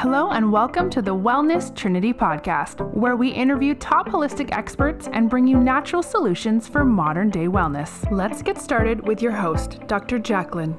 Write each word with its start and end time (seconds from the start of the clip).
Hello, 0.00 0.30
and 0.30 0.50
welcome 0.50 0.88
to 0.88 1.02
the 1.02 1.14
Wellness 1.14 1.76
Trinity 1.76 2.14
podcast, 2.14 2.80
where 2.94 3.16
we 3.16 3.28
interview 3.28 3.74
top 3.74 4.08
holistic 4.08 4.50
experts 4.50 5.10
and 5.12 5.28
bring 5.28 5.46
you 5.46 5.58
natural 5.58 6.02
solutions 6.02 6.66
for 6.66 6.86
modern 6.86 7.28
day 7.28 7.48
wellness. 7.48 8.10
Let's 8.10 8.40
get 8.40 8.56
started 8.56 9.06
with 9.06 9.20
your 9.20 9.32
host, 9.32 9.78
Dr. 9.88 10.18
Jacqueline. 10.18 10.72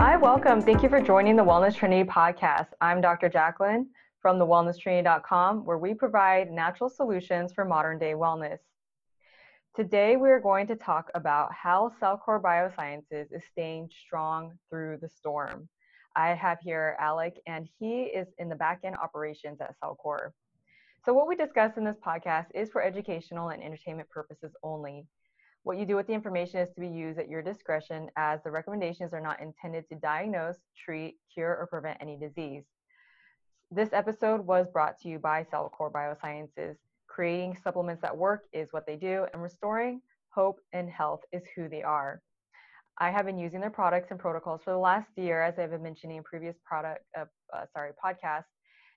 Hi, 0.00 0.16
welcome. 0.16 0.60
Thank 0.60 0.82
you 0.82 0.88
for 0.88 1.00
joining 1.00 1.36
the 1.36 1.44
Wellness 1.44 1.76
Trinity 1.76 2.02
podcast. 2.02 2.70
I'm 2.80 3.00
Dr. 3.00 3.28
Jacqueline 3.28 3.86
from 4.20 4.40
the 4.40 4.44
wellnesstrinity.com, 4.44 5.64
where 5.64 5.78
we 5.78 5.94
provide 5.94 6.50
natural 6.50 6.90
solutions 6.90 7.52
for 7.52 7.64
modern 7.64 8.00
day 8.00 8.14
wellness. 8.14 8.58
Today, 9.74 10.14
we're 10.14 10.38
going 10.38 10.68
to 10.68 10.76
talk 10.76 11.10
about 11.16 11.52
how 11.52 11.90
Cellcore 12.00 12.40
Biosciences 12.40 13.32
is 13.32 13.42
staying 13.50 13.90
strong 14.06 14.52
through 14.70 14.98
the 15.02 15.08
storm. 15.08 15.68
I 16.14 16.28
have 16.28 16.58
here 16.60 16.96
Alek, 17.02 17.38
and 17.48 17.68
he 17.80 18.02
is 18.02 18.28
in 18.38 18.48
the 18.48 18.54
back 18.54 18.82
end 18.84 18.94
operations 18.94 19.60
at 19.60 19.74
Cellcore. 19.82 20.30
So, 21.04 21.12
what 21.12 21.26
we 21.26 21.34
discuss 21.34 21.76
in 21.76 21.82
this 21.82 21.96
podcast 22.06 22.46
is 22.54 22.70
for 22.70 22.84
educational 22.84 23.48
and 23.48 23.60
entertainment 23.60 24.08
purposes 24.10 24.52
only. 24.62 25.08
What 25.64 25.76
you 25.76 25.86
do 25.86 25.96
with 25.96 26.06
the 26.06 26.12
information 26.12 26.60
is 26.60 26.72
to 26.74 26.80
be 26.80 26.86
used 26.86 27.18
at 27.18 27.28
your 27.28 27.42
discretion, 27.42 28.10
as 28.16 28.44
the 28.44 28.52
recommendations 28.52 29.12
are 29.12 29.20
not 29.20 29.40
intended 29.40 29.88
to 29.88 29.96
diagnose, 29.96 30.58
treat, 30.78 31.16
cure, 31.34 31.56
or 31.56 31.66
prevent 31.66 31.98
any 32.00 32.16
disease. 32.16 32.62
This 33.72 33.92
episode 33.92 34.46
was 34.46 34.68
brought 34.72 35.00
to 35.00 35.08
you 35.08 35.18
by 35.18 35.42
Cellcore 35.42 35.90
Biosciences. 35.90 36.76
Creating 37.14 37.56
supplements 37.62 38.02
that 38.02 38.16
work 38.16 38.42
is 38.52 38.72
what 38.72 38.86
they 38.86 38.96
do, 38.96 39.24
and 39.32 39.40
restoring 39.40 40.00
hope 40.30 40.58
and 40.72 40.90
health 40.90 41.20
is 41.32 41.44
who 41.54 41.68
they 41.68 41.80
are. 41.80 42.20
I 42.98 43.12
have 43.12 43.24
been 43.24 43.38
using 43.38 43.60
their 43.60 43.70
products 43.70 44.08
and 44.10 44.18
protocols 44.18 44.62
for 44.64 44.72
the 44.72 44.78
last 44.78 45.10
year, 45.16 45.40
as 45.40 45.56
I've 45.56 45.70
been 45.70 45.82
mentioning 45.82 46.16
in 46.16 46.24
previous 46.24 46.56
product, 46.64 47.04
uh, 47.16 47.26
uh, 47.54 47.66
sorry, 47.72 47.92
podcasts, 48.04 48.50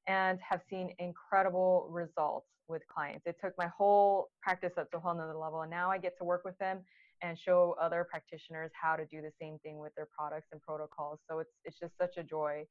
and 0.07 0.39
have 0.41 0.61
seen 0.67 0.95
incredible 0.97 1.89
results 1.91 2.47
with 2.67 2.81
clients. 2.87 3.27
It 3.27 3.35
took 3.39 3.53
my 3.55 3.67
whole 3.67 4.29
practice 4.41 4.73
up 4.79 4.89
to 4.91 4.97
a 4.97 4.99
whole 4.99 5.13
nother 5.13 5.37
level, 5.37 5.61
and 5.61 5.69
now 5.69 5.91
I 5.91 5.99
get 5.99 6.17
to 6.17 6.23
work 6.23 6.41
with 6.43 6.57
them 6.57 6.79
and 7.21 7.37
show 7.37 7.75
other 7.79 8.03
practitioners 8.09 8.71
how 8.73 8.95
to 8.95 9.05
do 9.05 9.21
the 9.21 9.31
same 9.39 9.59
thing 9.59 9.77
with 9.77 9.93
their 9.93 10.07
products 10.17 10.47
and 10.51 10.59
protocols. 10.63 11.19
So 11.29 11.37
it's 11.37 11.53
it's 11.65 11.77
just 11.79 11.95
such 11.99 12.17
a 12.17 12.23
joy 12.23 12.65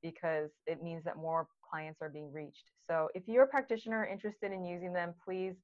because 0.00 0.50
it 0.68 0.80
means 0.80 1.02
that 1.04 1.16
more 1.16 1.48
clients 1.72 2.02
are 2.02 2.08
being 2.08 2.30
reached. 2.32 2.70
So 2.88 3.08
if 3.14 3.22
you're 3.26 3.44
a 3.44 3.48
practitioner 3.48 4.04
interested 4.04 4.52
in 4.52 4.64
using 4.64 4.92
them, 4.92 5.14
please 5.24 5.54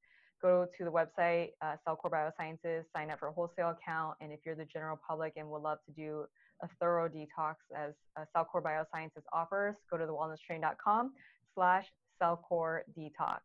go 0.41 0.67
to 0.79 0.85
the 0.85 0.91
website, 0.91 1.51
uh, 1.61 1.75
Cellcore 1.87 2.11
Biosciences, 2.11 2.85
sign 2.95 3.11
up 3.11 3.19
for 3.19 3.29
a 3.29 3.33
wholesale 3.33 3.71
account. 3.71 4.17
And 4.21 4.33
if 4.33 4.41
you're 4.47 4.55
the 4.55 4.65
general 4.65 4.99
public 5.07 5.35
and 5.37 5.49
would 5.51 5.63
love 5.63 5.79
to 5.87 5.93
do 5.93 6.25
a 6.63 6.69
thorough 6.81 7.09
detox 7.09 7.57
as 7.77 7.93
uh, 8.17 8.25
Cellcore 8.35 8.63
Biosciences 8.63 9.23
offers, 9.33 9.75
go 9.91 9.99
to 9.99 10.05
thewellnesstrinity.com 10.05 11.13
slash 11.55 11.85
Cellcore 12.23 12.81
Detox. 12.97 13.41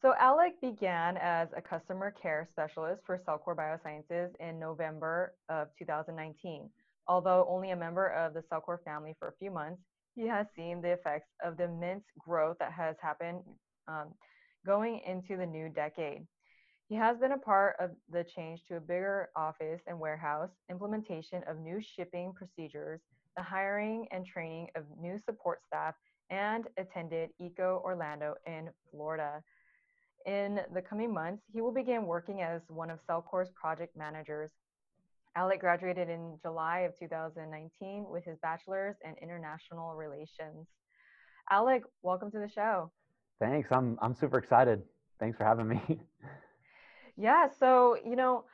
So 0.00 0.14
Alek 0.20 0.60
began 0.60 1.16
as 1.18 1.48
a 1.56 1.62
customer 1.62 2.12
care 2.20 2.48
specialist 2.50 3.02
for 3.06 3.20
Cellcore 3.26 3.56
Biosciences 3.56 4.30
in 4.40 4.58
November 4.58 5.34
of 5.48 5.68
2019. 5.78 6.68
Although 7.06 7.46
only 7.48 7.70
a 7.70 7.76
member 7.76 8.08
of 8.08 8.34
the 8.34 8.42
Cellcore 8.52 8.82
family 8.84 9.14
for 9.18 9.28
a 9.28 9.32
few 9.38 9.50
months, 9.50 9.80
he 10.14 10.26
has 10.26 10.46
seen 10.54 10.80
the 10.80 10.92
effects 10.92 11.28
of 11.44 11.56
the 11.56 11.64
immense 11.64 12.04
growth 12.18 12.56
that 12.58 12.72
has 12.72 12.96
happened 13.00 13.42
um, 13.88 14.08
going 14.66 15.00
into 15.06 15.36
the 15.36 15.46
new 15.46 15.68
decade. 15.68 16.26
He 16.88 16.94
has 16.96 17.16
been 17.18 17.32
a 17.32 17.38
part 17.38 17.76
of 17.80 17.90
the 18.10 18.24
change 18.24 18.60
to 18.68 18.76
a 18.76 18.80
bigger 18.80 19.30
office 19.34 19.80
and 19.86 19.98
warehouse, 19.98 20.50
implementation 20.70 21.42
of 21.48 21.58
new 21.58 21.80
shipping 21.80 22.32
procedures, 22.34 23.00
the 23.36 23.42
hiring 23.42 24.06
and 24.10 24.26
training 24.26 24.68
of 24.76 24.84
new 25.00 25.18
support 25.24 25.60
staff, 25.66 25.94
and 26.28 26.66
attended 26.76 27.30
ECO 27.40 27.80
Orlando 27.84 28.34
in 28.46 28.68
Florida. 28.90 29.42
In 30.26 30.60
the 30.74 30.82
coming 30.82 31.12
months, 31.12 31.42
he 31.52 31.60
will 31.60 31.72
begin 31.72 32.06
working 32.06 32.42
as 32.42 32.60
one 32.68 32.90
of 32.90 33.00
Cellcore's 33.08 33.50
project 33.58 33.96
managers 33.96 34.50
Alek 35.36 35.60
graduated 35.60 36.08
in 36.08 36.38
July 36.42 36.80
of 36.80 36.98
2019 36.98 38.06
with 38.08 38.24
his 38.24 38.38
bachelor's 38.42 38.96
in 39.04 39.14
international 39.22 39.94
relations. 39.94 40.68
Alek, 41.50 41.82
welcome 42.02 42.30
to 42.30 42.38
the 42.38 42.48
show. 42.48 42.90
Thanks. 43.40 43.68
I'm 43.72 43.98
I'm 44.02 44.14
super 44.14 44.38
excited. 44.38 44.82
Thanks 45.18 45.38
for 45.38 45.44
having 45.44 45.68
me. 45.68 45.80
yeah. 47.16 47.48
So 47.58 47.96
you 48.04 48.14
know, 48.14 48.44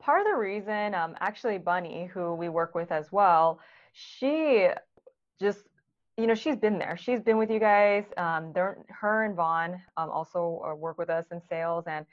part 0.00 0.20
of 0.20 0.26
the 0.26 0.36
reason, 0.36 0.94
um, 0.94 1.16
actually, 1.20 1.58
Bunny, 1.58 2.06
who 2.12 2.34
we 2.34 2.48
work 2.48 2.74
with 2.74 2.92
as 2.92 3.10
well, 3.10 3.60
she 3.92 4.68
just 5.40 5.60
you 6.16 6.26
know 6.26 6.34
she's 6.34 6.56
been 6.56 6.78
there. 6.78 6.96
She's 6.96 7.20
been 7.20 7.36
with 7.36 7.50
you 7.50 7.58
guys. 7.58 8.04
Um, 8.16 8.52
her 8.54 9.24
and 9.24 9.34
Vaughn 9.34 9.80
um, 9.96 10.08
also 10.08 10.62
uh, 10.64 10.74
work 10.74 10.98
with 10.98 11.10
us 11.10 11.26
in 11.32 11.42
sales 11.48 11.84
and 11.86 12.06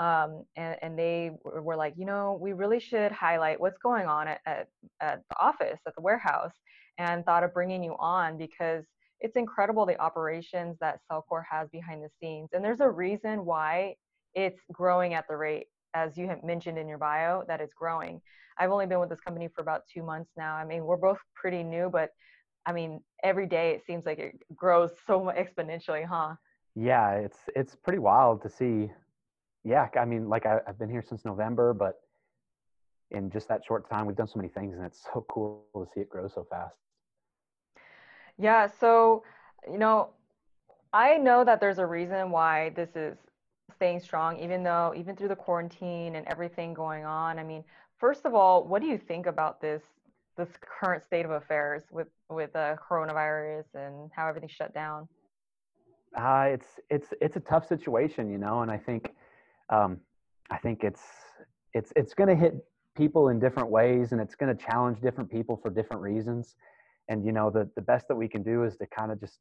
um, 0.00 0.44
and, 0.56 0.76
and 0.80 0.98
they 0.98 1.30
were 1.44 1.76
like, 1.76 1.92
you 1.98 2.06
know, 2.06 2.38
we 2.40 2.54
really 2.54 2.80
should 2.80 3.12
highlight 3.12 3.60
what's 3.60 3.76
going 3.76 4.06
on 4.06 4.28
at, 4.28 4.40
at, 4.46 4.68
at 5.00 5.20
the 5.28 5.38
office, 5.38 5.78
at 5.86 5.94
the 5.94 6.00
warehouse, 6.00 6.54
and 6.96 7.22
thought 7.24 7.44
of 7.44 7.52
bringing 7.52 7.84
you 7.84 7.94
on 7.98 8.38
because 8.38 8.86
it's 9.20 9.36
incredible 9.36 9.84
the 9.84 10.00
operations 10.00 10.78
that 10.80 11.00
Cellcore 11.10 11.44
has 11.50 11.68
behind 11.68 12.02
the 12.02 12.08
scenes. 12.18 12.48
And 12.54 12.64
there's 12.64 12.80
a 12.80 12.88
reason 12.88 13.44
why 13.44 13.96
it's 14.34 14.60
growing 14.72 15.12
at 15.12 15.28
the 15.28 15.36
rate, 15.36 15.66
as 15.92 16.16
you 16.16 16.26
have 16.28 16.42
mentioned 16.42 16.78
in 16.78 16.88
your 16.88 16.96
bio, 16.96 17.44
that 17.46 17.60
it's 17.60 17.74
growing. 17.74 18.22
I've 18.56 18.70
only 18.70 18.86
been 18.86 19.00
with 19.00 19.10
this 19.10 19.20
company 19.20 19.48
for 19.54 19.60
about 19.60 19.82
two 19.92 20.02
months 20.02 20.30
now. 20.34 20.54
I 20.54 20.64
mean, 20.64 20.86
we're 20.86 20.96
both 20.96 21.18
pretty 21.34 21.62
new, 21.62 21.90
but 21.90 22.08
I 22.64 22.72
mean, 22.72 23.02
every 23.22 23.46
day 23.46 23.72
it 23.72 23.84
seems 23.86 24.06
like 24.06 24.18
it 24.18 24.36
grows 24.56 24.92
so 25.06 25.30
exponentially, 25.36 26.06
huh? 26.06 26.36
Yeah, 26.74 27.12
it's 27.12 27.38
it's 27.54 27.74
pretty 27.74 27.98
wild 27.98 28.40
to 28.42 28.48
see 28.48 28.90
yeah, 29.64 29.88
I 29.98 30.04
mean, 30.04 30.28
like 30.28 30.46
I, 30.46 30.60
have 30.66 30.78
been 30.78 30.90
here 30.90 31.04
since 31.06 31.24
November, 31.24 31.74
but 31.74 32.00
in 33.10 33.30
just 33.30 33.48
that 33.48 33.64
short 33.64 33.88
time, 33.90 34.06
we've 34.06 34.16
done 34.16 34.28
so 34.28 34.38
many 34.38 34.48
things, 34.48 34.76
and 34.76 34.86
it's 34.86 35.02
so 35.12 35.24
cool 35.28 35.64
to 35.74 35.86
see 35.94 36.00
it 36.00 36.08
grow 36.08 36.28
so 36.28 36.46
fast. 36.48 36.76
Yeah. 38.38 38.66
So, 38.66 39.22
you 39.70 39.78
know, 39.78 40.10
I 40.92 41.18
know 41.18 41.44
that 41.44 41.60
there's 41.60 41.78
a 41.78 41.86
reason 41.86 42.30
why 42.30 42.70
this 42.70 42.96
is 42.96 43.18
staying 43.74 44.00
strong, 44.00 44.38
even 44.38 44.62
though, 44.62 44.94
even 44.96 45.14
through 45.14 45.28
the 45.28 45.36
quarantine 45.36 46.16
and 46.16 46.26
everything 46.26 46.72
going 46.72 47.04
on. 47.04 47.38
I 47.38 47.44
mean, 47.44 47.62
first 47.98 48.24
of 48.24 48.34
all, 48.34 48.64
what 48.64 48.80
do 48.80 48.88
you 48.88 48.98
think 48.98 49.26
about 49.26 49.60
this 49.60 49.82
this 50.36 50.48
current 50.60 51.02
state 51.04 51.26
of 51.26 51.32
affairs 51.32 51.82
with 51.90 52.08
with 52.30 52.54
uh, 52.56 52.76
coronavirus 52.76 53.66
and 53.74 54.10
how 54.14 54.26
everything's 54.26 54.52
shut 54.52 54.72
down? 54.72 55.06
Uh, 56.16 56.46
it's 56.48 56.80
it's 56.88 57.08
it's 57.20 57.36
a 57.36 57.40
tough 57.40 57.68
situation, 57.68 58.30
you 58.30 58.38
know, 58.38 58.62
and 58.62 58.70
I 58.70 58.78
think 58.78 59.12
um, 59.70 60.00
I 60.50 60.58
think 60.58 60.84
it's 60.84 61.02
it's 61.72 61.92
it's 61.96 62.14
going 62.14 62.28
to 62.28 62.34
hit 62.34 62.54
people 62.96 63.28
in 63.28 63.38
different 63.38 63.70
ways, 63.70 64.12
and 64.12 64.20
it's 64.20 64.34
going 64.34 64.54
to 64.54 64.64
challenge 64.64 65.00
different 65.00 65.30
people 65.30 65.58
for 65.62 65.70
different 65.70 66.02
reasons. 66.02 66.56
And 67.08 67.24
you 67.24 67.32
know, 67.32 67.50
the 67.50 67.68
the 67.76 67.82
best 67.82 68.08
that 68.08 68.16
we 68.16 68.28
can 68.28 68.42
do 68.42 68.64
is 68.64 68.76
to 68.78 68.86
kind 68.86 69.12
of 69.12 69.20
just 69.20 69.38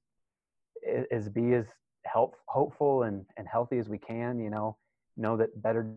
is 1.12 1.30
be 1.30 1.54
as 1.54 1.66
help 2.06 2.36
hopeful 2.48 3.04
and 3.04 3.26
and 3.38 3.48
healthy 3.48 3.78
as 3.78 3.90
we 3.90 3.98
can. 3.98 4.40
You 4.40 4.50
know, 4.50 4.78
know 5.18 5.36
that 5.38 5.62
better 5.62 5.96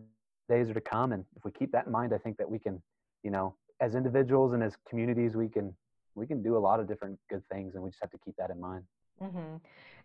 days 0.49 0.69
are 0.69 0.73
to 0.73 0.81
come, 0.81 1.11
and 1.11 1.23
if 1.35 1.45
we 1.45 1.51
keep 1.51 1.71
that 1.71 1.85
in 1.85 1.91
mind, 1.91 2.13
I 2.13 2.17
think 2.17 2.37
that 2.37 2.49
we 2.49 2.59
can, 2.59 2.81
you 3.23 3.31
know, 3.31 3.55
as 3.79 3.95
individuals 3.95 4.53
and 4.53 4.63
as 4.63 4.75
communities, 4.89 5.35
we 5.35 5.47
can 5.47 5.73
we 6.15 6.27
can 6.27 6.43
do 6.43 6.57
a 6.57 6.59
lot 6.59 6.79
of 6.79 6.87
different 6.87 7.19
good 7.29 7.43
things, 7.51 7.75
and 7.75 7.83
we 7.83 7.89
just 7.89 8.01
have 8.01 8.11
to 8.11 8.19
keep 8.25 8.35
that 8.37 8.49
in 8.49 8.59
mind. 8.59 8.83
Mm-hmm. 9.21 9.57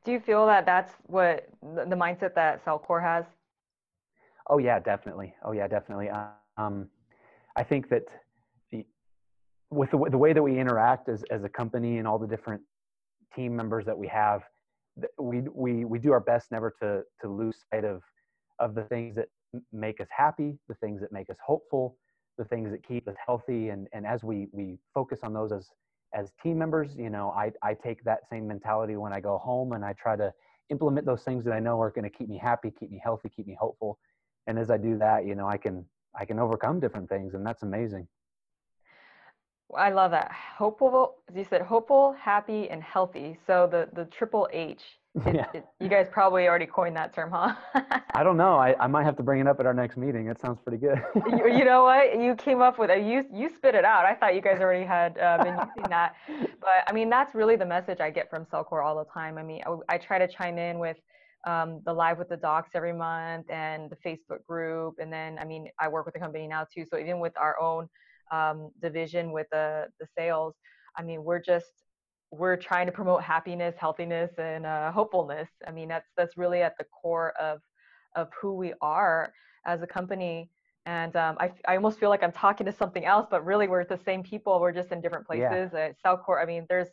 Do 0.05 0.12
you 0.12 0.21
feel 0.21 0.47
that 0.47 0.65
that's 0.65 0.95
what 1.06 1.49
the 1.62 1.97
mindset 1.97 2.34
that 2.34 2.65
Cellcore 2.65 3.03
has? 3.03 3.25
Oh 4.48 4.59
yeah, 4.59 4.78
definitely. 4.78 5.34
Oh 5.44 5.53
yeah, 5.53 5.69
definitely. 5.69 6.10
Um, 6.56 6.89
I 7.56 7.62
think 7.62 7.89
that 7.91 8.04
the, 8.71 8.84
with 9.71 9.91
the, 9.91 9.98
the 10.10 10.18
way 10.18 10.33
that 10.33 10.42
we 10.42 10.59
interact 10.59 11.09
as, 11.09 11.22
as 11.30 11.45
a 11.45 11.48
company 11.48 11.98
and 11.98 12.09
all 12.09 12.18
the 12.18 12.27
different 12.27 12.62
team 13.34 13.54
members 13.54 13.84
that 13.86 13.97
we 13.97 14.06
have, 14.09 14.42
we, 15.18 15.42
we, 15.53 15.84
we 15.84 15.98
do 15.98 16.12
our 16.12 16.21
best 16.21 16.50
never 16.50 16.72
to, 16.80 17.03
to 17.21 17.28
lose 17.28 17.56
sight 17.72 17.84
of, 17.84 18.03
of 18.59 18.74
the 18.74 18.83
things 18.84 19.15
that 19.16 19.28
make 19.72 20.00
us 20.00 20.09
happy, 20.10 20.59
the 20.68 20.74
things 20.74 21.00
that 21.00 21.12
make 21.12 21.30
us 21.30 21.36
hopeful, 21.45 21.97
the 22.39 22.45
things 22.45 22.71
that 22.71 22.86
keep 22.86 23.06
us 23.06 23.16
healthy. 23.24 23.68
And, 23.68 23.86
and 23.92 24.06
as 24.06 24.24
we, 24.24 24.48
we 24.53 24.78
focus 24.95 25.21
on 25.22 25.33
those 25.33 25.53
as, 25.53 25.68
as 26.15 26.33
team 26.42 26.59
members, 26.59 26.97
you 26.97 27.10
know, 27.10 27.30
I, 27.36 27.53
I 27.62 27.74
take 27.74 28.03
that 28.04 28.21
same 28.28 28.48
mentality 28.48 28.97
when 28.97 29.12
I 29.12 29.21
go 29.21 29.39
home 29.39 29.72
and 29.72 29.84
I 29.84 29.92
try 29.92 30.16
to 30.16 30.33
implement 30.71 31.06
those 31.06 31.22
things 31.22 31.45
that 31.45 31.53
I 31.53 31.60
know 31.60 31.80
are 31.80 31.91
going 31.91 32.04
to 32.04 32.10
keep 32.10 32.28
me 32.28 32.39
happy, 32.39 32.72
keep 32.78 32.91
me 32.91 33.00
healthy, 33.03 33.28
keep 33.28 33.47
me 33.47 33.56
hopeful 33.59 33.98
and 34.48 34.59
as 34.59 34.71
i 34.71 34.77
do 34.77 34.98
that 34.98 35.24
you 35.24 35.34
know 35.36 35.47
i 35.47 35.56
can 35.56 35.84
i 36.18 36.24
can 36.24 36.39
overcome 36.41 36.80
different 36.80 37.09
things 37.09 37.34
and 37.34 37.47
that's 37.47 37.62
amazing 37.62 38.09
i 39.77 39.91
love 39.91 40.10
that 40.10 40.33
hopeful 40.56 41.16
as 41.28 41.36
you 41.36 41.45
said 41.45 41.62
hopeful 41.62 42.16
happy 42.18 42.68
and 42.71 42.83
healthy 42.83 43.39
so 43.47 43.68
the 43.71 43.89
the 43.92 44.04
triple 44.06 44.48
h 44.53 44.98
It, 45.27 45.34
yeah. 45.34 45.47
It, 45.53 45.66
you 45.80 45.89
guys 45.89 46.06
probably 46.10 46.47
already 46.47 46.66
coined 46.66 46.97
that 46.97 47.12
term, 47.12 47.30
huh? 47.33 47.54
I 48.15 48.22
don't 48.22 48.36
know. 48.36 48.54
I, 48.54 48.77
I 48.78 48.86
might 48.86 49.04
have 49.04 49.16
to 49.16 49.22
bring 49.22 49.41
it 49.41 49.48
up 49.48 49.59
at 49.59 49.66
our 49.66 49.74
next 49.74 49.97
meeting. 49.97 50.28
It 50.28 50.39
sounds 50.39 50.60
pretty 50.60 50.78
good. 50.78 51.03
you, 51.27 51.59
you, 51.59 51.65
know 51.65 51.83
what? 51.83 52.21
You 52.21 52.36
came 52.36 52.60
up 52.60 52.78
with 52.78 52.91
it. 52.91 53.03
You 53.03 53.24
you 53.33 53.48
spit 53.48 53.74
it 53.74 53.84
out. 53.84 54.04
I 54.04 54.15
thought 54.15 54.34
you 54.34 54.41
guys 54.41 54.60
already 54.60 54.86
had 54.86 55.18
uh, 55.18 55.42
been 55.42 55.54
using 55.77 55.91
that, 55.91 56.15
but 56.60 56.84
I 56.86 56.92
mean 56.92 57.10
that's 57.10 57.34
really 57.34 57.56
the 57.56 57.66
message 57.66 58.00
I 58.00 58.10
get 58.10 58.30
from 58.30 58.45
Cellcore 58.45 58.84
all 58.84 58.97
the 58.97 59.10
time. 59.10 59.39
I 59.39 59.42
mean 59.42 59.62
I, 59.66 59.95
I 59.95 59.98
try 59.98 60.18
to 60.18 60.28
chime 60.28 60.59
in 60.59 60.78
with 60.78 60.98
um, 61.46 61.80
the 61.84 61.92
live 61.92 62.18
with 62.18 62.28
the 62.28 62.36
docs 62.36 62.70
every 62.74 62.92
month 62.92 63.48
and 63.50 63.90
the 63.90 63.96
Facebook 63.96 64.44
group, 64.46 64.96
and 64.98 65.12
then 65.12 65.38
I 65.38 65.44
mean 65.44 65.68
I 65.80 65.88
work 65.88 66.04
with 66.04 66.14
the 66.14 66.20
company 66.20 66.46
now 66.46 66.66
too. 66.72 66.84
So 66.84 66.98
even 66.98 67.20
with 67.20 67.36
our 67.36 67.60
own 67.60 67.88
um, 68.32 68.70
division 68.82 69.32
with 69.32 69.46
the 69.52 69.86
the 70.00 70.06
sales, 70.16 70.54
I 70.96 71.02
mean 71.02 71.22
we're 71.24 71.40
just 71.40 71.72
we're 72.30 72.56
trying 72.56 72.86
to 72.86 72.92
promote 72.92 73.22
happiness, 73.22 73.74
healthiness, 73.78 74.32
and 74.38 74.66
uh, 74.66 74.92
hopefulness. 74.92 75.48
I 75.66 75.70
mean, 75.70 75.88
that's 75.88 76.08
that's 76.16 76.36
really 76.36 76.62
at 76.62 76.76
the 76.78 76.84
core 76.84 77.32
of 77.40 77.60
of 78.16 78.28
who 78.40 78.54
we 78.54 78.74
are 78.80 79.32
as 79.66 79.82
a 79.82 79.86
company. 79.86 80.50
And 80.86 81.14
um, 81.16 81.36
I, 81.38 81.52
I 81.66 81.76
almost 81.76 81.98
feel 82.00 82.08
like 82.08 82.22
I'm 82.22 82.32
talking 82.32 82.64
to 82.64 82.72
something 82.72 83.04
else, 83.04 83.26
but 83.30 83.44
really 83.44 83.68
we're 83.68 83.84
the 83.84 83.98
same 83.98 84.22
people. 84.22 84.58
We're 84.58 84.72
just 84.72 84.90
in 84.90 85.02
different 85.02 85.26
places. 85.26 85.70
Yeah. 85.74 85.90
Uh, 85.90 86.16
Cellcore. 86.16 86.42
I 86.42 86.46
mean, 86.46 86.64
there's 86.68 86.88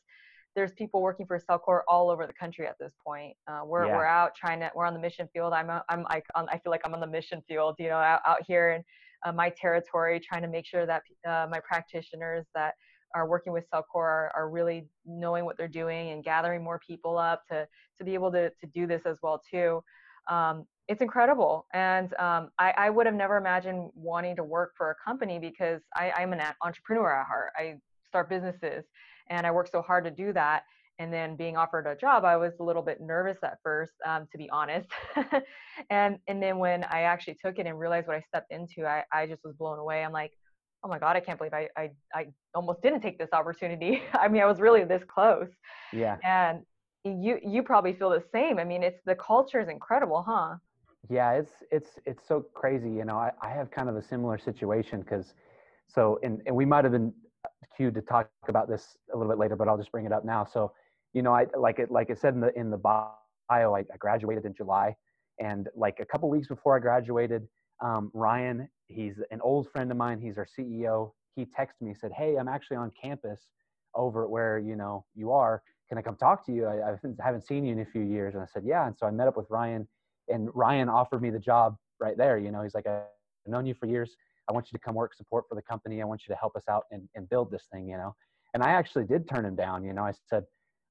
there's 0.55 0.71
people 0.73 1.01
working 1.01 1.25
for 1.25 1.39
Cellcore 1.39 1.81
all 1.87 2.09
over 2.09 2.25
the 2.25 2.33
country 2.33 2.65
at 2.65 2.75
this 2.79 2.93
point. 3.05 3.35
Uh, 3.47 3.61
we're 3.65 3.87
yeah. 3.87 3.95
we're 3.95 4.05
out 4.05 4.31
trying 4.35 4.59
to 4.61 4.71
we're 4.75 4.85
on 4.85 4.93
the 4.93 4.99
mission 4.99 5.27
field. 5.33 5.53
I'm 5.53 5.69
a, 5.69 5.83
I'm 5.89 6.05
I, 6.09 6.21
I 6.35 6.57
feel 6.59 6.71
like 6.71 6.81
I'm 6.85 6.93
on 6.93 7.01
the 7.01 7.07
mission 7.07 7.43
field. 7.47 7.75
You 7.77 7.89
know, 7.89 7.97
out, 7.97 8.21
out 8.25 8.39
here 8.47 8.71
in 8.71 8.83
uh, 9.25 9.33
my 9.33 9.49
territory, 9.49 10.19
trying 10.19 10.41
to 10.43 10.47
make 10.47 10.65
sure 10.65 10.85
that 10.85 11.03
uh, 11.27 11.47
my 11.51 11.59
practitioners 11.67 12.45
that 12.55 12.73
are 13.13 13.27
working 13.27 13.53
with 13.53 13.65
Cellcore 13.73 13.95
are, 13.95 14.31
are 14.35 14.49
really 14.49 14.87
knowing 15.05 15.45
what 15.45 15.57
they're 15.57 15.67
doing 15.67 16.11
and 16.11 16.23
gathering 16.23 16.63
more 16.63 16.79
people 16.85 17.17
up 17.17 17.43
to 17.49 17.67
to 17.97 18.03
be 18.03 18.13
able 18.13 18.31
to 18.31 18.49
to 18.49 18.67
do 18.73 18.87
this 18.87 19.05
as 19.05 19.17
well 19.21 19.41
too. 19.51 19.81
Um, 20.29 20.65
it's 20.87 21.01
incredible, 21.01 21.65
and 21.73 22.13
um, 22.19 22.49
I, 22.59 22.73
I, 22.77 22.89
would 22.91 23.07
have 23.07 23.15
never 23.15 23.37
imagined 23.37 23.89
wanting 23.95 24.35
to 24.35 24.43
work 24.43 24.73
for 24.77 24.91
a 24.91 24.95
company 25.03 25.39
because 25.39 25.81
I, 25.95 26.11
I'm 26.15 26.31
an 26.31 26.41
entrepreneur 26.63 27.11
at 27.11 27.25
heart. 27.25 27.53
I 27.57 27.75
start 28.07 28.29
businesses, 28.29 28.85
and 29.29 29.45
I 29.45 29.51
worked 29.51 29.71
so 29.71 29.81
hard 29.81 30.03
to 30.05 30.11
do 30.11 30.33
that. 30.33 30.63
And 30.97 31.11
then 31.11 31.35
being 31.35 31.57
offered 31.57 31.87
a 31.87 31.95
job, 31.95 32.23
I 32.23 32.37
was 32.37 32.53
a 32.61 32.63
little 32.63 32.81
bit 32.81 33.01
nervous 33.01 33.37
at 33.43 33.57
first, 33.61 33.91
um, 34.05 34.27
to 34.31 34.37
be 34.37 34.49
honest. 34.49 34.87
and 35.89 36.17
and 36.27 36.41
then 36.41 36.57
when 36.57 36.85
I 36.85 37.01
actually 37.01 37.35
took 37.43 37.59
it 37.59 37.67
and 37.67 37.77
realized 37.77 38.07
what 38.07 38.15
I 38.15 38.21
stepped 38.21 38.51
into, 38.51 38.85
I, 38.85 39.03
I 39.11 39.27
just 39.27 39.43
was 39.43 39.55
blown 39.55 39.77
away. 39.77 40.05
I'm 40.05 40.13
like, 40.13 40.31
oh 40.85 40.87
my 40.87 40.99
god 40.99 41.15
i 41.15 41.19
can't 41.19 41.37
believe 41.37 41.53
I, 41.53 41.67
I 41.75 41.89
i 42.13 42.27
almost 42.53 42.81
didn't 42.81 43.01
take 43.01 43.17
this 43.17 43.33
opportunity 43.33 44.03
i 44.13 44.27
mean 44.27 44.41
i 44.41 44.45
was 44.45 44.59
really 44.61 44.83
this 44.83 45.03
close 45.03 45.49
yeah 45.91 46.17
and 46.23 46.61
you 47.03 47.39
you 47.43 47.63
probably 47.63 47.93
feel 47.93 48.11
the 48.11 48.23
same 48.31 48.59
i 48.59 48.63
mean 48.63 48.83
it's 48.83 49.01
the 49.05 49.15
culture 49.15 49.59
is 49.59 49.67
incredible 49.67 50.23
huh 50.25 50.55
yeah 51.09 51.33
it's 51.33 51.51
it's 51.71 51.99
it's 52.05 52.27
so 52.27 52.45
crazy 52.53 52.89
you 52.89 53.03
know 53.03 53.17
i, 53.17 53.31
I 53.41 53.49
have 53.49 53.71
kind 53.71 53.89
of 53.89 53.95
a 53.95 54.01
similar 54.01 54.37
situation 54.37 55.01
because 55.01 55.33
so 55.87 56.19
and, 56.23 56.41
and 56.45 56.55
we 56.55 56.65
might 56.65 56.83
have 56.83 56.93
been 56.93 57.13
cued 57.75 57.93
to 57.93 58.01
talk 58.01 58.29
about 58.47 58.69
this 58.69 58.97
a 59.13 59.17
little 59.17 59.31
bit 59.31 59.39
later 59.39 59.55
but 59.55 59.67
i'll 59.67 59.77
just 59.77 59.91
bring 59.91 60.05
it 60.05 60.11
up 60.11 60.25
now 60.25 60.43
so 60.43 60.71
you 61.13 61.21
know 61.21 61.33
i 61.33 61.45
like 61.57 61.79
it 61.79 61.91
like 61.91 62.09
it 62.09 62.19
said 62.19 62.33
in 62.33 62.39
the 62.39 62.57
in 62.57 62.69
the 62.69 62.77
bio 62.77 63.09
i, 63.49 63.79
I 63.79 63.97
graduated 63.99 64.45
in 64.45 64.53
july 64.53 64.95
and 65.39 65.67
like 65.75 65.99
a 65.99 66.05
couple 66.05 66.29
weeks 66.29 66.47
before 66.47 66.75
i 66.75 66.79
graduated 66.79 67.47
um, 67.83 68.09
ryan 68.13 68.69
he's 68.87 69.19
an 69.31 69.41
old 69.41 69.69
friend 69.71 69.91
of 69.91 69.97
mine. 69.97 70.19
He's 70.19 70.37
our 70.37 70.47
CEO. 70.47 71.11
He 71.35 71.45
texted 71.45 71.81
me, 71.81 71.93
said, 71.93 72.11
"Hey, 72.13 72.35
I'm 72.35 72.47
actually 72.47 72.77
on 72.77 72.91
campus 73.01 73.47
over 73.93 74.27
where 74.27 74.59
you 74.59 74.75
know 74.75 75.05
you 75.15 75.31
are. 75.31 75.61
Can 75.89 75.97
I 75.97 76.01
come 76.01 76.15
talk 76.15 76.45
to 76.47 76.51
you? 76.51 76.65
I, 76.65 76.91
I 76.91 76.95
haven't 77.23 77.45
seen 77.45 77.65
you 77.65 77.73
in 77.73 77.79
a 77.79 77.85
few 77.85 78.01
years." 78.01 78.33
And 78.33 78.43
I 78.43 78.47
said, 78.47 78.63
"Yeah." 78.65 78.87
And 78.87 78.97
so 78.97 79.05
I 79.05 79.11
met 79.11 79.27
up 79.27 79.37
with 79.37 79.47
Ryan, 79.49 79.87
and 80.29 80.49
Ryan 80.53 80.89
offered 80.89 81.21
me 81.21 81.29
the 81.29 81.39
job 81.39 81.75
right 81.99 82.17
there. 82.17 82.37
You 82.37 82.51
know, 82.51 82.63
he's 82.63 82.75
like, 82.75 82.87
"I've 82.87 83.03
known 83.47 83.65
you 83.65 83.73
for 83.73 83.87
years. 83.87 84.15
I 84.49 84.53
want 84.53 84.67
you 84.71 84.77
to 84.77 84.83
come 84.83 84.95
work 84.95 85.13
support 85.13 85.45
for 85.49 85.55
the 85.55 85.61
company. 85.61 86.01
I 86.01 86.05
want 86.05 86.21
you 86.27 86.33
to 86.33 86.39
help 86.39 86.55
us 86.55 86.63
out 86.69 86.83
and, 86.91 87.07
and 87.15 87.29
build 87.29 87.51
this 87.51 87.63
thing." 87.71 87.87
You 87.87 87.97
know, 87.97 88.15
and 88.53 88.63
I 88.63 88.71
actually 88.71 89.05
did 89.05 89.27
turn 89.27 89.45
him 89.45 89.55
down. 89.55 89.83
You 89.83 89.93
know, 89.93 90.03
I 90.03 90.13
said, 90.29 90.43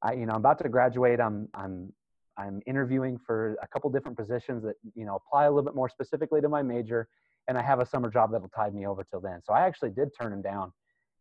"I, 0.03 0.15
you 0.15 0.27
know, 0.27 0.33
I'm 0.33 0.41
about 0.41 0.59
to 0.63 0.69
graduate. 0.69 1.21
I'm 1.21 1.49
I'm 1.55 1.93
I'm 2.37 2.61
interviewing 2.67 3.19
for 3.27 3.57
a 3.63 3.67
couple 3.69 3.91
different 3.91 4.17
positions 4.19 4.63
that 4.65 4.75
you 4.95 5.05
know 5.05 5.17
apply 5.17 5.45
a 5.45 5.51
little 5.51 5.65
bit 5.65 5.75
more 5.75 5.89
specifically 5.89 6.41
to 6.41 6.49
my 6.49 6.63
major." 6.63 7.09
and 7.49 7.59
I 7.59 7.63
have 7.63 7.81
a 7.81 7.87
summer 7.87 8.11
job 8.11 8.33
that'll 8.33 8.49
tide 8.49 8.75
me 8.75 8.87
over 8.87 9.05
till 9.05 9.21
then. 9.21 9.41
So 9.45 9.53
I 9.53 9.67
actually 9.67 9.91
did 9.91 10.11
turn 10.19 10.33
him 10.33 10.43
down, 10.43 10.73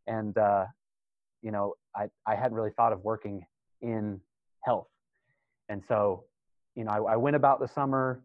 and 0.08 0.38
uh, 0.38 0.66
you 1.42 1.52
know 1.52 1.74
I 1.96 2.08
I 2.26 2.36
hadn't 2.36 2.54
really 2.54 2.72
thought 2.72 2.94
of 2.94 3.04
working 3.04 3.46
in 3.82 4.20
health, 4.64 4.88
and 5.70 5.84
so 5.88 6.26
you 6.76 6.84
know 6.84 6.92
I, 6.92 7.14
I 7.14 7.16
went 7.18 7.36
about 7.36 7.60
the 7.60 7.68
summer. 7.68 8.22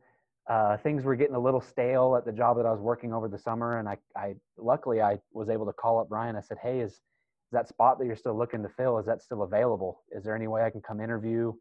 Uh, 0.49 0.79
things 0.79 1.05
were 1.05 1.15
getting 1.15 1.35
a 1.35 1.39
little 1.39 1.61
stale 1.61 2.17
at 2.17 2.25
the 2.25 2.33
job 2.33 2.57
that 2.57 2.65
I 2.65 2.71
was 2.71 2.81
working 2.81 3.13
over 3.13 3.29
the 3.29 3.39
summer, 3.39 3.79
and 3.79 3.89
I 3.89 3.99
I 4.17 4.35
luckily 4.57 5.03
I 5.03 5.19
was 5.33 5.49
able 5.49 5.67
to 5.67 5.73
call 5.73 5.99
up 5.99 6.07
Ryan. 6.11 6.37
I 6.37 6.41
said, 6.41 6.59
hey, 6.63 6.81
is 6.81 6.93
is 6.93 7.53
that 7.53 7.69
spot 7.69 7.99
that 7.99 8.07
you're 8.07 8.17
still 8.17 8.37
looking 8.37 8.63
to 8.63 8.69
fill 8.69 8.99
is 8.99 9.07
that 9.07 9.23
still 9.23 9.43
available? 9.43 10.03
Is 10.11 10.25
there 10.25 10.35
any 10.35 10.49
way 10.49 10.65
I 10.65 10.71
can 10.71 10.81
come 10.81 11.01
interview 11.01 11.53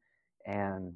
and 0.46 0.94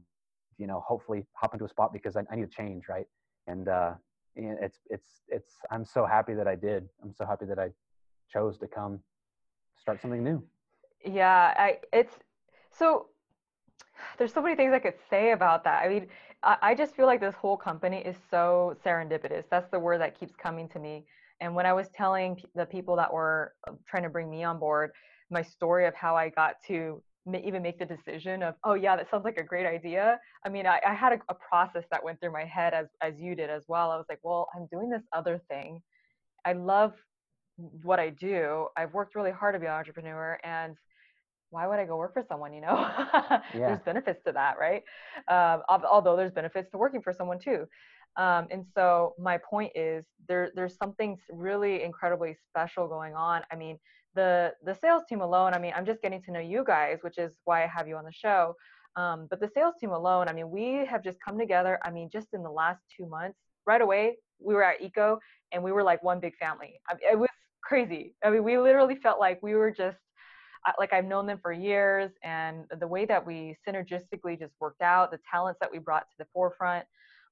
you 0.57 0.67
know 0.67 0.83
hopefully 0.87 1.25
hop 1.33 1.53
into 1.53 1.65
a 1.65 1.69
spot 1.69 1.91
because 1.91 2.15
I, 2.15 2.21
I 2.31 2.35
need 2.35 2.49
to 2.49 2.55
change 2.55 2.83
right? 2.89 3.05
And 3.47 3.67
uh, 3.67 3.93
and 4.35 4.57
it's 4.61 4.79
it's 4.89 5.21
it's 5.27 5.53
i'm 5.71 5.85
so 5.85 6.05
happy 6.05 6.33
that 6.33 6.47
i 6.47 6.55
did 6.55 6.87
i'm 7.03 7.13
so 7.13 7.25
happy 7.25 7.45
that 7.45 7.59
i 7.59 7.69
chose 8.31 8.57
to 8.57 8.67
come 8.67 8.99
start 9.77 10.01
something 10.01 10.23
new 10.23 10.41
yeah 11.05 11.53
i 11.57 11.77
it's 11.91 12.13
so 12.71 13.07
there's 14.17 14.33
so 14.33 14.41
many 14.41 14.55
things 14.55 14.73
i 14.73 14.79
could 14.79 14.95
say 15.09 15.31
about 15.31 15.63
that 15.63 15.83
i 15.83 15.89
mean 15.89 16.07
I, 16.43 16.73
just 16.73 16.95
feel 16.95 17.05
like 17.05 17.21
this 17.21 17.35
whole 17.35 17.55
company 17.55 17.97
is 17.97 18.15
so 18.31 18.75
serendipitous. 18.83 19.43
That's 19.51 19.69
the 19.69 19.79
word 19.79 20.01
that 20.01 20.19
keeps 20.19 20.33
coming 20.35 20.67
to 20.69 20.79
me. 20.79 21.05
And 21.41 21.55
when 21.55 21.65
i 21.65 21.73
was 21.73 21.89
telling 21.89 22.39
the 22.55 22.65
people 22.65 22.95
that 22.95 23.11
were 23.11 23.53
uh, 23.67 23.73
trying 23.87 24.03
to 24.03 24.09
bring 24.09 24.29
me 24.29 24.43
on 24.43 24.59
board 24.59 24.91
my 25.29 25.41
story 25.41 25.87
of 25.87 25.95
how 25.95 26.15
i 26.15 26.29
got 26.29 26.55
to 26.67 27.01
even 27.43 27.61
make 27.61 27.77
the 27.77 27.85
decision 27.85 28.41
of 28.41 28.55
oh 28.63 28.73
yeah 28.73 28.95
that 28.95 29.09
sounds 29.09 29.25
like 29.25 29.37
a 29.37 29.43
great 29.43 29.65
idea. 29.65 30.19
I 30.45 30.49
mean 30.49 30.65
i, 30.65 30.79
I 30.87 30.93
had 30.93 31.13
a, 31.13 31.19
a, 31.29 31.35
process 31.35 31.83
that 31.91 32.03
went 32.03 32.19
through 32.19 32.31
my 32.31 32.45
head 32.45 32.73
as 32.73 32.87
as 33.01 33.19
you 33.19 33.35
did 33.35 33.49
as 33.49 33.63
well. 33.67 33.91
I 33.91 33.97
was 33.97 34.05
like 34.07 34.19
well 34.23 34.47
i'm 34.55 34.67
doing 34.71 34.89
this 34.89 35.03
other 35.13 35.41
thing. 35.49 35.81
I 36.45 36.53
love 36.53 36.93
what 37.83 37.99
i 37.99 38.09
do. 38.09 38.67
I've 38.77 38.93
worked 38.93 39.15
really 39.15 39.31
hard 39.31 39.55
to 39.55 39.59
be 39.59 39.65
an 39.65 39.73
entrepreneur 39.73 40.39
and 40.43 40.75
why 41.51 41.67
would 41.67 41.79
i 41.79 41.85
go 41.85 41.97
work 41.97 42.13
for 42.13 42.23
someone 42.27 42.53
you 42.53 42.61
know? 42.61 42.75
Yeah. 43.53 43.67
there's 43.67 43.81
benefits 43.81 44.23
to 44.25 44.31
that 44.33 44.55
right? 44.59 44.83
Um, 45.27 45.61
although 45.69 46.15
there's 46.15 46.31
benefits 46.31 46.71
to 46.71 46.77
working 46.77 47.01
for 47.01 47.13
someone 47.13 47.39
too. 47.39 47.65
Um, 48.17 48.47
and 48.51 48.65
so 48.75 49.13
my 49.19 49.37
point 49.37 49.71
is 49.75 50.03
there 50.27 50.51
there's 50.55 50.75
something 50.77 51.17
really 51.29 51.83
incredibly 51.83 52.35
special 52.49 52.87
going 52.87 53.13
on. 53.15 53.43
I 53.51 53.55
mean 53.55 53.77
the 54.13 54.51
the 54.65 54.75
sales 54.75 55.03
team 55.07 55.21
alone 55.21 55.53
i 55.53 55.57
mean 55.57 55.71
i'm 55.73 55.85
just 55.85 56.01
getting 56.01 56.21
to 56.21 56.31
know 56.33 56.39
you 56.41 56.65
guys 56.67 56.97
which 57.01 57.17
is 57.17 57.31
why 57.45 57.63
i 57.63 57.67
have 57.67 57.87
you 57.87 57.95
on 57.95 58.03
the 58.03 58.11
show. 58.11 58.55
Um, 58.97 59.27
but 59.29 59.39
the 59.39 59.47
sales 59.53 59.75
team 59.79 59.91
alone 59.91 60.27
i 60.27 60.33
mean 60.33 60.49
we 60.49 60.85
have 60.85 61.01
just 61.03 61.17
come 61.25 61.39
together 61.39 61.79
i 61.85 61.89
mean 61.91 62.09
just 62.11 62.27
in 62.33 62.43
the 62.43 62.51
last 62.51 62.81
two 62.95 63.05
months. 63.07 63.37
Right 63.65 63.81
away 63.81 64.17
we 64.43 64.53
were 64.53 64.63
at 64.63 64.81
eco 64.81 65.19
and 65.53 65.63
we 65.63 65.71
were 65.71 65.83
like 65.83 66.01
one 66.03 66.19
big 66.19 66.35
family. 66.37 66.79
I 66.89 66.95
mean, 66.95 67.03
it 67.13 67.17
was 67.19 67.29
crazy. 67.63 68.15
I 68.23 68.29
mean 68.31 68.43
we 68.43 68.57
literally 68.57 68.95
felt 68.95 69.19
like 69.19 69.39
we 69.41 69.55
were 69.55 69.71
just 69.71 69.97
like 70.79 70.93
i've 70.93 71.05
known 71.05 71.25
them 71.25 71.39
for 71.41 71.51
years 71.51 72.11
and 72.23 72.65
the 72.79 72.87
way 72.87 73.05
that 73.05 73.25
we 73.25 73.55
synergistically 73.67 74.37
just 74.37 74.53
worked 74.59 74.81
out 74.81 75.11
the 75.11 75.19
talents 75.29 75.59
that 75.59 75.71
we 75.71 75.79
brought 75.79 76.09
to 76.09 76.15
the 76.19 76.25
forefront 76.33 76.85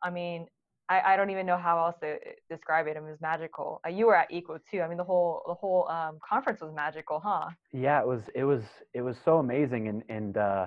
i 0.03 0.09
mean 0.09 0.47
I, 0.89 1.13
I 1.13 1.17
don't 1.17 1.29
even 1.29 1.45
know 1.45 1.57
how 1.57 1.77
else 1.85 1.95
to 2.01 2.17
describe 2.49 2.87
it. 2.87 2.97
It 2.97 3.03
was 3.03 3.21
magical. 3.21 3.79
Uh, 3.85 3.89
you 3.89 4.07
were 4.07 4.15
at 4.15 4.31
Eco 4.31 4.59
too. 4.71 4.81
I 4.81 4.87
mean, 4.87 4.97
the 4.97 5.03
whole 5.03 5.43
the 5.47 5.53
whole 5.53 5.87
um, 5.87 6.17
conference 6.27 6.61
was 6.61 6.73
magical, 6.73 7.21
huh? 7.23 7.49
Yeah, 7.71 8.01
it 8.01 8.07
was. 8.07 8.23
It 8.33 8.43
was. 8.43 8.63
It 8.95 9.01
was 9.01 9.15
so 9.23 9.37
amazing, 9.37 9.87
and 9.87 10.03
and 10.09 10.37
uh, 10.37 10.65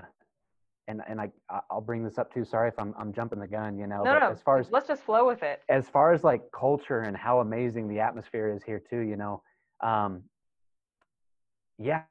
and 0.87 1.03
and 1.09 1.21
I 1.21 1.31
I'll 1.71 1.81
bring 1.81 2.05
this 2.05 2.19
up 2.19 2.33
too. 2.33 2.45
Sorry 2.45 2.69
if 2.69 2.79
I'm 2.79 2.95
I'm 2.99 3.13
jumping 3.13 3.41
the 3.41 3.49
gun, 3.49 3.77
you 3.77 3.89
know. 3.89 4.05
No, 4.05 4.19
no. 4.19 4.31
As 4.31 4.41
far 4.43 4.59
as 4.59 4.71
let's 4.71 4.87
just 4.87 5.03
flow 5.03 5.27
with 5.27 5.43
it. 5.43 5.63
As 5.69 5.89
far 5.89 6.13
as 6.13 6.23
like 6.23 6.43
culture 6.53 7.01
and 7.01 7.17
how 7.17 7.41
amazing 7.41 7.89
the 7.89 7.99
atmosphere 7.99 8.49
is 8.55 8.63
here 8.63 8.81
too, 8.89 9.01
you 9.01 9.17
know. 9.17 9.43
Um, 9.83 10.23
yeah, 11.79 12.03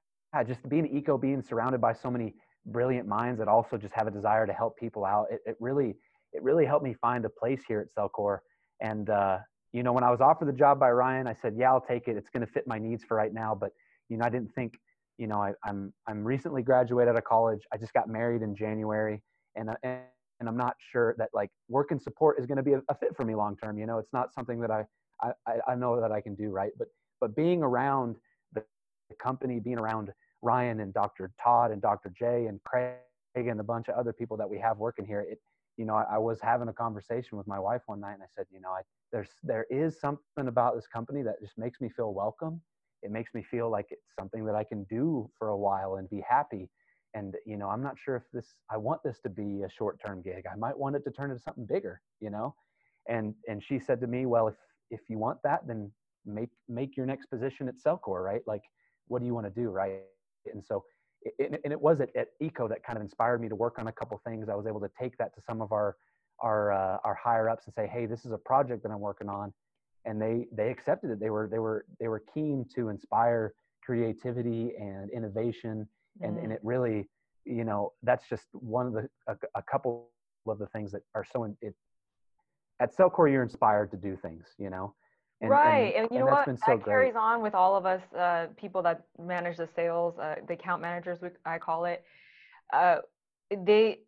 just 0.47 0.67
being 0.69 0.87
eco, 0.95 1.17
being 1.17 1.41
surrounded 1.41 1.81
by 1.81 1.93
so 1.93 2.09
many 2.09 2.33
brilliant 2.67 3.07
minds 3.07 3.39
that 3.39 3.47
also 3.47 3.77
just 3.77 3.93
have 3.93 4.07
a 4.07 4.11
desire 4.11 4.45
to 4.45 4.53
help 4.53 4.77
people 4.77 5.05
out. 5.05 5.27
It, 5.31 5.41
it 5.45 5.57
really 5.59 5.95
it 6.33 6.43
really 6.43 6.65
helped 6.65 6.83
me 6.83 6.95
find 7.01 7.25
a 7.25 7.29
place 7.29 7.61
here 7.67 7.81
at 7.81 7.87
Cellcore. 7.93 8.39
And, 8.81 9.09
uh, 9.09 9.39
you 9.73 9.83
know, 9.83 9.93
when 9.93 10.03
I 10.03 10.11
was 10.11 10.21
offered 10.21 10.47
the 10.47 10.53
job 10.53 10.79
by 10.79 10.91
Ryan, 10.91 11.27
I 11.27 11.33
said, 11.33 11.55
yeah, 11.57 11.71
I'll 11.71 11.81
take 11.81 12.07
it. 12.07 12.17
It's 12.17 12.29
going 12.29 12.45
to 12.45 12.51
fit 12.51 12.67
my 12.67 12.77
needs 12.77 13.03
for 13.03 13.15
right 13.17 13.33
now. 13.33 13.55
But, 13.55 13.71
you 14.09 14.17
know, 14.17 14.25
I 14.25 14.29
didn't 14.29 14.53
think, 14.53 14.79
you 15.17 15.27
know, 15.27 15.41
I, 15.41 15.53
I'm, 15.65 15.93
I'm 16.07 16.23
recently 16.23 16.61
graduated 16.61 17.09
out 17.09 17.17
of 17.17 17.23
college. 17.23 17.61
I 17.73 17.77
just 17.77 17.93
got 17.93 18.09
married 18.09 18.41
in 18.41 18.55
January 18.55 19.21
and, 19.55 19.69
uh, 19.69 19.75
and, 19.83 19.99
and 20.39 20.49
I'm 20.49 20.57
not 20.57 20.75
sure 20.91 21.15
that 21.19 21.29
like 21.33 21.51
work 21.69 21.91
and 21.91 22.01
support 22.01 22.39
is 22.39 22.47
going 22.47 22.57
to 22.57 22.63
be 22.63 22.73
a, 22.73 22.81
a, 22.89 22.95
fit 22.95 23.15
for 23.15 23.23
me 23.23 23.35
long 23.35 23.55
term. 23.55 23.77
You 23.77 23.85
know, 23.85 23.99
it's 23.99 24.11
not 24.11 24.33
something 24.33 24.59
that 24.61 24.71
I, 24.71 24.85
I, 25.21 25.53
I 25.67 25.75
know 25.75 26.01
that 26.01 26.11
I 26.11 26.19
can 26.19 26.33
do 26.33 26.49
right. 26.49 26.71
But, 26.79 26.87
but 27.19 27.35
being 27.35 27.61
around 27.61 28.15
company, 29.17 29.59
being 29.59 29.79
around 29.79 30.11
Ryan 30.41 30.79
and 30.79 30.93
Dr. 30.93 31.31
Todd 31.41 31.71
and 31.71 31.81
Dr. 31.81 32.11
Jay 32.17 32.47
and 32.47 32.61
Craig 32.63 32.95
and 33.35 33.59
a 33.59 33.63
bunch 33.63 33.87
of 33.87 33.95
other 33.95 34.13
people 34.13 34.37
that 34.37 34.49
we 34.49 34.59
have 34.59 34.77
working 34.77 35.05
here, 35.05 35.21
it, 35.21 35.39
you 35.77 35.85
know, 35.85 35.95
I, 35.95 36.15
I, 36.15 36.17
was 36.17 36.39
having 36.41 36.67
a 36.67 36.73
conversation 36.73 37.37
with 37.37 37.47
my 37.47 37.59
wife 37.59 37.81
one 37.85 38.01
night 38.01 38.13
and 38.13 38.23
I 38.23 38.27
said, 38.35 38.45
you 38.51 38.59
know, 38.59 38.69
I, 38.69 38.81
there's, 39.11 39.29
there 39.43 39.65
is 39.69 39.99
something 39.99 40.47
about 40.47 40.75
this 40.75 40.87
company 40.87 41.21
that 41.23 41.41
just 41.41 41.57
makes 41.57 41.79
me 41.79 41.89
feel 41.89 42.13
welcome. 42.13 42.61
It 43.03 43.11
makes 43.11 43.33
me 43.33 43.43
feel 43.49 43.69
like 43.69 43.87
it's 43.89 44.13
something 44.19 44.45
that 44.45 44.55
I 44.55 44.63
can 44.63 44.83
do 44.85 45.29
for 45.37 45.49
a 45.49 45.57
while 45.57 45.95
and 45.95 46.09
be 46.09 46.23
happy. 46.27 46.69
And, 47.13 47.35
you 47.45 47.57
know, 47.57 47.69
I'm 47.69 47.83
not 47.83 47.95
sure 47.97 48.15
if 48.15 48.23
this, 48.31 48.53
I 48.69 48.77
want 48.77 49.01
this 49.03 49.19
to 49.21 49.29
be 49.29 49.63
a 49.63 49.69
short-term 49.69 50.21
gig. 50.21 50.43
I 50.51 50.55
might 50.55 50.77
want 50.77 50.95
it 50.95 51.03
to 51.05 51.11
turn 51.11 51.31
into 51.31 51.41
something 51.41 51.65
bigger, 51.65 52.01
you 52.19 52.29
know? 52.29 52.55
And, 53.09 53.33
and 53.47 53.63
she 53.63 53.79
said 53.79 53.99
to 54.01 54.07
me, 54.07 54.25
well, 54.25 54.47
if, 54.47 54.55
if 54.91 55.01
you 55.09 55.17
want 55.17 55.39
that, 55.43 55.67
then 55.67 55.91
make, 56.25 56.49
make 56.69 56.95
your 56.95 57.05
next 57.05 57.25
position 57.27 57.67
at 57.67 57.75
Cellcore, 57.75 58.23
right? 58.23 58.41
Like, 58.45 58.61
what 59.11 59.19
do 59.19 59.25
you 59.25 59.33
want 59.33 59.45
to 59.53 59.61
do? 59.61 59.69
Right. 59.69 59.99
And 60.51 60.63
so 60.65 60.83
it, 61.21 61.61
and 61.63 61.71
it 61.71 61.79
was 61.79 62.01
at, 62.01 62.15
at 62.15 62.29
ECO 62.39 62.67
that 62.67 62.83
kind 62.83 62.97
of 62.97 63.03
inspired 63.03 63.41
me 63.41 63.49
to 63.49 63.55
work 63.55 63.77
on 63.77 63.87
a 63.87 63.91
couple 63.91 64.19
things. 64.25 64.49
I 64.49 64.55
was 64.55 64.65
able 64.65 64.79
to 64.79 64.89
take 64.99 65.17
that 65.17 65.35
to 65.35 65.41
some 65.41 65.61
of 65.61 65.71
our 65.71 65.97
our 66.39 66.71
uh, 66.71 66.97
our 67.03 67.13
higher 67.13 67.49
ups 67.49 67.65
and 67.65 67.75
say, 67.75 67.87
hey, 67.87 68.05
this 68.05 68.25
is 68.25 68.31
a 68.31 68.37
project 68.37 68.83
that 68.83 68.91
I'm 68.91 68.99
working 68.99 69.29
on, 69.29 69.53
and 70.05 70.19
they 70.19 70.47
they 70.51 70.69
accepted 70.69 71.11
it. 71.11 71.19
They 71.19 71.29
were 71.29 71.47
they 71.47 71.59
were 71.59 71.85
they 71.99 72.07
were 72.07 72.23
keen 72.33 72.65
to 72.75 72.89
inspire 72.89 73.53
creativity 73.83 74.71
and 74.79 75.11
innovation, 75.11 75.87
and 76.21 76.37
mm. 76.37 76.43
and 76.43 76.51
it 76.51 76.59
really, 76.63 77.09
you 77.45 77.65
know, 77.65 77.93
that's 78.01 78.27
just 78.29 78.45
one 78.53 78.87
of 78.87 78.93
the 78.93 79.09
a, 79.27 79.35
a 79.55 79.61
couple 79.61 80.07
of 80.47 80.57
the 80.57 80.67
things 80.67 80.91
that 80.93 81.01
are 81.13 81.25
so 81.31 81.43
in, 81.43 81.55
it. 81.61 81.75
At 82.79 82.95
Cellcore, 82.97 83.31
you're 83.31 83.43
inspired 83.43 83.91
to 83.91 83.97
do 83.97 84.17
things, 84.17 84.47
you 84.57 84.71
know, 84.71 84.95
and, 85.41 85.49
right, 85.49 85.93
and, 85.95 86.05
and 86.05 86.07
you 86.11 86.19
know 86.19 86.27
what? 86.27 86.45
So 86.45 86.55
that 86.67 86.85
carries 86.85 87.15
on 87.15 87.41
with 87.41 87.55
all 87.55 87.75
of 87.75 87.85
us, 87.85 88.01
uh, 88.17 88.47
people 88.57 88.83
that 88.83 89.01
manage 89.19 89.57
the 89.57 89.67
sales, 89.75 90.17
uh, 90.19 90.35
the 90.47 90.53
account 90.53 90.81
managers, 90.81 91.17
I 91.45 91.57
call 91.57 91.85
it. 91.85 92.03
Uh, 92.71 92.97
they 93.65 93.99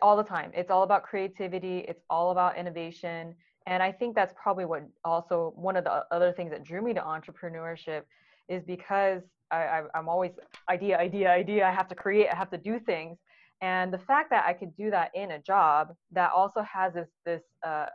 all 0.00 0.16
the 0.16 0.22
time. 0.22 0.52
It's 0.54 0.70
all 0.70 0.84
about 0.84 1.02
creativity. 1.02 1.78
It's 1.88 2.02
all 2.08 2.30
about 2.30 2.56
innovation, 2.56 3.34
and 3.66 3.82
I 3.82 3.90
think 3.90 4.14
that's 4.14 4.32
probably 4.40 4.64
what 4.64 4.84
also 5.04 5.52
one 5.56 5.76
of 5.76 5.82
the 5.82 6.04
other 6.12 6.32
things 6.32 6.52
that 6.52 6.62
drew 6.62 6.82
me 6.82 6.94
to 6.94 7.00
entrepreneurship 7.00 8.02
is 8.48 8.62
because 8.62 9.22
I, 9.50 9.82
am 9.94 10.08
always 10.08 10.32
idea, 10.70 10.98
idea, 10.98 11.30
idea. 11.30 11.66
I 11.66 11.72
have 11.72 11.88
to 11.88 11.94
create. 11.96 12.28
I 12.32 12.36
have 12.36 12.50
to 12.50 12.58
do 12.58 12.78
things, 12.78 13.18
and 13.60 13.92
the 13.92 13.98
fact 13.98 14.30
that 14.30 14.44
I 14.46 14.52
could 14.52 14.74
do 14.76 14.90
that 14.90 15.10
in 15.16 15.32
a 15.32 15.40
job 15.40 15.94
that 16.12 16.30
also 16.30 16.62
has 16.62 16.94
this 16.94 17.08
this 17.24 17.42
uh, 17.66 17.86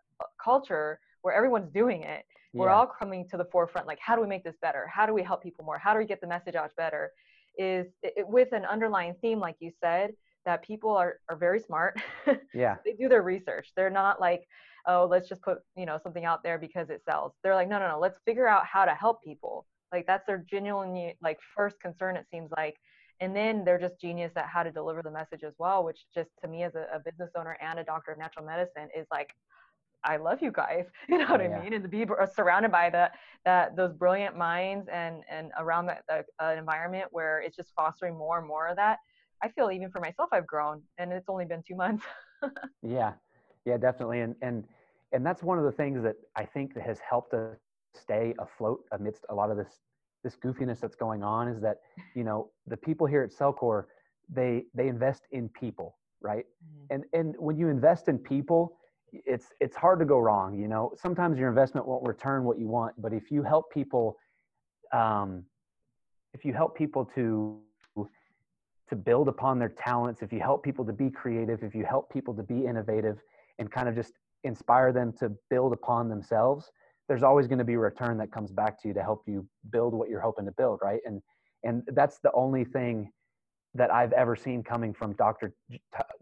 culture 0.44 1.00
where 1.22 1.34
everyone's 1.34 1.72
doing 1.72 2.04
it 2.04 2.26
we're 2.54 2.70
all 2.70 2.88
coming 2.88 3.28
to 3.30 3.38
the 3.38 3.46
forefront 3.46 3.88
like 3.88 4.00
how 4.00 4.16
do 4.16 4.22
we 4.22 4.28
make 4.28 4.44
this 4.44 4.58
better? 4.62 4.88
How 4.88 5.06
do 5.06 5.14
we 5.14 5.24
help 5.24 5.42
people 5.42 5.66
more? 5.66 5.78
How 5.78 5.94
do 5.94 6.00
we 6.00 6.06
get 6.06 6.22
the 6.22 6.28
message 6.28 6.56
out 6.56 6.72
better? 6.76 7.12
Is 7.58 7.88
it, 8.04 8.28
with 8.28 8.52
an 8.54 8.66
underlying 8.66 9.16
theme 9.22 9.40
like 9.40 9.56
you 9.60 9.72
said 9.84 10.12
that 10.46 10.64
people 10.64 10.92
are, 10.92 11.20
are 11.30 11.36
very 11.36 11.60
smart. 11.60 12.02
Yeah. 12.54 12.76
They 12.84 12.94
do 12.94 13.08
their 13.08 13.22
research. 13.22 13.72
They're 13.76 13.90
not 13.90 14.20
like 14.20 14.46
oh 14.88 15.08
let's 15.10 15.30
just 15.30 15.42
put 15.42 15.60
you 15.78 15.86
know 15.86 16.00
something 16.02 16.26
out 16.26 16.44
there 16.44 16.58
because 16.58 16.90
it 16.90 17.02
sells. 17.08 17.34
They're 17.44 17.56
like 17.56 17.70
no 17.70 17.80
no 17.80 17.88
no. 17.88 18.00
Let's 18.00 18.20
figure 18.26 18.48
out 18.48 18.66
how 18.66 18.86
to 18.86 18.94
help 18.94 19.24
people. 19.24 19.66
Like 19.92 20.06
that's 20.06 20.26
their 20.26 20.44
genuine 20.50 21.14
like 21.22 21.40
first 21.56 21.80
concern 21.80 22.18
it 22.18 22.26
seems 22.30 22.52
like. 22.58 22.76
And 23.22 23.36
then 23.36 23.64
they're 23.64 23.80
just 23.80 24.02
genius 24.02 24.32
at 24.36 24.48
how 24.48 24.64
to 24.64 24.72
deliver 24.72 25.02
the 25.02 25.12
message 25.12 25.44
as 25.44 25.54
well 25.60 25.84
which 25.86 26.06
just 26.14 26.32
to 26.42 26.48
me 26.48 26.64
as 26.64 26.76
a, 26.76 26.88
a 26.94 27.00
business 27.00 27.30
owner 27.38 27.58
and 27.62 27.80
a 27.80 27.84
doctor 27.84 28.12
of 28.12 28.18
natural 28.18 28.46
medicine 28.46 28.90
is 28.98 29.06
like 29.12 29.30
I 30.04 30.18
love 30.18 30.42
you 30.42 30.52
guys. 30.52 30.86
You 31.10 31.18
know 31.18 31.28
what 31.28 31.42
yeah. 31.42 31.58
I 31.58 31.64
mean? 31.64 31.74
And 31.74 31.84
to 31.84 31.90
be 31.90 32.06
surrounded 32.34 32.72
by 32.72 32.90
that, 32.92 33.14
that 33.46 33.76
those 33.76 33.94
brilliant 33.94 34.38
minds 34.38 34.88
and 34.92 35.24
and 35.30 35.52
around 35.58 35.88
that, 35.88 36.04
the 36.08 36.24
uh, 36.44 36.54
environment 36.58 37.06
where 37.12 37.42
it's 37.42 37.56
just 37.56 37.72
fostering 37.76 38.18
more 38.18 38.38
and 38.40 38.48
more 38.48 38.68
of 38.68 38.78
that. 38.78 39.00
I 39.44 39.50
feel 39.50 39.72
even 39.72 39.90
for 39.90 40.00
myself, 40.00 40.30
I've 40.32 40.48
grown, 40.48 40.82
and 40.98 41.12
it's 41.12 41.28
only 41.28 41.46
been 41.46 41.64
two 41.68 41.76
months. 41.76 42.06
yeah, 42.84 43.14
yeah, 43.66 43.78
definitely, 43.78 44.22
and 44.22 44.36
and 44.42 44.64
and 45.12 45.26
that's 45.26 45.44
one 45.44 45.58
of 45.58 45.66
the 45.66 45.72
things 45.72 46.02
that 46.04 46.16
I 46.36 46.46
think 46.46 46.74
that 46.76 46.84
has 46.84 47.00
helped 47.00 47.34
us 47.34 47.58
stay 47.94 48.34
afloat 48.40 48.82
amidst 48.92 49.26
a 49.30 49.36
lot 49.36 49.52
of 49.52 49.58
this 49.58 49.80
this 50.24 50.36
goofiness 50.38 50.80
that's 50.80 50.96
going 50.96 51.24
on. 51.24 51.48
Is 51.48 51.62
that 51.62 51.78
you 52.16 52.24
know 52.24 52.52
the 52.68 52.78
people 52.78 53.08
here 53.08 53.24
at 53.24 53.32
Cellcore, 53.32 53.86
they 54.30 54.66
they 54.74 54.88
invest 54.88 55.24
in 55.32 55.50
people, 55.50 55.98
right? 56.22 56.46
Mm-hmm. 56.46 56.94
And 56.96 57.04
and 57.14 57.36
when 57.38 57.58
you 57.58 57.68
invest 57.70 58.08
in 58.08 58.18
people 58.18 58.78
it's 59.12 59.48
it's 59.60 59.76
hard 59.76 60.00
to 60.00 60.06
go 60.06 60.20
wrong 60.20 60.58
you 60.58 60.68
know? 60.68 60.94
Sometimes 60.98 61.38
your 61.38 61.50
investment 61.50 61.88
won't 61.88 62.06
return 62.08 62.44
what 62.44 62.60
you 62.60 62.68
want 62.68 63.00
but 63.02 63.14
if 63.14 63.32
you 63.32 63.44
help 63.44 63.72
people 63.72 64.18
um, 64.94 65.44
if 66.34 66.46
you 66.46 66.54
help 66.54 66.76
people 66.76 67.06
to 67.16 67.60
to 68.90 68.96
build 68.96 69.28
upon 69.28 69.58
their 69.58 69.70
talents 69.70 70.22
if 70.22 70.34
you 70.34 70.40
help 70.40 70.64
people 70.64 70.86
to 70.86 70.94
be 70.94 71.10
creative 71.10 71.64
if 71.64 71.74
you 71.74 71.86
help 71.86 72.12
people 72.12 72.34
to 72.34 72.44
be 72.44 72.66
innovative 72.66 73.20
and 73.60 73.72
kind 73.72 73.88
of 73.88 73.96
just 73.96 74.14
inspire 74.44 74.92
them 74.92 75.14
to 75.14 75.32
build 75.50 75.72
upon 75.72 76.10
themselves 76.10 76.72
there's 77.08 77.24
always 77.24 77.48
going 77.48 77.60
to 77.60 77.66
be 77.66 77.74
a 77.74 77.80
return 77.80 78.18
that 78.18 78.32
comes 78.32 78.52
back 78.52 78.82
to 78.82 78.88
you 78.88 78.94
to 78.94 79.02
help 79.02 79.24
you 79.28 79.46
build 79.72 79.94
what 79.94 80.10
you're 80.10 80.22
hoping 80.22 80.46
to 80.46 80.52
build 80.52 80.80
right? 80.82 81.02
And 81.06 81.22
and 81.64 81.84
that's 81.94 82.20
the 82.20 82.32
only 82.34 82.64
thing 82.64 83.12
that 83.74 83.94
i've 83.94 84.12
ever 84.14 84.36
seen 84.36 84.64
coming 84.64 84.94
from 84.94 85.14
dr 85.14 85.54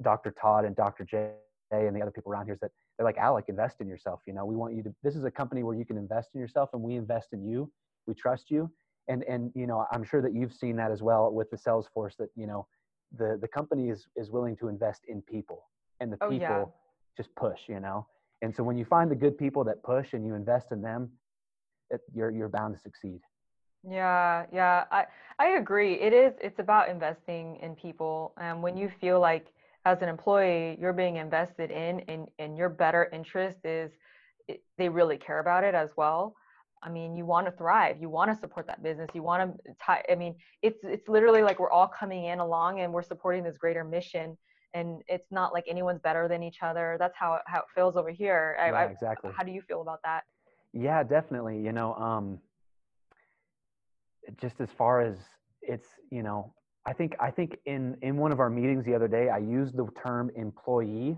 dr 0.01 0.31
todd 0.39 0.65
and 0.65 0.75
dr 0.75 1.03
Jay 1.05 1.31
and 1.71 1.95
the 1.95 2.01
other 2.01 2.11
people 2.11 2.31
around 2.31 2.45
here 2.45 2.53
is 2.53 2.59
that 2.59 2.71
they're 2.97 3.05
like, 3.05 3.17
Alek, 3.17 3.47
invest 3.47 3.81
in 3.81 3.88
yourself. 3.88 4.21
You 4.25 4.33
know, 4.33 4.45
we 4.45 4.55
want 4.55 4.75
you 4.75 4.83
to, 4.83 4.93
this 5.03 5.15
is 5.15 5.23
a 5.23 5.31
company 5.31 5.63
where 5.63 5.75
you 5.75 5.85
can 5.85 5.97
invest 5.97 6.29
in 6.33 6.41
yourself 6.41 6.69
and 6.73 6.81
we 6.81 6.95
invest 6.95 7.29
in 7.31 7.47
you. 7.47 7.71
We 8.07 8.13
trust 8.13 8.49
you. 8.49 8.71
And, 9.07 9.23
and, 9.23 9.51
you 9.55 9.67
know, 9.67 9.85
I'm 9.91 10.03
sure 10.03 10.21
that 10.21 10.33
you've 10.33 10.53
seen 10.53 10.75
that 10.77 10.91
as 10.91 11.01
well 11.01 11.31
with 11.31 11.49
the 11.49 11.57
sales 11.57 11.88
force 11.93 12.15
that, 12.17 12.29
you 12.35 12.47
know, 12.47 12.67
the, 13.17 13.38
the 13.41 13.47
company 13.47 13.89
is, 13.89 14.07
is 14.15 14.29
willing 14.29 14.55
to 14.57 14.67
invest 14.67 15.01
in 15.07 15.21
people 15.21 15.63
and 15.99 16.11
the 16.11 16.17
oh, 16.21 16.29
people 16.29 16.47
yeah. 16.47 16.65
just 17.17 17.33
push, 17.35 17.61
you 17.67 17.79
know? 17.79 18.05
And 18.41 18.55
so 18.55 18.63
when 18.63 18.77
you 18.77 18.85
find 18.85 19.09
the 19.09 19.15
good 19.15 19.38
people 19.38 19.63
that 19.65 19.83
push 19.83 20.13
and 20.13 20.25
you 20.25 20.35
invest 20.35 20.71
in 20.71 20.81
them, 20.81 21.09
it, 21.89 22.01
you're, 22.13 22.31
you're 22.31 22.49
bound 22.49 22.75
to 22.75 22.79
succeed. 22.79 23.21
Yeah, 23.88 24.45
yeah, 24.51 24.83
I 24.91 25.05
I 25.39 25.57
agree. 25.57 25.93
It 25.93 26.11
is. 26.11 26.33
It's 26.41 26.59
about 26.59 26.89
investing 26.89 27.55
in 27.61 27.75
people, 27.75 28.33
and 28.38 28.61
when 28.61 28.75
you 28.75 28.91
feel 28.99 29.21
like 29.21 29.53
as 29.86 30.01
an 30.01 30.09
employee 30.09 30.77
you're 30.79 30.93
being 30.93 31.17
invested 31.17 31.71
in 31.71 32.01
and, 32.07 32.27
and 32.38 32.57
your 32.57 32.69
better 32.69 33.09
interest 33.13 33.59
is 33.63 33.91
it, 34.48 34.62
they 34.77 34.89
really 34.89 35.17
care 35.17 35.39
about 35.39 35.63
it 35.63 35.75
as 35.75 35.91
well. 35.95 36.36
I 36.81 36.89
mean 36.89 37.15
you 37.15 37.25
want 37.25 37.45
to 37.45 37.51
thrive 37.51 37.98
you 38.00 38.09
want 38.09 38.31
to 38.31 38.38
support 38.38 38.65
that 38.67 38.81
business 38.81 39.09
you 39.13 39.21
want 39.21 39.53
to 39.53 39.74
tie 39.86 40.01
i 40.09 40.15
mean 40.15 40.36
it's 40.62 40.79
it's 40.83 41.09
literally 41.09 41.41
like 41.41 41.59
we're 41.59 41.71
all 41.71 41.89
coming 41.89 42.24
in 42.25 42.39
along 42.39 42.79
and 42.79 42.93
we're 42.93 43.01
supporting 43.03 43.43
this 43.43 43.57
greater 43.57 43.83
mission 43.83 44.38
and 44.74 45.01
it's 45.07 45.31
not 45.31 45.51
like 45.53 45.65
anyone's 45.67 46.00
better 46.00 46.27
than 46.27 46.43
each 46.43 46.59
other. 46.62 46.95
That's 47.00 47.15
how 47.17 47.36
it, 47.36 47.41
how 47.48 47.59
it 47.59 47.65
feels 47.74 47.95
over 47.95 48.12
here. 48.12 48.55
Yeah, 48.59 48.74
I, 48.74 48.83
exactly. 48.86 49.31
how 49.36 49.43
do 49.43 49.51
you 49.51 49.62
feel 49.62 49.81
about 49.81 50.00
that? 50.03 50.24
Yeah 50.74 51.03
definitely 51.03 51.59
you 51.59 51.71
know 51.71 51.95
um 51.95 52.39
just 54.39 54.62
as 54.62 54.69
far 54.69 55.01
as 55.01 55.17
it's 55.62 55.88
you 56.12 56.21
know 56.21 56.53
I 56.86 56.93
think 56.93 57.15
I 57.19 57.31
think 57.31 57.57
in 57.65 57.98
in 58.01 58.17
one 58.17 58.31
of 58.31 58.39
our 58.39 58.50
meetings 58.50 58.86
the 58.86 58.95
other 58.95 59.07
day, 59.07 59.29
I 59.29 59.38
used 59.38 59.75
the 59.75 59.88
term 60.01 60.31
employee, 60.36 61.17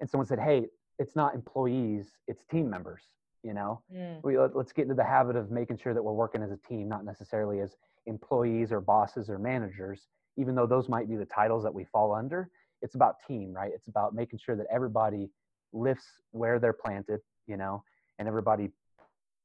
and 0.00 0.08
someone 0.08 0.26
said, 0.26 0.38
"Hey, 0.38 0.66
it's 0.98 1.16
not 1.16 1.34
employees, 1.34 2.12
it's 2.28 2.44
team 2.44 2.68
members." 2.68 3.02
You 3.42 3.54
know, 3.54 3.80
mm. 3.94 4.22
we 4.22 4.38
let, 4.38 4.54
us 4.54 4.70
get 4.70 4.82
into 4.82 4.94
the 4.94 5.04
habit 5.04 5.34
of 5.34 5.50
making 5.50 5.78
sure 5.78 5.94
that 5.94 6.02
we're 6.02 6.12
working 6.12 6.42
as 6.42 6.50
a 6.50 6.58
team, 6.58 6.88
not 6.88 7.06
necessarily 7.06 7.60
as 7.60 7.74
employees 8.04 8.70
or 8.70 8.82
bosses 8.82 9.30
or 9.30 9.38
managers, 9.38 10.08
even 10.36 10.54
though 10.54 10.66
those 10.66 10.90
might 10.90 11.08
be 11.08 11.16
the 11.16 11.24
titles 11.24 11.62
that 11.62 11.72
we 11.72 11.84
fall 11.84 12.14
under. 12.14 12.50
It's 12.82 12.96
about 12.96 13.16
team, 13.26 13.52
right? 13.54 13.70
It's 13.74 13.88
about 13.88 14.14
making 14.14 14.40
sure 14.44 14.56
that 14.56 14.66
everybody 14.70 15.30
lifts 15.72 16.06
where 16.32 16.58
they're 16.58 16.74
planted, 16.74 17.20
you 17.46 17.56
know, 17.56 17.82
and 18.18 18.28
everybody 18.28 18.68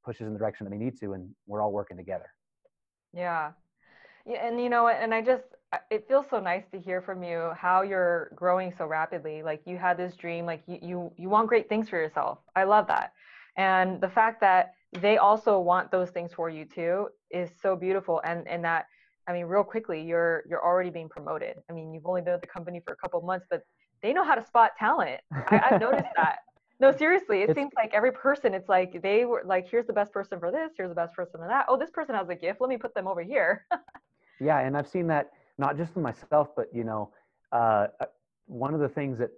pushes 0.04 0.28
in 0.28 0.34
the 0.34 0.40
direction 0.40 0.66
that 0.66 0.72
they 0.72 0.78
need 0.78 1.00
to, 1.00 1.14
and 1.14 1.30
we're 1.48 1.62
all 1.62 1.72
working 1.72 1.96
together. 1.96 2.28
Yeah, 3.14 3.52
yeah, 4.26 4.48
and 4.48 4.62
you 4.62 4.70
know, 4.70 4.88
and 4.88 5.14
I 5.14 5.22
just 5.22 5.44
it 5.92 6.08
feels 6.08 6.26
so 6.30 6.40
nice 6.40 6.64
to 6.72 6.80
hear 6.80 7.02
from 7.02 7.24
you 7.24 7.52
how 7.58 7.82
you're 7.82 8.32
growing 8.36 8.74
so 8.78 8.86
rapidly. 8.86 9.44
Like 9.44 9.62
you 9.66 9.78
had 9.78 9.98
this 9.98 10.16
dream, 10.16 10.46
like 10.46 10.64
you 10.68 10.80
you 10.82 11.12
you 11.18 11.30
want 11.30 11.48
great 11.48 11.70
things 11.70 11.90
for 11.90 11.98
yourself. 11.98 12.40
I 12.56 12.64
love 12.64 12.88
that. 12.88 13.14
And 13.58 14.02
the 14.02 14.10
fact 14.10 14.42
that 14.42 14.74
they 14.94 15.18
also 15.18 15.60
want 15.60 15.92
those 15.92 16.10
things 16.10 16.32
for 16.34 16.50
you 16.50 16.66
too 16.66 17.10
is 17.32 17.50
so 17.62 17.76
beautiful 17.76 18.22
and 18.24 18.48
and 18.48 18.64
that 18.64 18.86
I 19.28 19.34
mean 19.34 19.46
real 19.46 19.64
quickly 19.64 20.02
you're 20.02 20.44
you're 20.50 20.64
already 20.64 20.90
being 20.90 21.10
promoted. 21.10 21.58
I 21.70 21.74
mean, 21.74 21.94
you've 21.94 22.06
only 22.06 22.22
been 22.22 22.34
at 22.34 22.42
the 22.42 22.48
company 22.48 22.82
for 22.86 22.94
a 22.94 22.98
couple 22.98 23.22
months, 23.22 23.46
but 23.50 23.62
they 24.02 24.14
know 24.14 24.24
how 24.24 24.36
to 24.36 24.44
spot 24.44 24.72
talent. 24.78 25.22
I, 25.32 25.62
have 25.70 25.82
noticed 25.82 26.10
that. 26.16 26.40
No, 26.80 26.92
seriously, 26.92 27.42
it 27.42 27.50
it's, 27.50 27.58
seems 27.58 27.72
like 27.76 27.94
every 27.94 28.12
person, 28.12 28.54
it's 28.54 28.68
like 28.68 29.02
they 29.02 29.24
were 29.24 29.44
like, 29.46 29.70
here's 29.70 29.88
the 29.88 29.94
best 29.94 30.12
person 30.12 30.40
for 30.40 30.52
this, 30.52 30.72
here's 30.76 30.90
the 30.90 30.96
best 30.96 31.14
person 31.14 31.40
for 31.40 31.48
that. 31.48 31.66
Oh, 31.70 31.78
this 31.78 31.90
person 31.90 32.16
has 32.16 32.28
a 32.28 32.36
gift. 32.36 32.60
Let 32.60 32.70
me 32.70 32.78
put 32.78 32.94
them 32.94 33.08
over 33.08 33.22
here. 33.22 33.66
Yeah, 34.40 34.60
and 34.60 34.76
I've 34.78 34.88
seen 34.88 35.08
that 35.08 35.32
not 35.58 35.78
just 35.78 35.96
in 35.96 36.02
myself, 36.02 36.50
but 36.56 36.68
you 36.74 36.84
know, 36.84 37.12
uh, 37.52 37.88
uh, 38.00 38.06
one 38.48 38.74
of 38.74 38.80
the 38.80 38.90
things 38.90 39.18
that 39.20 39.32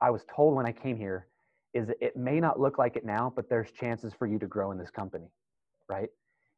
I 0.00 0.10
was 0.10 0.24
told 0.34 0.54
when 0.54 0.66
I 0.66 0.72
came 0.72 0.96
here 0.96 1.26
is 1.72 1.88
it 2.00 2.16
may 2.16 2.38
not 2.40 2.60
look 2.60 2.78
like 2.78 2.96
it 2.96 3.04
now, 3.04 3.32
but 3.34 3.48
there's 3.48 3.70
chances 3.72 4.12
for 4.16 4.26
you 4.26 4.38
to 4.38 4.46
grow 4.46 4.70
in 4.70 4.78
this 4.78 4.90
company, 4.90 5.26
right? 5.88 6.08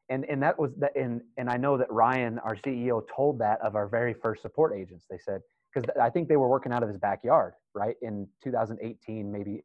And 0.09 0.25
and 0.27 0.43
that 0.43 0.59
was 0.59 0.73
that, 0.79 0.95
and 0.95 1.23
and 1.37 1.49
I 1.49 1.57
know 1.57 1.77
that 1.79 1.91
Ryan, 1.91 2.39
our 2.41 2.55
CEO, 2.57 3.03
told 3.15 3.39
that 3.41 3.61
of 3.61 3.75
our 3.75 3.89
very 3.89 4.15
first 4.15 4.43
support 4.43 4.73
agents. 4.75 5.07
They 5.11 5.19
said 5.19 5.41
because 5.73 5.91
I 6.01 6.11
think 6.11 6.29
they 6.29 6.37
were 6.37 6.49
working 6.49 6.73
out 6.73 6.83
of 6.83 6.89
his 6.89 6.99
backyard, 6.99 7.55
right? 7.75 7.97
In 8.03 8.27
2018, 8.43 9.31
maybe 9.31 9.63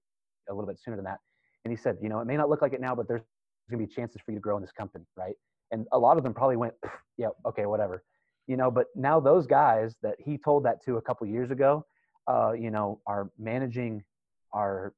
a 0.49 0.53
little 0.53 0.67
bit 0.67 0.79
sooner 0.79 0.97
than 0.97 1.05
that. 1.05 1.19
And 1.63 1.71
he 1.71 1.77
said, 1.77 1.97
you 2.01 2.09
know, 2.09 2.19
it 2.19 2.25
may 2.25 2.35
not 2.35 2.49
look 2.49 2.61
like 2.61 2.73
it 2.73 2.81
now, 2.81 2.95
but 2.95 3.07
there's 3.07 3.21
going 3.69 3.81
to 3.81 3.87
be 3.87 3.93
chances 3.93 4.21
for 4.25 4.31
you 4.31 4.37
to 4.37 4.41
grow 4.41 4.57
in 4.57 4.61
this 4.61 4.71
company, 4.71 5.05
right? 5.15 5.35
And 5.71 5.87
a 5.91 5.99
lot 5.99 6.17
of 6.17 6.23
them 6.23 6.33
probably 6.33 6.57
went, 6.57 6.73
yeah, 7.17 7.29
okay, 7.45 7.65
whatever, 7.65 8.03
you 8.47 8.57
know. 8.57 8.69
But 8.71 8.87
now 8.95 9.19
those 9.19 9.47
guys 9.47 9.95
that 10.01 10.15
he 10.19 10.37
told 10.37 10.65
that 10.65 10.83
to 10.85 10.97
a 10.97 11.01
couple 11.01 11.27
years 11.27 11.51
ago, 11.51 11.85
uh, 12.27 12.51
you 12.51 12.71
know, 12.71 12.99
are 13.07 13.31
managing 13.39 14.03
our 14.53 14.93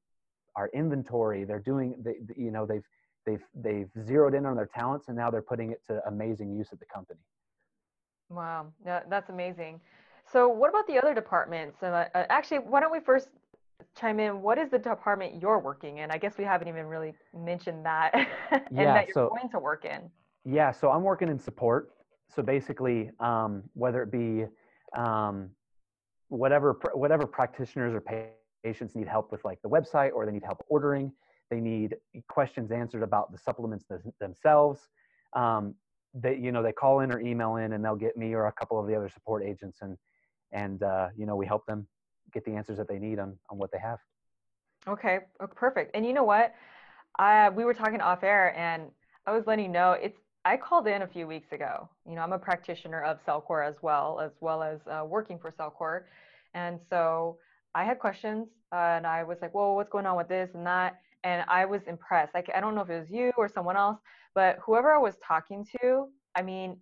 our 0.56 0.68
inventory. 0.74 1.44
They're 1.44 1.58
doing, 1.58 1.96
they, 2.02 2.16
you 2.36 2.50
know, 2.50 2.66
they've 2.66 2.84
they've 3.26 3.42
they've 3.54 3.90
zeroed 4.04 4.34
in 4.34 4.46
on 4.46 4.56
their 4.56 4.66
talents, 4.66 5.08
and 5.08 5.16
now 5.16 5.30
they're 5.30 5.42
putting 5.42 5.70
it 5.70 5.82
to 5.88 6.00
amazing 6.06 6.52
use 6.54 6.68
at 6.72 6.78
the 6.78 6.86
company. 6.86 7.20
Wow, 8.28 8.66
yeah, 8.84 9.00
that's 9.08 9.30
amazing. 9.30 9.80
So, 10.32 10.48
what 10.48 10.70
about 10.70 10.86
the 10.86 10.98
other 10.98 11.14
departments? 11.14 11.82
Uh, 11.82 12.08
uh, 12.14 12.24
actually, 12.30 12.58
why 12.58 12.80
don't 12.80 12.92
we 12.92 13.00
first 13.00 13.28
chime 13.98 14.20
in? 14.20 14.40
What 14.42 14.58
is 14.58 14.70
the 14.70 14.78
department 14.78 15.40
you're 15.40 15.58
working 15.58 15.98
in? 15.98 16.10
I 16.10 16.18
guess 16.18 16.38
we 16.38 16.44
haven't 16.44 16.68
even 16.68 16.86
really 16.86 17.14
mentioned 17.36 17.84
that, 17.84 18.14
and 18.50 18.62
Yeah, 18.70 18.94
that 18.94 19.06
you're 19.08 19.14
so 19.14 19.28
going 19.28 19.50
to 19.50 19.58
work 19.58 19.84
in. 19.84 20.10
Yeah, 20.44 20.70
so 20.70 20.90
I'm 20.90 21.02
working 21.02 21.28
in 21.28 21.38
support. 21.38 21.90
So 22.34 22.42
basically, 22.42 23.10
um, 23.20 23.62
whether 23.74 24.02
it 24.02 24.10
be 24.10 24.46
um, 24.96 25.50
whatever 26.28 26.78
whatever 26.94 27.26
practitioners 27.26 27.94
or 27.94 28.02
patients 28.62 28.94
need 28.94 29.06
help 29.06 29.30
with, 29.30 29.44
like 29.44 29.60
the 29.62 29.68
website, 29.68 30.12
or 30.12 30.26
they 30.26 30.32
need 30.32 30.44
help 30.44 30.64
ordering, 30.68 31.12
they 31.50 31.60
need 31.60 31.96
questions 32.28 32.70
answered 32.70 33.02
about 33.02 33.30
the 33.32 33.38
supplements 33.38 33.84
th- 33.86 34.00
themselves. 34.20 34.88
Um, 35.34 35.74
they 36.14 36.36
you 36.36 36.52
know 36.52 36.62
they 36.62 36.72
call 36.72 37.00
in 37.00 37.12
or 37.12 37.20
email 37.20 37.56
in, 37.56 37.72
and 37.72 37.84
they'll 37.84 37.96
get 37.96 38.16
me 38.16 38.34
or 38.34 38.46
a 38.46 38.52
couple 38.52 38.78
of 38.80 38.86
the 38.86 38.94
other 38.94 39.08
support 39.08 39.44
agents, 39.44 39.78
and 39.82 39.96
and 40.52 40.82
uh, 40.82 41.08
you 41.16 41.26
know 41.26 41.36
we 41.36 41.46
help 41.46 41.66
them 41.66 41.86
get 42.32 42.44
the 42.44 42.52
answers 42.52 42.78
that 42.78 42.88
they 42.88 42.98
need 42.98 43.18
on 43.18 43.38
on 43.50 43.58
what 43.58 43.70
they 43.72 43.78
have. 43.78 43.98
Okay, 44.86 45.20
oh, 45.40 45.46
perfect. 45.46 45.92
And 45.94 46.04
you 46.04 46.12
know 46.12 46.24
what? 46.24 46.54
I 47.18 47.48
we 47.50 47.64
were 47.64 47.74
talking 47.74 48.00
off 48.00 48.22
air, 48.22 48.56
and 48.56 48.90
I 49.26 49.32
was 49.32 49.46
letting 49.46 49.66
you 49.66 49.70
know 49.70 49.92
it's. 49.92 50.18
I 50.44 50.56
called 50.58 50.86
in 50.86 51.02
a 51.02 51.06
few 51.06 51.26
weeks 51.26 51.52
ago. 51.52 51.88
You 52.06 52.14
know, 52.14 52.20
I'm 52.20 52.32
a 52.32 52.38
practitioner 52.38 53.02
of 53.02 53.18
Cellcore 53.24 53.66
as 53.66 53.76
well, 53.82 54.20
as 54.20 54.32
well 54.40 54.62
as 54.62 54.80
uh, 54.86 55.04
working 55.04 55.38
for 55.38 55.50
Cellcore, 55.50 56.02
and 56.52 56.78
so 56.90 57.38
I 57.74 57.84
had 57.84 57.98
questions, 57.98 58.48
uh, 58.72 58.76
and 58.76 59.06
I 59.06 59.24
was 59.24 59.38
like, 59.40 59.54
"Well, 59.54 59.74
what's 59.74 59.88
going 59.88 60.06
on 60.06 60.16
with 60.16 60.28
this 60.28 60.50
and 60.54 60.66
that?" 60.66 61.00
And 61.24 61.44
I 61.48 61.64
was 61.64 61.82
impressed. 61.86 62.34
Like, 62.34 62.50
I 62.54 62.60
don't 62.60 62.74
know 62.74 62.82
if 62.82 62.90
it 62.90 62.98
was 63.00 63.10
you 63.10 63.32
or 63.38 63.48
someone 63.48 63.76
else, 63.76 63.98
but 64.34 64.58
whoever 64.64 64.92
I 64.92 64.98
was 64.98 65.16
talking 65.26 65.66
to, 65.80 66.08
I 66.34 66.42
mean, 66.42 66.76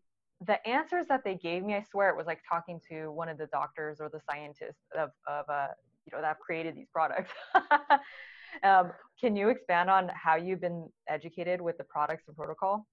the 0.45 0.66
answers 0.69 1.07
that 1.09 1.23
they 1.25 1.37
gave 1.37 1.62
me, 1.64 1.75
I 1.76 1.83
swear 1.83 2.11
it 2.11 2.16
was 2.16 2.26
like 2.26 2.40
talking 2.49 2.81
to 2.90 3.12
one 3.12 3.28
of 3.28 3.38
the 3.38 3.47
doctors 3.47 4.00
or 4.00 4.09
the 4.09 4.21
scientists 4.28 4.83
of 4.99 5.11
of 5.28 5.49
uh, 5.49 5.69
you 6.07 6.16
know 6.16 6.21
that 6.21 6.26
have 6.26 6.40
created 6.40 6.75
these 6.75 6.88
products. 6.92 7.31
um, 8.64 8.92
can 9.21 9.37
you 9.37 9.50
expand 9.50 9.88
on 9.88 10.11
how 10.14 10.35
you've 10.35 10.61
been 10.61 10.88
educated 11.09 11.61
with 11.61 11.78
the 11.78 11.85
products 11.85 12.25
and 12.26 12.37
protocol? 12.37 12.87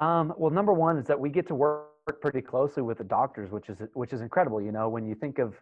Um, 0.00 0.32
well, 0.36 0.50
number 0.50 0.72
one 0.72 0.96
is 0.98 1.06
that 1.06 1.20
we 1.20 1.28
get 1.28 1.46
to 1.48 1.54
work 1.54 1.88
pretty 2.22 2.40
closely 2.40 2.82
with 2.82 2.98
the 2.98 3.04
doctors, 3.04 3.50
which 3.50 3.68
is 3.68 3.78
which 3.92 4.12
is 4.12 4.22
incredible. 4.22 4.60
You 4.60 4.72
know, 4.72 4.88
when 4.88 5.06
you 5.06 5.14
think 5.14 5.38
of 5.38 5.54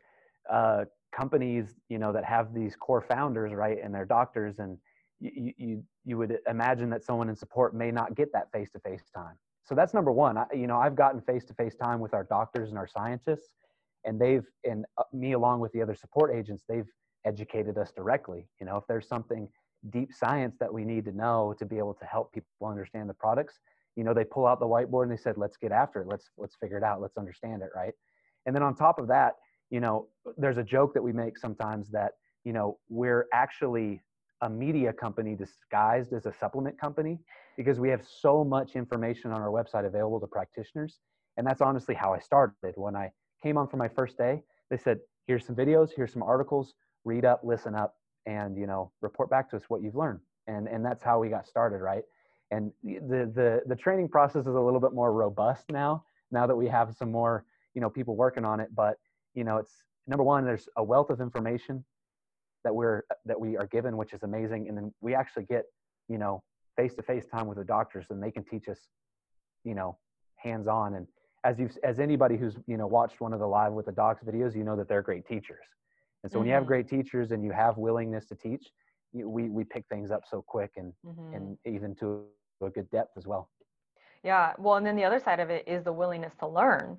uh, 0.50 0.84
companies, 1.12 1.74
you 1.88 1.98
know, 1.98 2.12
that 2.12 2.24
have 2.24 2.54
these 2.54 2.76
core 2.76 3.02
founders, 3.02 3.52
right, 3.52 3.78
and 3.82 3.92
they're 3.92 4.04
doctors, 4.04 4.60
and 4.60 4.78
you 5.20 5.52
you 5.56 5.84
you 6.04 6.16
would 6.16 6.38
imagine 6.48 6.88
that 6.90 7.04
someone 7.04 7.28
in 7.28 7.34
support 7.34 7.74
may 7.74 7.90
not 7.90 8.14
get 8.14 8.32
that 8.32 8.50
face 8.52 8.70
to 8.70 8.80
face 8.80 9.02
time. 9.14 9.34
So 9.64 9.74
that's 9.74 9.92
number 9.92 10.12
one. 10.12 10.38
I, 10.38 10.46
you 10.54 10.68
know, 10.68 10.78
I've 10.78 10.94
gotten 10.94 11.20
face 11.20 11.44
to 11.46 11.54
face 11.54 11.74
time 11.74 11.98
with 11.98 12.14
our 12.14 12.24
doctors 12.24 12.70
and 12.70 12.78
our 12.78 12.86
scientists, 12.86 13.50
and 14.04 14.20
they've 14.20 14.46
and 14.64 14.86
uh, 14.96 15.02
me 15.12 15.32
along 15.32 15.60
with 15.60 15.72
the 15.72 15.82
other 15.82 15.96
support 15.96 16.32
agents, 16.32 16.62
they've 16.68 16.88
educated 17.24 17.76
us 17.76 17.90
directly. 17.90 18.46
You 18.60 18.66
know, 18.66 18.76
if 18.76 18.84
there's 18.88 19.08
something 19.08 19.48
deep 19.90 20.12
science 20.12 20.56
that 20.60 20.72
we 20.72 20.84
need 20.84 21.04
to 21.04 21.12
know 21.12 21.54
to 21.58 21.66
be 21.66 21.78
able 21.78 21.94
to 21.94 22.04
help 22.04 22.32
people 22.32 22.66
understand 22.66 23.08
the 23.08 23.14
products 23.14 23.58
you 23.96 24.04
know 24.04 24.14
they 24.14 24.24
pull 24.24 24.46
out 24.46 24.60
the 24.60 24.66
whiteboard 24.66 25.04
and 25.04 25.12
they 25.12 25.16
said 25.16 25.36
let's 25.36 25.56
get 25.56 25.72
after 25.72 26.02
it. 26.02 26.08
Let's 26.08 26.30
let's 26.36 26.56
figure 26.56 26.78
it 26.78 26.84
out. 26.84 27.00
Let's 27.00 27.16
understand 27.16 27.62
it 27.62 27.70
right? 27.74 27.94
And 28.46 28.54
then 28.54 28.62
on 28.62 28.74
top 28.74 28.98
of 28.98 29.08
that 29.08 29.34
you 29.70 29.80
know 29.80 30.08
there's 30.36 30.58
a 30.58 30.62
joke 30.62 30.94
that 30.94 31.02
we 31.02 31.12
make 31.12 31.36
sometimes 31.36 31.90
that 31.90 32.12
you 32.44 32.52
know 32.52 32.78
we're 32.88 33.26
actually 33.32 34.00
a 34.42 34.48
media 34.48 34.92
company 34.92 35.34
disguised 35.34 36.12
as 36.12 36.26
a 36.26 36.32
supplement 36.32 36.80
company 36.80 37.18
because 37.56 37.80
we 37.80 37.88
have 37.88 38.02
so 38.06 38.44
much 38.44 38.76
information 38.76 39.32
on 39.32 39.40
our 39.40 39.48
website 39.48 39.84
available 39.84 40.20
to 40.20 40.28
practitioners. 40.28 41.00
And 41.36 41.46
that's 41.46 41.60
honestly 41.60 41.94
how 41.94 42.14
i 42.14 42.18
started. 42.18 42.54
When 42.76 42.96
i 42.96 43.10
came 43.42 43.56
on 43.56 43.68
for 43.68 43.76
my 43.76 43.88
first 43.88 44.16
day 44.16 44.42
they 44.70 44.76
said 44.76 44.98
here's 45.26 45.46
some 45.46 45.56
videos 45.56 45.90
here's 45.94 46.12
some 46.12 46.22
articles 46.22 46.74
read 47.04 47.24
up 47.24 47.40
listen 47.44 47.74
up 47.74 47.94
and 48.26 48.56
you 48.56 48.66
know 48.66 48.90
report 49.00 49.30
back 49.30 49.48
to 49.50 49.56
us 49.56 49.62
what 49.68 49.82
you've 49.82 49.96
learned. 49.96 50.20
And 50.46 50.68
and 50.68 50.84
that's 50.84 51.02
how 51.02 51.18
we 51.18 51.28
got 51.28 51.46
started 51.46 51.78
right 51.78 52.02
and 52.50 52.72
the 52.82 53.30
the 53.34 53.62
the 53.66 53.76
training 53.76 54.08
process 54.08 54.42
is 54.42 54.54
a 54.54 54.60
little 54.60 54.80
bit 54.80 54.92
more 54.92 55.12
robust 55.12 55.64
now 55.70 56.04
now 56.30 56.46
that 56.46 56.56
we 56.56 56.66
have 56.68 56.94
some 56.94 57.10
more 57.10 57.44
you 57.74 57.80
know 57.80 57.90
people 57.90 58.16
working 58.16 58.44
on 58.44 58.60
it. 58.60 58.74
But 58.74 58.96
you 59.34 59.44
know 59.44 59.58
it's 59.58 59.82
number 60.06 60.24
one 60.24 60.44
there's 60.44 60.68
a 60.76 60.82
wealth 60.82 61.10
of 61.10 61.20
information 61.20 61.84
that 62.64 62.74
we're 62.74 63.02
that 63.26 63.38
we 63.38 63.56
are 63.56 63.66
given 63.66 63.96
which 63.96 64.12
is 64.12 64.22
amazing. 64.22 64.68
And 64.68 64.76
then 64.76 64.92
we 65.00 65.14
actually 65.14 65.44
get 65.44 65.64
you 66.08 66.18
know 66.18 66.42
face 66.76 66.94
to 66.94 67.02
face 67.02 67.26
time 67.26 67.46
with 67.46 67.58
the 67.58 67.64
doctors 67.64 68.06
and 68.10 68.22
they 68.22 68.30
can 68.30 68.44
teach 68.44 68.68
us 68.68 68.78
you 69.64 69.74
know 69.74 69.98
hands 70.36 70.66
on 70.68 70.94
and 70.94 71.06
as 71.44 71.58
you've 71.58 71.76
as 71.84 71.98
anybody 72.00 72.36
who's 72.36 72.56
you 72.66 72.76
know 72.76 72.86
watched 72.86 73.20
one 73.20 73.32
of 73.32 73.40
the 73.40 73.46
live 73.46 73.72
with 73.72 73.86
the 73.86 73.92
docs 73.92 74.22
videos 74.24 74.54
you 74.56 74.64
know 74.64 74.76
that 74.76 74.88
they're 74.88 75.02
great 75.02 75.26
teachers. 75.26 75.64
And 76.22 76.32
so 76.32 76.38
when 76.40 76.48
you 76.48 76.54
have 76.54 76.64
Mm-hmm. 76.64 76.66
great 76.66 76.88
teachers 76.88 77.30
and 77.30 77.44
you 77.44 77.52
have 77.52 77.78
willingness 77.78 78.26
to 78.26 78.34
teach 78.34 78.64
you, 78.64 78.70
we 79.12 79.48
we 79.48 79.64
pick 79.64 79.86
things 79.88 80.10
up 80.10 80.22
so 80.26 80.42
quick 80.42 80.72
and 80.76 80.92
Mhm. 81.04 81.34
and 81.34 81.58
even 81.64 81.94
to 81.96 82.06
a 82.62 82.70
good 82.70 82.90
depth 82.90 83.16
as 83.16 83.26
well. 83.26 83.50
Yeah, 84.22 84.54
well, 84.58 84.76
and 84.76 84.86
then 84.86 84.96
the 84.96 85.04
other 85.04 85.20
side 85.20 85.40
of 85.40 85.50
it 85.50 85.66
is 85.68 85.84
the 85.84 85.92
willingness 85.92 86.34
to 86.40 86.46
learn. 86.46 86.98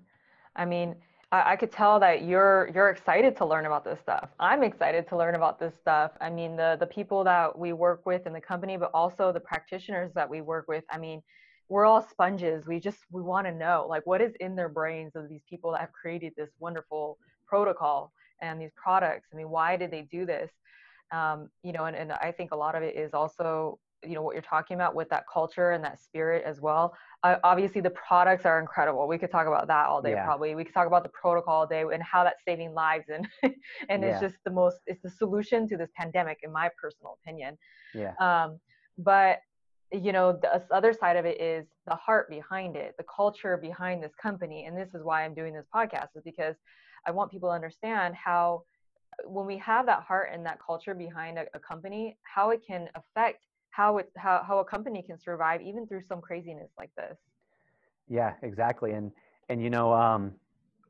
I 0.56 0.66
mean, 0.66 0.96
I, 1.32 1.52
I 1.52 1.56
could 1.56 1.72
tell 1.72 2.00
that 2.00 2.24
you're 2.24 2.70
you're 2.74 2.90
excited 2.90 3.36
to 3.38 3.46
learn 3.46 3.66
about 3.66 3.84
this 3.84 4.00
stuff. 4.00 4.30
I'm 4.40 4.64
excited 4.64 5.08
to 5.10 5.18
learn 5.18 5.36
about 5.36 5.60
this 5.60 5.76
stuff. 5.76 6.12
I 6.22 6.30
mean, 6.30 6.56
the 6.56 6.78
the 6.80 6.88
people 6.88 7.24
that 7.26 7.58
we 7.58 7.74
work 7.74 8.06
with 8.06 8.26
in 8.26 8.34
the 8.34 8.42
company, 8.42 8.78
but 8.78 8.92
also 8.94 9.32
the 9.32 9.40
practitioners 9.40 10.12
that 10.14 10.30
we 10.30 10.42
work 10.42 10.68
with. 10.68 10.86
I 10.90 10.98
mean, 10.98 11.22
we're 11.68 11.86
all 11.86 12.02
sponges. 12.02 12.66
We 12.68 12.80
just 12.80 13.00
we 13.12 13.22
want 13.22 13.46
to 13.48 13.54
know 13.54 13.86
like 13.90 14.06
what 14.06 14.22
is 14.22 14.34
in 14.40 14.56
their 14.56 14.70
brains 14.70 15.16
of 15.16 15.30
these 15.30 15.44
people 15.50 15.72
that 15.72 15.82
have 15.82 15.92
created 15.92 16.34
this 16.36 16.50
wonderful 16.60 17.18
protocol 17.48 18.12
and 18.42 18.60
these 18.62 18.72
products. 18.76 19.28
I 19.34 19.36
mean, 19.36 19.50
why 19.50 19.76
did 19.76 19.92
they 19.92 20.04
do 20.04 20.26
this? 20.26 20.50
Um, 21.12 21.50
you 21.64 21.72
know, 21.72 21.86
and, 21.86 21.96
and 21.96 22.12
I 22.12 22.32
think 22.32 22.52
a 22.52 22.56
lot 22.56 22.76
of 22.76 22.84
it 22.84 22.96
is 22.96 23.14
also 23.14 23.80
you 24.06 24.16
know 24.16 24.22
what 24.22 24.34
you're 24.34 24.42
talking 24.42 24.76
about 24.76 24.96
with 24.96 25.10
that 25.10 25.26
culture 25.32 25.72
and 25.72 25.84
that 25.84 26.00
spirit 26.00 26.44
as 26.46 26.62
well. 26.62 26.96
Uh, 27.24 27.36
obviously 27.44 27.82
the 27.82 27.90
products 27.90 28.46
are 28.46 28.60
incredible. 28.60 29.08
We 29.08 29.18
could 29.18 29.32
talk 29.32 29.46
about 29.48 29.68
that 29.68 29.88
all 29.88 30.02
day 30.02 30.12
Yeah. 30.12 30.24
probably. 30.24 30.56
We 30.56 30.64
could 30.64 30.74
talk 30.74 30.88
about 30.88 31.04
the 31.04 31.10
protocol 31.10 31.54
all 31.54 31.68
day 31.68 31.82
and 31.82 32.02
how 32.02 32.24
that's 32.24 32.44
saving 32.46 32.74
lives 32.74 33.10
and 33.10 33.28
and 33.90 34.04
it's 34.06 34.22
just 34.22 34.38
the 34.46 34.52
most 34.52 34.80
it's 34.86 35.02
the 35.02 35.10
solution 35.10 35.68
to 35.68 35.76
this 35.78 35.90
pandemic 35.98 36.40
in 36.44 36.52
my 36.52 36.70
personal 36.82 37.18
opinion. 37.22 37.58
Yeah. 37.94 38.14
um, 38.22 38.60
but 38.98 39.40
you 39.92 40.12
know 40.12 40.34
the 40.34 40.64
other 40.72 40.94
side 40.94 41.16
of 41.16 41.26
it 41.26 41.42
is 41.42 41.66
the 41.88 41.96
heart 41.96 42.30
behind 42.30 42.76
it 42.76 42.94
the 42.98 43.06
culture 43.14 43.58
behind 43.58 44.04
this 44.04 44.14
company 44.22 44.66
and 44.66 44.78
this 44.78 44.94
is 44.94 45.04
why 45.04 45.24
i'm 45.26 45.34
doing 45.34 45.52
this 45.54 45.66
podcast 45.74 46.10
is 46.16 46.22
because 46.24 46.56
i 47.08 47.12
want 47.12 47.32
people 47.32 47.50
to 47.50 47.56
understand 47.56 48.14
how 48.14 48.62
when 49.26 49.46
we 49.46 49.58
have 49.58 49.86
that 49.86 50.04
heart 50.04 50.30
and 50.34 50.46
that 50.46 50.60
culture 50.66 50.94
behind 50.94 51.38
a, 51.38 51.46
a 51.54 51.60
company 51.60 52.18
how 52.24 52.52
it 52.52 52.62
can 52.66 52.88
affect 52.96 53.46
how 53.72 53.98
it 53.98 54.12
how, 54.18 54.44
how 54.48 54.60
a 54.60 54.66
company 54.66 55.02
can 55.02 55.18
survive 55.18 55.62
even 55.62 55.86
through 55.88 56.02
some 56.02 56.22
craziness 56.22 56.72
like 56.78 56.92
this 56.96 57.18
Yeah, 58.10 58.34
exactly. 58.42 58.92
And 58.92 59.12
and 59.48 59.64
you 59.64 59.70
know, 59.70 59.94
um, 59.94 60.34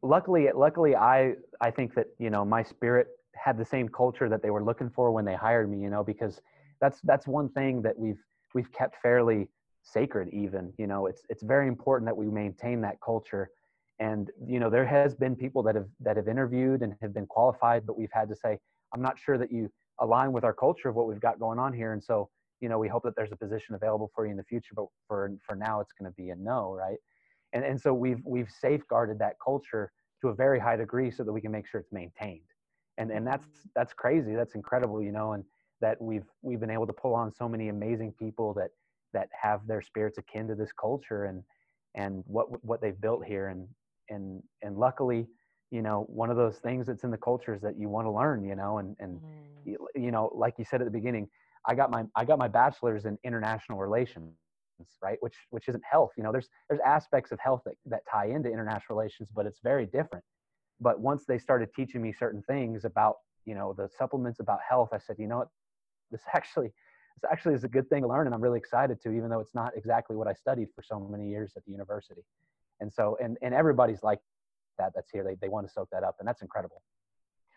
luckily, 0.01 0.47
luckily, 0.55 0.95
I 0.95 1.33
I 1.61 1.69
think 1.69 1.93
that 1.95 2.07
you 2.17 2.29
know 2.29 2.45
my 2.45 2.63
spirit 2.63 3.07
had 3.35 3.57
the 3.57 3.65
same 3.65 3.87
culture 3.89 4.29
that 4.29 4.41
they 4.41 4.49
were 4.49 4.63
looking 4.63 4.89
for 4.89 5.11
when 5.11 5.25
they 5.25 5.35
hired 5.35 5.69
me. 5.69 5.79
You 5.79 5.89
know, 5.89 6.03
because 6.03 6.41
that's 6.81 7.01
that's 7.01 7.27
one 7.27 7.49
thing 7.49 7.81
that 7.83 7.97
we've 7.97 8.23
we've 8.55 8.71
kept 8.71 8.95
fairly 9.01 9.49
sacred. 9.83 10.29
Even 10.33 10.73
you 10.77 10.87
know, 10.87 11.07
it's 11.07 11.21
it's 11.29 11.43
very 11.43 11.67
important 11.67 12.07
that 12.07 12.15
we 12.15 12.27
maintain 12.27 12.81
that 12.81 12.99
culture. 13.01 13.51
And 13.99 14.31
you 14.45 14.59
know, 14.59 14.69
there 14.69 14.85
has 14.85 15.13
been 15.13 15.35
people 15.35 15.61
that 15.63 15.75
have 15.75 15.87
that 16.01 16.17
have 16.17 16.27
interviewed 16.27 16.81
and 16.81 16.95
have 17.01 17.13
been 17.13 17.27
qualified, 17.27 17.85
but 17.85 17.97
we've 17.97 18.11
had 18.11 18.29
to 18.29 18.35
say, 18.35 18.57
I'm 18.93 19.01
not 19.01 19.19
sure 19.19 19.37
that 19.37 19.51
you 19.51 19.69
align 19.99 20.31
with 20.31 20.43
our 20.43 20.53
culture 20.53 20.89
of 20.89 20.95
what 20.95 21.07
we've 21.07 21.19
got 21.19 21.39
going 21.39 21.59
on 21.59 21.73
here. 21.73 21.91
And 21.91 22.01
so, 22.01 22.29
you 22.61 22.69
know, 22.69 22.79
we 22.79 22.87
hope 22.87 23.03
that 23.03 23.15
there's 23.15 23.33
a 23.33 23.35
position 23.35 23.75
available 23.75 24.09
for 24.15 24.25
you 24.25 24.31
in 24.31 24.37
the 24.37 24.43
future, 24.43 24.73
but 24.75 24.85
for 25.07 25.31
for 25.45 25.55
now, 25.55 25.81
it's 25.81 25.93
going 25.93 26.09
to 26.09 26.15
be 26.15 26.29
a 26.29 26.35
no, 26.35 26.73
right? 26.73 26.97
and 27.53 27.63
and 27.63 27.79
so 27.79 27.93
we've 27.93 28.21
we've 28.25 28.49
safeguarded 28.49 29.19
that 29.19 29.35
culture 29.43 29.91
to 30.21 30.29
a 30.29 30.33
very 30.33 30.59
high 30.59 30.75
degree 30.75 31.11
so 31.11 31.23
that 31.23 31.31
we 31.31 31.41
can 31.41 31.51
make 31.51 31.67
sure 31.67 31.79
it's 31.79 31.91
maintained 31.91 32.41
and 32.97 33.11
and 33.11 33.25
that's 33.25 33.47
that's 33.75 33.93
crazy 33.93 34.35
that's 34.35 34.55
incredible 34.55 35.01
you 35.01 35.11
know 35.11 35.33
and 35.33 35.43
that 35.81 35.99
we've 36.01 36.25
we've 36.41 36.59
been 36.59 36.69
able 36.69 36.87
to 36.87 36.93
pull 36.93 37.13
on 37.13 37.31
so 37.31 37.47
many 37.47 37.69
amazing 37.69 38.13
people 38.19 38.53
that 38.53 38.69
that 39.13 39.29
have 39.39 39.65
their 39.67 39.81
spirits 39.81 40.17
akin 40.17 40.47
to 40.47 40.55
this 40.55 40.71
culture 40.79 41.25
and 41.25 41.43
and 41.95 42.23
what 42.27 42.63
what 42.63 42.81
they've 42.81 43.01
built 43.01 43.23
here 43.25 43.47
and 43.47 43.67
and 44.09 44.41
and 44.61 44.77
luckily 44.77 45.27
you 45.71 45.81
know 45.81 46.05
one 46.07 46.29
of 46.29 46.37
those 46.37 46.57
things 46.57 46.87
that's 46.87 47.03
in 47.03 47.11
the 47.11 47.17
cultures 47.17 47.61
that 47.61 47.77
you 47.77 47.89
want 47.89 48.05
to 48.05 48.11
learn 48.11 48.43
you 48.43 48.55
know 48.55 48.77
and 48.79 48.95
and 48.99 49.21
Mm. 49.67 49.75
you 49.95 50.11
know 50.11 50.31
like 50.33 50.55
you 50.57 50.63
said 50.63 50.81
at 50.81 50.85
the 50.85 50.91
beginning 50.91 51.27
i 51.67 51.75
got 51.75 51.91
my 51.91 52.05
i 52.15 52.23
got 52.23 52.39
my 52.39 52.47
bachelor's 52.47 53.05
in 53.05 53.17
international 53.25 53.77
relations 53.77 54.33
right 55.01 55.17
which 55.19 55.35
which 55.49 55.67
isn't 55.67 55.83
health 55.83 56.11
you 56.17 56.23
know 56.23 56.31
there's 56.31 56.49
there's 56.69 56.79
aspects 56.85 57.31
of 57.31 57.39
health 57.39 57.61
that, 57.65 57.75
that 57.85 58.01
tie 58.09 58.27
into 58.27 58.49
international 58.49 58.97
relations 58.97 59.29
but 59.35 59.45
it's 59.45 59.59
very 59.61 59.85
different. 59.85 60.23
But 60.79 61.01
once 61.01 61.25
they 61.25 61.37
started 61.37 61.69
teaching 61.75 62.01
me 62.01 62.13
certain 62.13 62.41
things 62.43 62.85
about 62.85 63.15
you 63.45 63.53
know 63.53 63.73
the 63.73 63.89
supplements 63.97 64.39
about 64.39 64.59
health 64.67 64.89
i 64.93 64.97
said 64.97 65.17
you 65.19 65.27
know 65.27 65.39
what? 65.39 65.49
This 66.11 66.21
actually 66.33 66.71
this 67.21 67.29
actually 67.29 67.55
is 67.55 67.65
a 67.65 67.67
good 67.67 67.89
thing 67.89 68.01
to 68.03 68.07
learn 68.07 68.27
and 68.27 68.33
i'm 68.33 68.41
really 68.41 68.59
excited 68.59 69.01
to 69.01 69.11
even 69.11 69.29
though 69.29 69.41
it's 69.41 69.55
not 69.55 69.71
exactly 69.75 70.15
what 70.15 70.27
i 70.27 70.33
studied 70.33 70.69
for 70.73 70.81
so 70.81 70.99
many 70.99 71.27
years 71.27 71.53
at 71.57 71.65
the 71.65 71.71
university 71.71 72.21
and 72.79 72.91
so 72.91 73.17
and 73.23 73.37
and 73.41 73.53
everybody's 73.53 74.03
like 74.03 74.19
that 74.77 74.91
that's 74.95 75.09
here 75.11 75.23
they, 75.23 75.35
they 75.41 75.49
want 75.49 75.67
to 75.67 75.73
soak 75.73 75.89
that 75.91 76.03
up 76.03 76.15
and 76.19 76.27
that's 76.27 76.41
incredible 76.41 76.81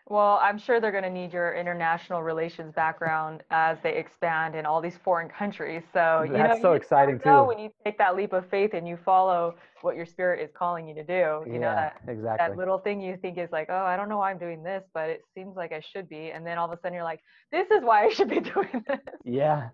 Well, 0.09 0.37
I'm 0.41 0.57
sure 0.57 0.81
they're 0.81 0.91
going 0.91 1.05
to 1.05 1.09
need 1.21 1.31
your 1.31 1.53
international 1.53 2.21
relations 2.23 2.73
background 2.75 3.41
as 3.51 3.77
they 3.83 3.95
expand 3.95 4.53
in 4.53 4.65
all 4.65 4.81
these 4.81 4.97
foreign 5.01 5.29
countries. 5.29 5.81
So, 5.93 6.23
you 6.23 6.33
know, 6.33 6.39
That's 6.39 6.61
so 6.61 6.71
you 6.71 6.77
exciting, 6.81 7.21
know 7.25 7.43
too. 7.43 7.47
when 7.47 7.57
you 7.57 7.69
take 7.85 7.97
that 7.99 8.13
leap 8.17 8.33
of 8.33 8.43
faith 8.49 8.71
and 8.73 8.85
you 8.85 8.97
follow 9.05 9.55
what 9.81 9.95
your 9.95 10.05
spirit 10.05 10.41
is 10.43 10.51
calling 10.53 10.89
you 10.89 10.95
to 10.95 11.05
do. 11.05 11.49
You 11.49 11.59
know, 11.63 11.73
that, 11.73 12.01
exactly 12.09 12.35
that 12.49 12.57
little 12.57 12.79
thing 12.79 12.99
you 12.99 13.15
think 13.21 13.37
is 13.37 13.49
like, 13.53 13.67
oh, 13.69 13.85
I 13.85 13.95
don't 13.95 14.09
know 14.09 14.17
why 14.17 14.29
I'm 14.31 14.37
doing 14.37 14.61
this, 14.61 14.83
but 14.93 15.09
it 15.09 15.21
seems 15.33 15.55
like 15.55 15.71
I 15.71 15.79
should 15.79 16.09
be. 16.09 16.31
And 16.31 16.45
then 16.45 16.57
all 16.57 16.65
of 16.69 16.77
a 16.77 16.81
sudden 16.81 16.93
you're 16.93 17.03
like, 17.13 17.21
this 17.53 17.71
is 17.71 17.81
why 17.81 18.03
I 18.03 18.09
should 18.09 18.29
be 18.29 18.41
doing 18.55 18.83
this. 18.85 18.99
yeah 19.23 19.69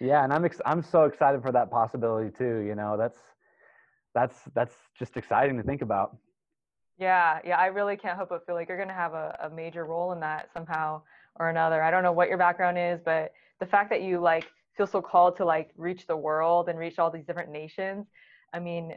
yeah 0.00 0.22
and 0.24 0.32
i'm 0.32 0.44
ex- 0.44 0.60
i'm 0.66 0.82
so 0.82 1.04
excited 1.04 1.42
for 1.42 1.50
that 1.50 1.70
possibility 1.70 2.30
too 2.30 2.58
you 2.68 2.74
know 2.74 2.96
that's 2.98 3.18
that's 4.16 4.40
that's 4.56 4.74
just 4.98 5.16
exciting 5.18 5.58
to 5.58 5.64
think 5.64 5.82
about 5.82 6.16
Yeah, 6.98 7.40
yeah, 7.44 7.58
I 7.58 7.66
really 7.66 7.96
can't 7.96 8.16
help 8.16 8.30
but 8.30 8.46
feel 8.46 8.54
like 8.54 8.68
you're 8.68 8.78
going 8.78 8.88
to 8.88 8.94
have 8.94 9.12
a, 9.12 9.36
a 9.42 9.50
major 9.50 9.84
role 9.84 10.12
in 10.12 10.20
that 10.20 10.50
somehow 10.52 11.02
or 11.38 11.50
another. 11.50 11.82
I 11.82 11.90
don't 11.90 12.02
know 12.02 12.12
what 12.12 12.28
your 12.28 12.38
background 12.38 12.78
is, 12.78 13.00
but 13.04 13.32
the 13.60 13.66
fact 13.66 13.90
that 13.90 14.02
you 14.02 14.18
like 14.20 14.46
feel 14.76 14.86
so 14.86 15.02
called 15.02 15.36
to 15.36 15.44
like 15.44 15.72
reach 15.76 16.06
the 16.06 16.16
world 16.16 16.68
and 16.68 16.78
reach 16.78 16.98
all 16.98 17.10
these 17.10 17.26
different 17.26 17.50
nations, 17.50 18.06
I 18.54 18.60
mean, 18.60 18.94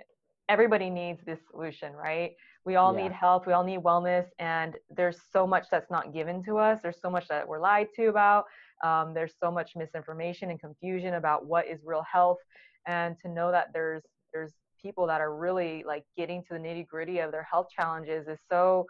everybody 0.48 0.90
needs 0.90 1.22
this 1.26 1.40
solution, 1.52 1.94
right? 1.94 2.32
We 2.66 2.78
all 2.78 2.94
Yeah. 2.94 3.00
need 3.02 3.12
health, 3.12 3.46
we 3.46 3.54
all 3.54 3.64
need 3.66 3.82
wellness, 3.82 4.28
and 4.40 4.78
there's 4.90 5.20
so 5.34 5.46
much 5.46 5.66
that's 5.70 5.92
not 5.92 6.14
given 6.14 6.44
to 6.46 6.58
us. 6.58 6.80
There's 6.82 7.02
so 7.02 7.10
much 7.10 7.28
that 7.28 7.48
we're 7.48 7.60
lied 7.60 7.88
to 7.98 8.08
about. 8.08 8.46
Um, 8.84 9.14
there's 9.14 9.34
so 9.42 9.52
much 9.52 9.76
misinformation 9.76 10.52
and 10.52 10.60
confusion 10.60 11.16
about 11.16 11.46
what 11.46 11.68
is 11.68 11.82
real 11.86 12.06
health, 12.12 12.40
and 12.88 13.18
to 13.24 13.30
know 13.30 13.52
that 13.52 13.74
there's 13.74 14.04
there's 14.34 14.54
people 14.82 15.08
that 15.08 15.22
are 15.22 15.36
really 15.36 15.84
like 15.86 16.06
getting 16.18 16.44
to 16.44 16.54
the 16.54 16.60
nitty 16.60 16.88
gritty 16.88 17.20
of 17.20 17.32
their 17.32 17.44
health 17.44 17.68
challenges 17.76 18.28
is 18.28 18.40
so 18.50 18.86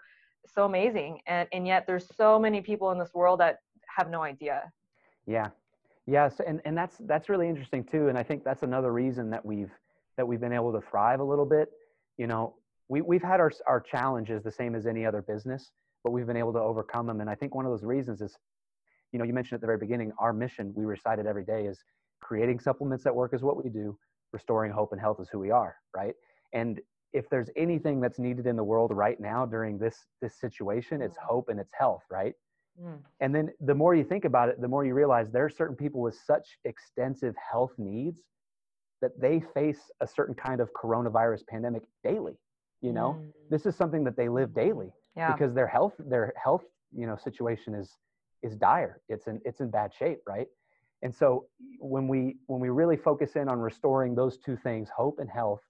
so 0.48 0.66
amazing 0.66 1.20
and 1.28 1.48
and 1.54 1.68
yet 1.68 1.86
there's 1.88 2.08
so 2.16 2.40
many 2.40 2.62
people 2.62 2.92
in 2.92 3.00
this 3.00 3.14
world 3.14 3.40
that 3.40 3.60
have 3.98 4.10
no 4.10 4.24
idea 4.24 4.72
Yeah. 5.26 5.50
Yes, 6.10 6.42
and, 6.46 6.60
and 6.66 6.76
that's 6.76 6.98
that's 7.02 7.30
really 7.30 7.48
interesting 7.48 7.84
too. 7.84 8.08
And 8.08 8.18
I 8.18 8.24
think 8.24 8.44
that's 8.44 8.64
another 8.64 8.92
reason 8.92 9.30
that 9.30 9.46
we've 9.46 9.72
that 10.18 10.28
we've 10.28 10.40
been 10.40 10.54
able 10.54 10.74
to 10.74 10.82
thrive 10.90 11.20
a 11.20 11.24
little 11.24 11.46
bit. 11.46 11.70
You 12.18 12.26
know, 12.26 12.56
we, 12.88 13.02
we've 13.02 13.22
had 13.22 13.40
our 13.40 13.52
our 13.68 13.80
challenges 13.80 14.44
the 14.44 14.52
same 14.52 14.74
as 14.74 14.88
any 14.88 15.06
other 15.06 15.22
business, 15.22 15.70
but 16.04 16.12
we've 16.12 16.26
been 16.26 16.36
able 16.36 16.54
to 16.54 16.60
overcome 16.60 17.06
them. 17.06 17.22
And 17.22 17.30
I 17.30 17.36
think 17.36 17.54
one 17.54 17.66
of 17.66 17.72
those 17.72 17.84
reasons 17.84 18.22
is, 18.22 18.36
you 19.12 19.20
know, 19.20 19.26
you 19.26 19.34
mentioned 19.34 19.58
at 19.58 19.62
the 19.62 19.68
very 19.68 19.78
beginning, 19.78 20.12
our 20.18 20.34
mission, 20.34 20.74
we 20.76 20.84
recite 20.84 21.20
it 21.20 21.28
every 21.28 21.46
day, 21.46 21.68
is 21.68 21.84
creating 22.22 22.60
supplements 22.60 23.04
that 23.04 23.16
work 23.16 23.36
is 23.36 23.44
what 23.44 23.64
we 23.64 23.70
do, 23.70 23.96
restoring 24.32 24.72
hope 24.72 24.92
and 24.92 25.02
health 25.02 25.20
is 25.20 25.30
who 25.30 25.40
we 25.40 25.52
are, 25.52 25.76
right? 25.96 26.16
And 26.54 26.80
if 27.14 27.30
there's 27.30 27.50
anything 27.56 28.00
that's 28.00 28.20
needed 28.20 28.46
in 28.46 28.56
the 28.56 28.64
world 28.64 28.92
right 28.96 29.20
now 29.20 29.46
during 29.46 29.78
this 29.78 30.06
this 30.22 30.36
situation, 30.40 31.02
it's 31.02 31.18
Mm. 31.18 31.22
hope 31.24 31.50
and 31.50 31.60
it's 31.60 31.74
health, 31.74 32.04
right? 32.10 32.36
Mm. 32.82 33.00
And 33.20 33.36
then 33.36 33.52
the 33.60 33.76
more 33.76 33.96
you 33.96 34.04
think 34.04 34.26
about 34.26 34.50
it, 34.50 34.62
the 34.62 34.68
more 34.68 34.86
you 34.86 34.94
realize 34.94 35.32
there 35.32 35.46
are 35.46 35.50
certain 35.50 35.76
people 35.76 36.02
with 36.02 36.16
such 36.16 36.60
extensive 36.66 37.36
health 37.38 37.74
needs 37.78 38.22
that 39.02 39.20
they 39.20 39.40
face 39.40 39.90
a 40.02 40.08
certain 40.08 40.36
kind 40.36 40.60
of 40.62 40.72
coronavirus 40.74 41.46
pandemic 41.48 41.84
daily. 42.04 42.38
You 42.82 42.94
know, 42.94 43.14
Mm. 43.14 43.34
this 43.50 43.66
is 43.66 43.76
something 43.76 44.04
that 44.06 44.16
they 44.16 44.30
live 44.30 44.54
daily 44.54 44.94
yeah 45.16 45.32
because 45.34 45.54
their 45.54 45.68
health, 45.68 45.96
their 45.98 46.32
health, 46.42 46.64
you 46.96 47.08
know, 47.08 47.16
situation 47.16 47.74
is 47.74 47.98
is 48.42 48.56
dire. 48.56 49.02
It's 49.10 49.28
in 49.28 49.42
it's 49.44 49.60
in 49.62 49.70
bad 49.70 49.94
shape, 49.94 50.22
right? 50.28 50.48
And 51.02 51.16
so 51.16 51.46
when 51.80 52.08
we 52.08 52.38
when 52.48 52.60
we 52.60 52.70
really 52.70 52.98
focus 52.98 53.36
in 53.36 53.48
on 53.48 53.60
restoring 53.60 54.16
those 54.16 54.38
two 54.38 54.58
things, 54.58 54.90
hope 54.90 55.20
and 55.20 55.30
health, 55.30 55.62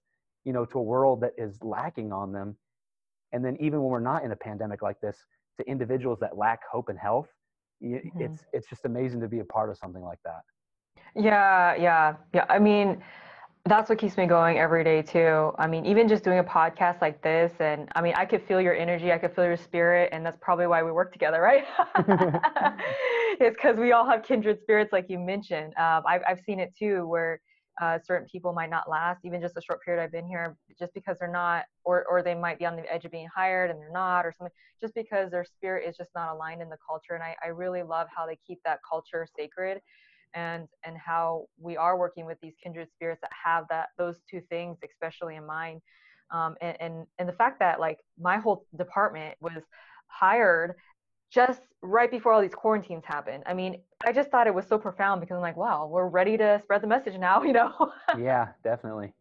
you 0.44 0.52
know, 0.52 0.64
to 0.64 0.78
a 0.78 0.82
world 0.82 1.20
that 1.20 1.32
is 1.38 1.56
lacking 1.62 2.12
on 2.12 2.32
them, 2.32 2.56
and 3.32 3.44
then 3.44 3.56
even 3.60 3.80
when 3.80 3.90
we're 3.90 4.00
not 4.00 4.24
in 4.24 4.32
a 4.32 4.36
pandemic 4.36 4.82
like 4.82 5.00
this, 5.00 5.16
to 5.58 5.66
individuals 5.68 6.18
that 6.20 6.36
lack 6.36 6.60
hope 6.70 6.88
and 6.88 6.98
health, 6.98 7.28
Mhm. 7.80 8.10
it's 8.18 8.44
it's 8.52 8.68
just 8.68 8.84
amazing 8.84 9.20
to 9.20 9.28
be 9.28 9.38
a 9.38 9.44
part 9.44 9.70
of 9.70 9.78
something 9.78 10.02
like 10.02 10.18
that. 10.24 10.42
Yeah, 11.14 11.74
yeah, 11.76 12.16
yeah. 12.32 12.46
I 12.48 12.58
mean, 12.58 13.02
that's 13.66 13.88
what 13.88 13.98
keeps 13.98 14.16
me 14.16 14.26
going 14.26 14.58
every 14.58 14.82
day 14.84 15.02
too. 15.02 15.52
I 15.58 15.66
mean, 15.66 15.86
even 15.86 16.08
just 16.08 16.24
doing 16.24 16.38
a 16.38 16.44
podcast 16.44 17.00
like 17.00 17.22
this, 17.22 17.52
and 17.60 17.88
I 17.94 18.00
mean, 18.00 18.14
I 18.16 18.24
could 18.24 18.42
feel 18.42 18.60
your 18.60 18.74
energy, 18.74 19.12
I 19.12 19.18
could 19.18 19.34
feel 19.34 19.44
your 19.44 19.56
spirit, 19.56 20.08
and 20.12 20.24
that's 20.26 20.38
probably 20.40 20.66
why 20.66 20.82
we 20.82 20.90
work 20.92 21.12
together, 21.12 21.40
right? 21.40 21.64
it's 23.46 23.56
because 23.56 23.76
we 23.76 23.92
all 23.92 24.06
have 24.08 24.22
kindred 24.22 24.60
spirits, 24.60 24.92
like 24.92 25.06
you 25.08 25.18
mentioned. 25.18 25.74
Um, 25.76 26.02
I've 26.06 26.22
I've 26.28 26.40
seen 26.40 26.60
it 26.60 26.74
too, 26.78 27.06
where 27.06 27.40
uh, 27.80 27.98
certain 28.04 28.28
people 28.30 28.52
might 28.52 28.70
not 28.70 28.88
last, 28.88 29.20
even 29.24 29.40
just 29.40 29.56
a 29.56 29.62
short 29.62 29.82
period 29.82 30.02
I've 30.02 30.12
been 30.12 30.26
here, 30.26 30.56
just 30.78 30.92
because 30.94 31.18
they're 31.18 31.30
not, 31.30 31.64
or 31.84 32.04
or 32.08 32.22
they 32.22 32.34
might 32.34 32.58
be 32.58 32.66
on 32.66 32.76
the 32.76 32.92
edge 32.92 33.04
of 33.04 33.12
being 33.12 33.28
hired 33.34 33.70
and 33.70 33.80
they're 33.80 33.92
not, 33.92 34.26
or 34.26 34.32
something, 34.36 34.54
just 34.80 34.94
because 34.94 35.30
their 35.30 35.44
spirit 35.44 35.88
is 35.88 35.96
just 35.96 36.10
not 36.14 36.34
aligned 36.34 36.62
in 36.62 36.68
the 36.68 36.78
culture. 36.86 37.14
And 37.14 37.22
I 37.22 37.36
I 37.44 37.48
really 37.48 37.82
love 37.82 38.08
how 38.14 38.26
they 38.26 38.38
keep 38.46 38.60
that 38.64 38.80
culture 38.88 39.26
sacred 39.36 39.80
and 40.34 40.68
and 40.84 40.96
how 40.96 41.46
we 41.58 41.76
are 41.76 41.98
working 41.98 42.26
with 42.26 42.38
these 42.40 42.54
kindred 42.62 42.88
spirits 42.92 43.20
that 43.20 43.30
have 43.44 43.64
that 43.68 43.88
those 43.98 44.16
two 44.30 44.40
things 44.48 44.78
especially 44.84 45.36
in 45.36 45.44
mind 45.44 45.80
um, 46.30 46.56
and, 46.60 46.76
and 46.80 47.06
and 47.18 47.28
the 47.28 47.32
fact 47.32 47.58
that 47.58 47.80
like 47.80 47.98
my 48.18 48.36
whole 48.36 48.64
department 48.76 49.34
was 49.40 49.62
hired 50.06 50.74
just 51.30 51.62
right 51.82 52.10
before 52.10 52.32
all 52.32 52.40
these 52.42 52.54
quarantines 52.54 53.04
happened. 53.06 53.42
I 53.46 53.54
mean 53.54 53.80
i 54.06 54.12
just 54.12 54.30
thought 54.30 54.46
it 54.46 54.54
was 54.54 54.66
so 54.66 54.78
profound 54.78 55.20
because 55.20 55.34
i'm 55.34 55.42
like 55.42 55.56
wow 55.56 55.86
we're 55.86 56.08
ready 56.08 56.36
to 56.36 56.58
spread 56.62 56.82
the 56.82 56.86
message 56.86 57.18
now 57.18 57.42
you 57.48 57.52
know? 57.52 57.92
Yeah, 58.18 58.48
definitely. 58.64 59.12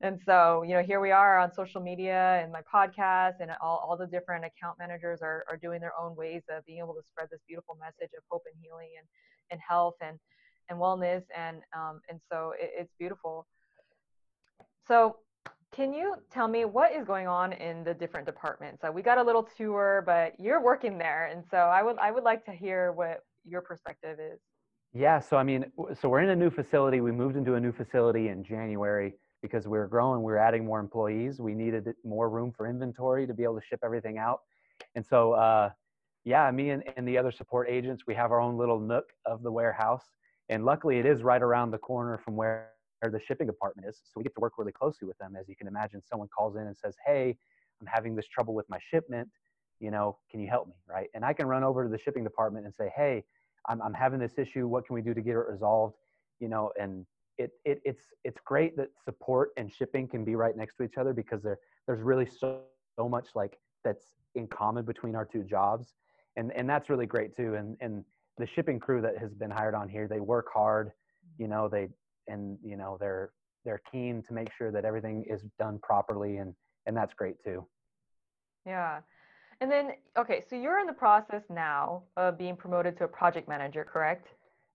and 0.00 0.18
so 0.24 0.62
you 0.62 0.74
know 0.74 0.82
here 0.82 1.00
we 1.00 1.10
are 1.10 1.38
on 1.38 1.52
social 1.52 1.80
media 1.80 2.40
and 2.42 2.52
my 2.52 2.62
podcast 2.62 3.34
and 3.40 3.50
all, 3.62 3.86
all 3.86 3.96
the 3.96 4.06
different 4.06 4.44
account 4.44 4.78
managers 4.78 5.20
are, 5.22 5.44
are 5.48 5.56
doing 5.56 5.80
their 5.80 5.92
own 6.00 6.14
ways 6.16 6.42
of 6.50 6.64
being 6.66 6.78
able 6.78 6.94
to 6.94 7.02
spread 7.10 7.28
this 7.30 7.40
beautiful 7.46 7.76
message 7.80 8.12
of 8.16 8.22
hope 8.30 8.42
and 8.46 8.54
healing 8.62 8.90
and, 8.98 9.06
and 9.50 9.60
health 9.66 9.94
and, 10.00 10.18
and 10.68 10.78
wellness. 10.78 11.22
And 11.36 11.58
um, 11.74 12.00
and 12.08 12.20
so 12.30 12.52
it, 12.58 12.70
it's 12.78 12.92
beautiful. 12.98 13.46
So 14.86 15.16
can 15.72 15.92
you 15.92 16.14
tell 16.30 16.48
me 16.48 16.64
what 16.64 16.92
is 16.92 17.04
going 17.04 17.26
on 17.26 17.52
in 17.52 17.84
the 17.84 17.94
different 17.94 18.26
departments 18.26 18.80
so 18.82 18.90
we 18.90 19.02
got 19.02 19.18
a 19.18 19.22
little 19.22 19.42
tour 19.56 20.02
but 20.06 20.38
you're 20.38 20.62
working 20.62 20.96
there 20.98 21.26
and 21.26 21.44
so 21.50 21.56
i 21.56 21.82
would 21.82 21.98
i 21.98 22.10
would 22.10 22.24
like 22.24 22.44
to 22.44 22.52
hear 22.52 22.92
what 22.92 23.24
your 23.44 23.60
perspective 23.60 24.18
is 24.20 24.40
Yeah, 24.92 25.20
so 25.20 25.36
I 25.36 25.42
mean, 25.42 25.70
so 26.00 26.08
we're 26.08 26.20
in 26.20 26.30
a 26.30 26.36
new 26.36 26.48
facility. 26.50 27.00
We 27.02 27.12
moved 27.12 27.36
into 27.36 27.54
a 27.54 27.60
new 27.60 27.72
facility 27.72 28.28
in 28.28 28.42
January 28.42 29.14
because 29.42 29.68
we 29.68 29.76
were 29.76 29.86
growing. 29.86 30.22
We 30.22 30.32
were 30.32 30.38
adding 30.38 30.64
more 30.64 30.80
employees. 30.80 31.38
We 31.38 31.54
needed 31.54 31.92
more 32.02 32.30
room 32.30 32.50
for 32.56 32.66
inventory 32.66 33.26
to 33.26 33.34
be 33.34 33.44
able 33.44 33.60
to 33.60 33.66
ship 33.66 33.80
everything 33.84 34.16
out. 34.16 34.40
And 34.94 35.04
so, 35.04 35.32
uh, 35.32 35.70
yeah, 36.24 36.50
me 36.50 36.70
and, 36.70 36.82
and 36.96 37.06
the 37.06 37.18
other 37.18 37.30
support 37.30 37.68
agents, 37.68 38.04
we 38.06 38.14
have 38.14 38.32
our 38.32 38.40
own 38.40 38.56
little 38.56 38.80
nook 38.80 39.12
of 39.26 39.42
the 39.42 39.52
warehouse. 39.52 40.04
And 40.48 40.64
luckily, 40.64 40.98
it 40.98 41.04
is 41.04 41.22
right 41.22 41.42
around 41.42 41.72
the 41.72 41.78
corner 41.78 42.18
from 42.24 42.34
where 42.34 42.70
the 43.02 43.20
shipping 43.26 43.46
department 43.46 43.88
is. 43.88 43.96
So 44.04 44.12
we 44.16 44.22
get 44.22 44.34
to 44.34 44.40
work 44.40 44.54
really 44.58 44.72
closely 44.72 45.06
with 45.06 45.18
them. 45.18 45.36
As 45.38 45.48
you 45.48 45.56
can 45.56 45.66
imagine, 45.66 46.02
someone 46.08 46.28
calls 46.28 46.56
in 46.56 46.62
and 46.62 46.76
says, 46.76 46.96
"Hey, 47.04 47.36
I'm 47.80 47.86
having 47.86 48.14
this 48.16 48.26
trouble 48.26 48.54
with 48.54 48.68
my 48.68 48.78
shipment. 48.90 49.28
You 49.80 49.90
know, 49.90 50.18
can 50.30 50.40
you 50.40 50.48
help 50.48 50.68
me?" 50.68 50.74
Right? 50.88 51.08
And 51.14 51.24
I 51.24 51.32
can 51.32 51.46
run 51.46 51.62
over 51.64 51.84
to 51.84 51.90
the 51.90 51.98
shipping 51.98 52.24
department 52.24 52.64
and 52.64 52.74
say, 52.74 52.90
"Hey, 52.94 53.24
I'm, 53.68 53.80
I'm 53.82 53.94
having 53.94 54.18
this 54.18 54.38
issue. 54.38 54.66
What 54.66 54.86
can 54.86 54.94
we 54.94 55.02
do 55.02 55.14
to 55.14 55.20
get 55.20 55.32
it 55.32 55.46
resolved?" 55.48 55.96
You 56.40 56.48
know, 56.48 56.72
and 56.80 57.06
it, 57.38 57.52
it 57.64 57.80
it's 57.84 58.02
it's 58.24 58.38
great 58.44 58.76
that 58.76 58.88
support 59.04 59.50
and 59.56 59.72
shipping 59.72 60.08
can 60.08 60.24
be 60.24 60.34
right 60.34 60.56
next 60.56 60.76
to 60.76 60.84
each 60.84 60.96
other 60.96 61.12
because 61.12 61.42
there 61.42 61.58
there's 61.86 62.00
really 62.02 62.26
so 62.26 62.60
so 62.96 63.08
much 63.08 63.28
like 63.34 63.58
that's 63.84 64.14
in 64.34 64.46
common 64.48 64.84
between 64.84 65.14
our 65.14 65.24
two 65.24 65.42
jobs, 65.42 65.94
and 66.36 66.52
and 66.52 66.68
that's 66.68 66.88
really 66.88 67.06
great 67.06 67.36
too. 67.36 67.54
And 67.54 67.76
and 67.80 68.04
the 68.38 68.46
shipping 68.46 68.78
crew 68.78 69.00
that 69.02 69.18
has 69.18 69.32
been 69.34 69.50
hired 69.50 69.74
on 69.74 69.88
here, 69.88 70.08
they 70.08 70.20
work 70.20 70.46
hard. 70.52 70.92
You 71.38 71.48
know, 71.48 71.68
they 71.68 71.88
and 72.28 72.58
you 72.64 72.76
know 72.76 72.96
they're 73.00 73.30
they're 73.64 73.82
keen 73.90 74.22
to 74.22 74.32
make 74.32 74.52
sure 74.52 74.70
that 74.70 74.84
everything 74.84 75.24
is 75.28 75.42
done 75.58 75.78
properly, 75.82 76.38
and 76.38 76.54
and 76.86 76.96
that's 76.96 77.14
great 77.14 77.42
too. 77.42 77.66
Yeah. 78.64 79.00
And 79.60 79.70
then, 79.70 79.92
okay, 80.18 80.42
so 80.50 80.54
you're 80.54 80.80
in 80.80 80.86
the 80.86 80.92
process 80.92 81.42
now 81.48 82.02
of 82.16 82.36
being 82.36 82.56
promoted 82.56 82.98
to 82.98 83.04
a 83.04 83.08
project 83.08 83.48
manager, 83.48 83.84
correct? 83.90 84.28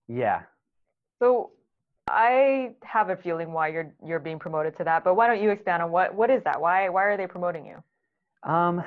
Yeah. 0.08 0.42
So 1.20 1.52
I 2.08 2.72
have 2.82 3.10
a 3.10 3.16
feeling 3.16 3.52
why 3.52 3.68
you're 3.68 3.94
you're 4.04 4.18
being 4.18 4.40
promoted 4.40 4.76
to 4.78 4.84
that, 4.84 5.04
but 5.04 5.14
why 5.14 5.28
don't 5.28 5.40
you 5.40 5.50
expand 5.50 5.82
on 5.82 5.92
what 5.92 6.14
what 6.14 6.30
is 6.30 6.42
that? 6.44 6.60
Why 6.60 6.88
why 6.88 7.04
are 7.04 7.16
they 7.16 7.26
promoting 7.28 7.64
you? 7.64 8.50
Um, 8.50 8.82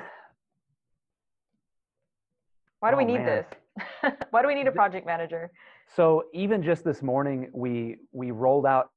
Why 2.80 2.90
do 2.90 2.96
Oh, 2.96 2.98
we 2.98 3.04
need 3.04 3.18
man. 3.18 3.44
this? 4.02 4.12
Why 4.30 4.42
do 4.42 4.48
we 4.48 4.54
need 4.54 4.66
a 4.66 4.72
project 4.72 5.06
manager? 5.06 5.50
So 5.94 6.24
even 6.32 6.62
just 6.62 6.84
this 6.84 7.02
morning, 7.02 7.48
we 7.52 7.96
we 8.12 8.30
rolled 8.30 8.66
out 8.66 8.90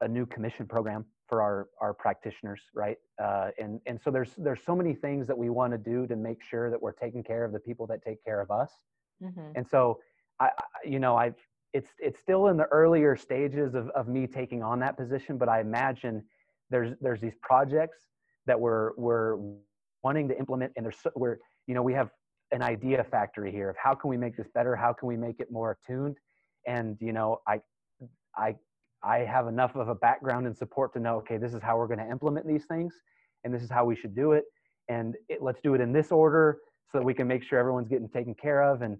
a 0.00 0.08
new 0.08 0.26
commission 0.26 0.66
program 0.66 1.04
for 1.28 1.42
our 1.42 1.68
our 1.80 1.92
practitioners, 1.92 2.60
right? 2.74 2.96
Uh, 3.22 3.50
and 3.58 3.80
and 3.86 4.00
so 4.00 4.10
there's 4.10 4.34
there's 4.38 4.62
so 4.64 4.74
many 4.76 4.94
things 4.94 5.26
that 5.26 5.36
we 5.36 5.50
want 5.50 5.72
to 5.72 5.78
do 5.78 6.06
to 6.06 6.16
make 6.16 6.42
sure 6.42 6.70
that 6.70 6.80
we're 6.80 6.92
taking 6.92 7.22
care 7.22 7.44
of 7.44 7.52
the 7.52 7.58
people 7.60 7.86
that 7.88 8.02
take 8.02 8.22
care 8.24 8.40
of 8.40 8.50
us. 8.50 8.70
Mhm. 9.22 9.52
And 9.56 9.66
so 9.66 10.00
I, 10.38 10.46
I 10.46 10.88
you 10.88 11.00
know 11.00 11.16
I've 11.16 11.36
it's 11.72 11.90
it's 11.98 12.20
still 12.20 12.48
in 12.48 12.56
the 12.56 12.66
earlier 12.66 13.16
stages 13.16 13.74
of 13.74 13.88
of 13.90 14.08
me 14.08 14.26
taking 14.26 14.62
on 14.62 14.78
that 14.80 14.96
position, 14.96 15.38
but 15.38 15.48
I 15.48 15.60
imagine 15.60 16.24
there's 16.70 16.94
there's 17.00 17.20
these 17.20 17.34
projects 17.42 17.98
that 18.46 18.58
we're 18.58 18.92
we're 18.96 19.36
wanting 20.04 20.28
to 20.28 20.38
implement, 20.38 20.72
and 20.76 20.86
there's 20.86 20.98
so, 21.00 21.10
we're 21.16 21.38
you 21.66 21.74
know 21.74 21.82
we 21.82 21.92
have 21.94 22.10
an 22.52 22.62
idea 22.62 23.02
factory 23.02 23.50
here 23.50 23.68
of 23.68 23.76
how 23.76 23.92
can 23.94 24.08
we 24.08 24.16
make 24.16 24.36
this 24.36 24.46
better, 24.54 24.76
how 24.76 24.92
can 24.92 25.08
we 25.08 25.16
make 25.16 25.40
it 25.40 25.50
more 25.50 25.72
attuned, 25.72 26.16
and 26.66 26.96
you 27.00 27.12
know 27.12 27.40
I 27.46 27.60
I 28.36 28.56
I 29.02 29.18
have 29.20 29.46
enough 29.48 29.76
of 29.76 29.88
a 29.88 29.94
background 29.94 30.46
and 30.46 30.56
support 30.56 30.92
to 30.94 31.00
know 31.00 31.16
okay 31.18 31.38
this 31.38 31.54
is 31.54 31.62
how 31.62 31.76
we're 31.78 31.86
going 31.86 31.98
to 32.00 32.10
implement 32.10 32.46
these 32.46 32.66
things, 32.66 32.94
and 33.44 33.54
this 33.54 33.62
is 33.62 33.70
how 33.70 33.84
we 33.84 33.96
should 33.96 34.14
do 34.14 34.32
it, 34.32 34.44
and 34.88 35.16
it, 35.28 35.42
let's 35.42 35.60
do 35.62 35.74
it 35.74 35.80
in 35.80 35.92
this 35.92 36.12
order 36.12 36.58
so 36.90 36.98
that 36.98 37.04
we 37.04 37.14
can 37.14 37.26
make 37.26 37.42
sure 37.42 37.58
everyone's 37.58 37.88
getting 37.88 38.08
taken 38.08 38.34
care 38.34 38.62
of 38.62 38.82
and 38.82 38.98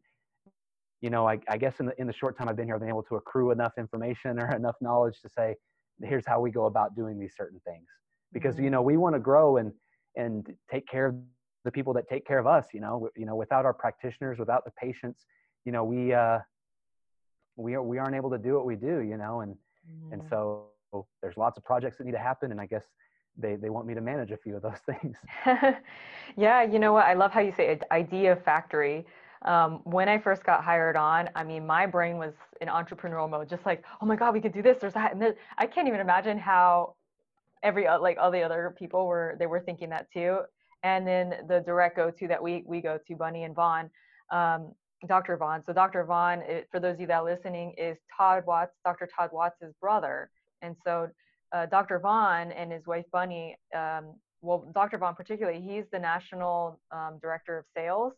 you 1.01 1.11
know, 1.11 1.29
I, 1.29 1.39
I 1.49 1.59
guess 1.59 1.81
in 1.81 1.87
the 1.87 2.01
in 2.01 2.07
the 2.07 2.13
short 2.13 2.13
time 2.13 2.15
I've 2.21 2.25
been 2.25 2.39
here, 2.39 2.53
I've 2.57 2.61
been 2.61 2.69
able 2.69 3.03
to 3.05 3.17
accrue 3.17 3.51
enough 3.51 3.73
information 3.79 4.39
or 4.39 4.51
enough 4.57 4.77
knowledge 4.81 5.21
to 5.23 5.29
say, 5.29 5.57
here's 6.03 6.27
how 6.27 6.41
we 6.41 6.51
go 6.51 6.67
about 6.67 6.95
doing 6.97 7.19
these 7.19 7.35
certain 7.37 7.61
things. 7.61 7.87
Because 8.33 8.59
you 8.59 8.71
Mhm. 8.71 8.71
know, 8.71 8.83
we 8.83 8.97
want 8.97 9.15
to 9.15 9.21
grow 9.21 9.59
and 9.59 9.73
and 10.17 10.47
take 10.71 10.87
care 10.89 11.07
of 11.07 11.15
the 11.17 11.27
people 11.27 11.93
that 11.95 12.09
take 12.09 12.27
care 12.27 12.39
of 12.39 12.47
us. 12.47 12.69
You 12.73 12.81
know, 12.81 13.09
you 13.17 13.27
know, 13.27 13.37
without 13.37 13.65
our 13.65 13.75
practitioners, 13.75 14.39
without 14.39 14.65
the 14.65 14.71
patients, 14.73 15.27
you 15.65 15.73
know, 15.73 15.85
we 15.85 16.13
uh, 16.13 16.39
we 17.57 17.75
are 17.75 17.83
we 17.83 17.99
aren't 17.99 18.15
able 18.17 18.31
to 18.31 18.39
do 18.39 18.55
what 18.55 18.67
we 18.67 18.77
do. 18.77 19.01
You 19.01 19.17
know, 19.17 19.41
and 19.41 19.57
and 20.11 20.23
Mhm. 20.23 20.29
so 20.29 20.67
there's 21.23 21.37
lots 21.37 21.59
of 21.59 21.65
projects 21.65 21.99
that 21.99 22.05
need 22.05 22.13
to 22.13 22.19
happen, 22.19 22.51
and 22.53 22.61
I 22.61 22.67
guess 22.67 22.85
they 23.37 23.57
they 23.57 23.71
want 23.71 23.87
me 23.87 23.95
to 23.95 24.01
manage 24.01 24.31
a 24.33 24.37
few 24.37 24.57
of 24.57 24.63
those 24.63 24.81
things. 24.87 25.17
yeah, 26.37 26.63
you 26.63 26.79
know 26.79 26.93
what? 26.93 27.07
I 27.07 27.15
love 27.15 27.33
how 27.33 27.41
you 27.41 27.53
say 27.53 27.79
idea 27.91 28.37
factory. 28.37 29.07
Um, 29.43 29.81
when 29.85 30.09
I 30.09 30.19
first 30.19 30.45
got 30.45 30.65
hired 30.65 30.97
on, 30.97 31.29
I 31.35 31.45
mean, 31.45 31.67
my 31.67 31.87
brain 31.87 32.17
was 32.19 32.35
in 32.61 32.69
entrepreneurial 32.69 33.29
mode, 33.31 33.49
just 33.49 33.65
like, 33.67 33.85
oh 34.01 34.07
my 34.07 34.17
God, 34.17 34.35
we 34.35 34.41
could 34.41 34.53
do 34.53 34.63
this, 34.63 34.79
there's 34.79 34.95
that. 34.95 35.13
And 35.13 35.21
then 35.23 35.35
I 35.59 35.67
can't 35.67 35.87
even 35.87 36.01
imagine 36.01 36.39
how 36.39 36.95
every, 37.63 37.87
like 37.87 38.19
all 38.19 38.31
the 38.31 38.43
other 38.43 38.75
people 38.77 39.07
were, 39.07 39.37
they 39.39 39.47
were 39.47 39.61
thinking 39.61 39.89
that 39.91 40.11
too. 40.11 40.41
And 40.83 41.07
then 41.07 41.47
the 41.49 41.61
direct 41.61 41.97
go 41.97 42.11
to 42.11 42.29
that 42.29 42.43
we, 42.43 42.65
we 42.67 42.81
go 42.81 42.99
to, 43.07 43.15
Bunny 43.17 43.45
and 43.45 43.55
Vaughn, 43.55 43.91
um, 44.33 44.73
Dr. 45.07 45.37
Vaughn. 45.37 45.63
So 45.65 45.73
Dr. 45.73 46.05
Vaughn, 46.05 46.43
for 46.71 46.81
those 46.81 46.95
of 46.95 47.01
you 47.01 47.07
that 47.09 47.21
are 47.21 47.25
listening, 47.25 47.75
is 47.77 47.99
Todd 48.17 48.45
Watts, 48.47 48.73
Dr. 48.85 49.09
Todd 49.15 49.31
Watts' 49.33 49.73
brother. 49.81 50.31
And 50.63 50.75
so 50.85 51.09
uh, 51.53 51.67
Dr. 51.67 51.99
Vaughn 51.99 52.53
and 52.53 52.73
his 52.73 52.87
wife 52.87 53.05
Bunny, 53.13 53.57
um, 53.75 54.15
well, 54.41 54.71
Dr. 54.75 54.99
Vaughn 54.99 55.15
particularly, 55.15 55.61
he's 55.61 55.85
the 55.93 55.99
national 55.99 56.81
um, 56.91 57.19
director 57.21 57.59
of 57.59 57.65
sales, 57.75 58.15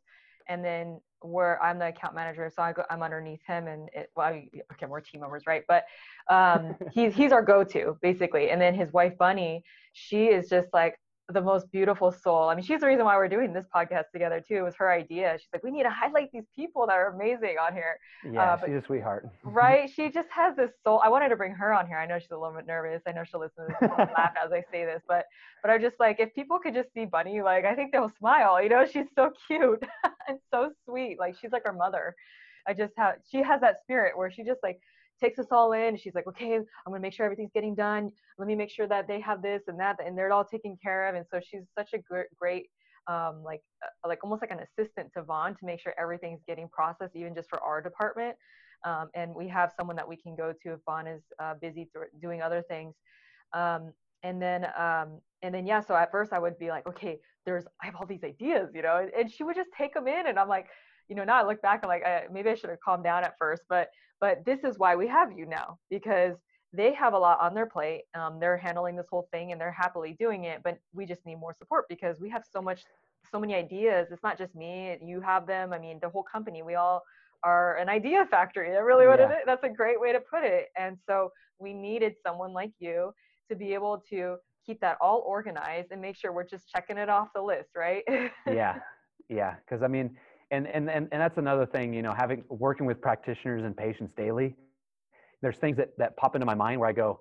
and 0.49 0.65
then 0.65 1.01
where 1.21 1.63
I'm 1.63 1.79
the 1.79 1.89
account 1.89 2.15
manager, 2.15 2.51
so 2.55 2.63
I 2.63 2.73
go, 2.73 2.85
I'm 2.91 3.03
underneath 3.03 3.41
him, 3.47 3.67
and 3.67 3.89
it, 3.93 4.11
well, 4.17 4.27
I, 4.27 4.49
okay, 4.73 4.87
we're 4.87 5.01
team 5.01 5.21
members, 5.21 5.45
right? 5.47 5.63
But 5.69 5.85
um, 6.31 6.77
he's 6.93 7.15
he's 7.15 7.33
our 7.33 7.43
go-to 7.43 7.99
basically, 8.03 8.51
and 8.51 8.61
then 8.61 8.75
his 8.75 8.93
wife 8.93 9.17
Bunny, 9.19 9.65
she 9.93 10.27
is 10.27 10.49
just 10.49 10.69
like 10.73 10.99
the 11.31 11.41
most 11.43 11.71
beautiful 11.71 12.11
soul. 12.11 12.49
I 12.49 12.55
mean, 12.55 12.65
she's 12.65 12.81
the 12.81 12.87
reason 12.87 13.05
why 13.05 13.15
we're 13.17 13.29
doing 13.29 13.53
this 13.53 13.67
podcast 13.75 14.05
together 14.13 14.43
too. 14.47 14.57
It 14.57 14.63
was 14.63 14.75
her 14.77 14.91
idea. 14.91 15.37
She's 15.39 15.49
like, 15.53 15.63
we 15.63 15.71
need 15.71 15.83
to 15.83 15.91
highlight 15.91 16.31
these 16.33 16.47
people 16.57 16.87
that 16.87 16.95
are 16.95 17.13
amazing 17.15 17.57
on 17.61 17.75
here 17.75 17.99
Yeah, 18.25 18.57
but- 18.57 18.67
she's 18.67 18.77
a 18.77 18.83
sweetheart. 18.83 19.29
right? 19.45 19.91
She 19.91 20.11
just 20.11 20.29
has 20.31 20.57
this 20.57 20.71
soul. 20.83 21.03
I 21.05 21.11
wanted 21.11 21.29
to 21.29 21.37
bring 21.37 21.53
her 21.53 21.73
on 21.75 21.87
here. 21.87 21.99
I 21.99 22.07
know 22.07 22.19
she's 22.19 22.31
a 22.31 22.37
little 22.39 22.57
bit 22.57 22.67
nervous. 22.67 23.03
I 23.07 23.13
know 23.13 23.25
she'll 23.25 23.41
listen 23.41 23.67
to 23.67 23.77
this 23.79 23.91
and 23.99 24.11
laugh 24.17 24.33
as 24.43 24.53
I 24.53 24.65
say 24.73 24.87
this, 24.87 25.03
but 25.07 25.27
but 25.63 25.71
I'm 25.71 25.83
just 25.83 25.97
like, 26.01 26.19
if 26.19 26.35
people 26.35 26.59
could 26.59 26.73
just 26.73 26.95
see 26.95 27.05
Bunny, 27.05 27.43
like 27.43 27.67
I 27.67 27.75
think 27.75 27.93
they'll 27.93 28.13
smile. 28.19 28.63
You 28.63 28.71
know, 28.71 28.87
she's 28.87 29.07
so 29.15 29.31
cute 29.47 29.83
and 30.29 30.39
so 30.51 30.71
sweet. 30.87 31.19
Like 31.19 31.37
she's 31.39 31.53
like 31.53 31.67
our 31.67 31.75
mother. 31.75 32.15
I 32.67 32.73
just 32.73 32.95
have 32.97 33.17
she 33.31 33.43
has 33.43 33.61
that 33.61 33.81
spirit 33.83 34.17
where 34.17 34.31
she 34.31 34.45
just 34.45 34.61
like 34.63 34.81
takes 35.19 35.39
us 35.39 35.47
all 35.51 35.73
in. 35.73 35.97
She's 35.97 36.15
like, 36.15 36.27
okay, 36.27 36.55
I'm 36.55 36.65
gonna 36.87 37.01
make 37.01 37.13
sure 37.13 37.25
everything's 37.25 37.53
getting 37.53 37.75
done. 37.75 38.11
Let 38.39 38.49
me 38.49 38.55
make 38.55 38.71
sure 38.71 38.87
that 38.89 39.09
they 39.09 39.21
have 39.21 39.43
this 39.43 39.63
and 39.69 39.79
that, 39.81 39.97
and 40.05 40.17
they're 40.17 40.33
all 40.33 40.45
taken 40.45 40.77
care 40.83 41.09
of. 41.09 41.15
And 41.15 41.27
so 41.31 41.41
she's 41.41 41.65
such 41.77 41.93
a 41.93 41.99
great, 41.99 42.27
great 42.39 42.69
um, 43.09 43.43
like 43.43 43.63
uh, 43.83 44.09
like 44.09 44.23
almost 44.23 44.43
like 44.43 44.51
an 44.51 44.61
assistant 44.61 45.13
to 45.15 45.23
Vaughn 45.23 45.57
to 45.57 45.65
make 45.65 45.81
sure 45.81 45.95
everything's 45.99 46.43
getting 46.47 46.69
processed, 46.69 47.17
even 47.17 47.35
just 47.35 47.49
for 47.49 47.61
our 47.61 47.81
department. 47.81 48.37
Um, 48.85 49.09
and 49.15 49.35
we 49.35 49.49
have 49.49 49.73
someone 49.77 49.97
that 49.97 50.07
we 50.07 50.17
can 50.17 50.37
go 50.37 50.53
to 50.53 50.73
if 50.75 50.81
Vaughn 50.85 51.07
is 51.07 51.23
uh, 51.43 51.55
busy 51.61 51.89
th- 51.93 52.11
doing 52.21 52.43
other 52.43 52.63
things. 52.69 52.95
Um, 53.53 53.93
and 54.23 54.41
then 54.41 54.67
um, 54.79 55.21
and 55.43 55.55
then 55.55 55.67
yeah, 55.67 55.81
so 55.81 55.95
at 55.97 56.11
first 56.11 56.33
I 56.33 56.39
would 56.39 56.59
be 56.59 56.69
like, 56.69 56.87
okay, 56.87 57.19
there's 57.47 57.65
I 57.83 57.87
have 57.87 57.97
all 57.97 58.07
these 58.07 58.25
ideas, 58.25 58.71
you 58.75 58.83
know, 58.83 58.99
and, 58.99 59.11
and 59.19 59.31
she 59.33 59.43
would 59.43 59.57
just 59.57 59.71
take 59.77 59.95
them 59.95 60.07
in, 60.07 60.27
and 60.27 60.39
I'm 60.39 60.49
like, 60.49 60.67
you 61.09 61.17
know, 61.17 61.25
now 61.25 61.43
I 61.43 61.47
look 61.47 61.61
back, 61.63 61.81
I'm 61.83 61.89
like, 61.89 62.05
I, 62.05 62.25
maybe 62.31 62.51
I 62.51 62.55
should 62.55 62.71
have 62.71 62.81
calmed 62.81 63.05
down 63.05 63.25
at 63.25 63.35
first, 63.39 63.63
but 63.69 63.89
but 64.21 64.45
this 64.45 64.65
is 64.65 64.79
why 64.79 64.97
we 64.97 65.07
have 65.07 65.33
you 65.39 65.47
now 65.47 65.79
because 65.91 66.37
they 66.73 66.93
have 66.93 67.15
a 67.15 67.19
lot 67.19 67.41
on 67.41 67.55
their 67.55 67.67
plate. 67.67 68.03
Um, 68.15 68.39
they're 68.41 68.57
handling 68.59 68.97
this 68.97 69.07
whole 69.09 69.29
thing 69.33 69.53
and 69.53 69.61
they're 69.61 69.73
happily 69.73 70.17
doing 70.19 70.45
it, 70.45 70.61
but 70.63 70.79
we 70.93 71.07
just 71.07 71.25
need 71.25 71.37
more 71.37 71.55
support 71.55 71.87
because 71.89 72.21
we 72.21 72.29
have 72.29 72.45
so 72.51 72.61
much, 72.61 72.83
so 73.31 73.39
many 73.41 73.55
ideas. 73.55 74.09
It's 74.11 74.23
not 74.23 74.37
just 74.37 74.55
me, 74.55 74.97
you 75.03 75.21
have 75.21 75.47
them. 75.47 75.73
I 75.73 75.79
mean, 75.79 75.99
the 76.03 76.09
whole 76.11 76.25
company, 76.25 76.63
we 76.63 76.75
all 76.75 77.03
are 77.43 77.77
an 77.77 77.89
idea 77.89 78.27
factory. 78.27 78.71
That 78.71 78.83
really 78.83 79.07
what 79.07 79.21
it 79.21 79.31
Yeah. 79.31 79.37
is. 79.39 79.43
That's 79.47 79.65
a 79.65 79.69
great 79.69 80.01
way 80.01 80.13
to 80.13 80.21
put 80.21 80.45
it. 80.45 80.67
And 80.77 80.99
so 81.07 81.33
we 81.59 81.73
needed 81.73 82.17
someone 82.23 82.53
like 82.53 82.73
you 82.81 83.13
to 83.49 83.57
be 83.57 83.73
able 83.73 84.03
to 84.11 84.37
keep 84.67 84.81
that 84.81 84.99
all 85.01 85.23
organized 85.27 85.93
and 85.93 86.03
make 86.03 86.17
sure 86.17 86.33
we're 86.33 86.45
just 86.45 86.69
checking 86.69 86.99
it 86.99 87.09
off 87.09 87.29
the 87.35 87.41
list, 87.43 87.71
right? 87.77 88.03
yeah 88.47 88.77
yeah 89.29 89.55
because 89.65 89.83
i 89.83 89.89
mean 89.89 90.17
and, 90.51 90.67
and 90.67 90.89
and 90.91 91.09
and 91.13 91.21
that's 91.21 91.39
another 91.39 91.67
thing 91.67 91.93
you 91.93 92.03
know 92.03 92.15
having 92.17 92.43
working 92.49 92.87
with 92.87 93.01
practitioners 93.01 93.65
and 93.65 93.77
patients 93.77 94.13
daily 94.17 94.57
there's 95.43 95.59
things 95.59 95.77
that 95.77 95.91
that 95.99 96.17
pop 96.17 96.35
into 96.35 96.47
my 96.47 96.55
mind 96.55 96.81
where 96.81 96.89
i 96.89 96.93
go 96.93 97.19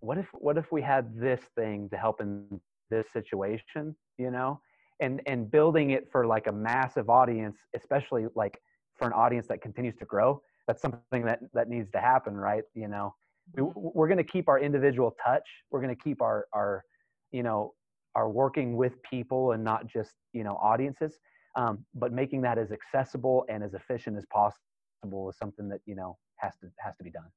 what 0.00 0.18
if 0.18 0.26
what 0.32 0.56
if 0.56 0.70
we 0.70 0.82
had 0.82 1.18
this 1.18 1.40
thing 1.56 1.88
to 1.90 1.96
help 1.96 2.20
in 2.20 2.60
this 2.90 3.06
situation? 3.12 3.94
You 4.18 4.30
know? 4.30 4.60
And 5.00 5.20
and 5.26 5.50
building 5.50 5.90
it 5.90 6.08
for 6.10 6.26
like 6.26 6.46
a 6.46 6.52
massive 6.52 7.10
audience 7.10 7.58
especially 7.74 8.26
like 8.34 8.58
for 8.96 9.06
an 9.06 9.12
audience 9.12 9.46
that 9.48 9.60
continues 9.60 9.94
to 9.96 10.06
grow 10.06 10.40
that's 10.66 10.80
something 10.80 11.24
that 11.26 11.40
that 11.52 11.68
needs 11.68 11.90
to 11.90 12.00
happen 12.00 12.34
right? 12.34 12.62
You 12.74 12.88
know? 12.88 13.14
We, 13.54 13.62
mm-hmm. 13.62 13.88
we're 13.94 14.08
going 14.08 14.18
to 14.18 14.24
keep 14.24 14.48
our 14.48 14.58
individual 14.58 15.14
touch. 15.24 15.46
We're 15.70 15.82
going 15.82 15.94
to 15.94 16.02
keep 16.02 16.22
our 16.22 16.46
our 16.52 16.84
you 17.32 17.42
know 17.42 17.74
are 18.14 18.30
working 18.30 18.76
with 18.76 18.94
people 19.02 19.52
and 19.52 19.62
not 19.62 19.86
just 19.86 20.12
you 20.32 20.44
know 20.44 20.54
audiences 20.62 21.18
um, 21.56 21.84
but 21.94 22.12
making 22.12 22.42
that 22.42 22.58
as 22.58 22.70
accessible 22.70 23.44
and 23.48 23.64
as 23.64 23.74
efficient 23.74 24.16
as 24.16 24.24
possible 24.26 25.28
is 25.28 25.36
something 25.36 25.68
that 25.68 25.80
you 25.86 25.94
know 25.94 26.16
has 26.36 26.54
to 26.60 26.68
has 26.78 26.96
to 26.96 27.04
be 27.04 27.10
done 27.10 27.30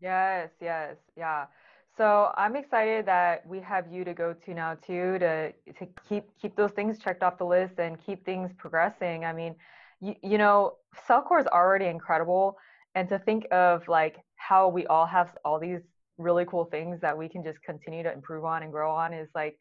Yes, 0.00 0.50
yes, 0.60 0.96
yeah. 1.16 1.46
So 1.96 2.30
I'm 2.36 2.54
excited 2.54 3.06
that 3.06 3.44
we 3.46 3.60
have 3.60 3.92
you 3.92 4.04
to 4.04 4.14
go 4.14 4.32
to 4.32 4.54
now 4.54 4.74
too 4.74 5.18
to 5.18 5.52
to 5.52 5.86
keep 6.08 6.24
keep 6.40 6.54
those 6.54 6.70
things 6.70 6.98
checked 6.98 7.22
off 7.22 7.38
the 7.38 7.44
list 7.44 7.78
and 7.78 7.98
keep 8.04 8.24
things 8.24 8.52
progressing. 8.56 9.24
I 9.24 9.32
mean, 9.32 9.56
you, 10.00 10.14
you 10.22 10.38
know, 10.38 10.74
Cellcore 11.08 11.40
is 11.40 11.46
already 11.48 11.86
incredible, 11.86 12.56
and 12.94 13.08
to 13.08 13.18
think 13.18 13.46
of 13.50 13.88
like 13.88 14.18
how 14.36 14.68
we 14.68 14.86
all 14.86 15.06
have 15.06 15.30
all 15.44 15.58
these 15.58 15.80
really 16.18 16.44
cool 16.44 16.64
things 16.64 17.00
that 17.00 17.16
we 17.16 17.28
can 17.28 17.42
just 17.42 17.60
continue 17.62 18.02
to 18.04 18.12
improve 18.12 18.44
on 18.44 18.62
and 18.62 18.72
grow 18.72 18.92
on 18.92 19.12
is 19.12 19.28
like, 19.34 19.58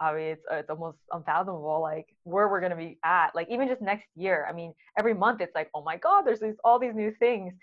I 0.00 0.12
mean, 0.14 0.24
it's 0.32 0.44
it's 0.50 0.70
almost 0.70 0.98
unfathomable 1.12 1.80
like 1.80 2.06
where 2.24 2.48
we're 2.48 2.60
gonna 2.60 2.76
be 2.76 2.98
at. 3.04 3.34
Like 3.34 3.48
even 3.50 3.68
just 3.68 3.82
next 3.82 4.08
year. 4.16 4.46
I 4.48 4.52
mean, 4.52 4.74
every 4.98 5.14
month 5.14 5.40
it's 5.40 5.54
like, 5.54 5.70
oh 5.74 5.82
my 5.82 5.96
God, 5.96 6.22
there's 6.22 6.40
these 6.40 6.56
all 6.64 6.78
these 6.78 6.94
new 6.94 7.12
things 7.18 7.54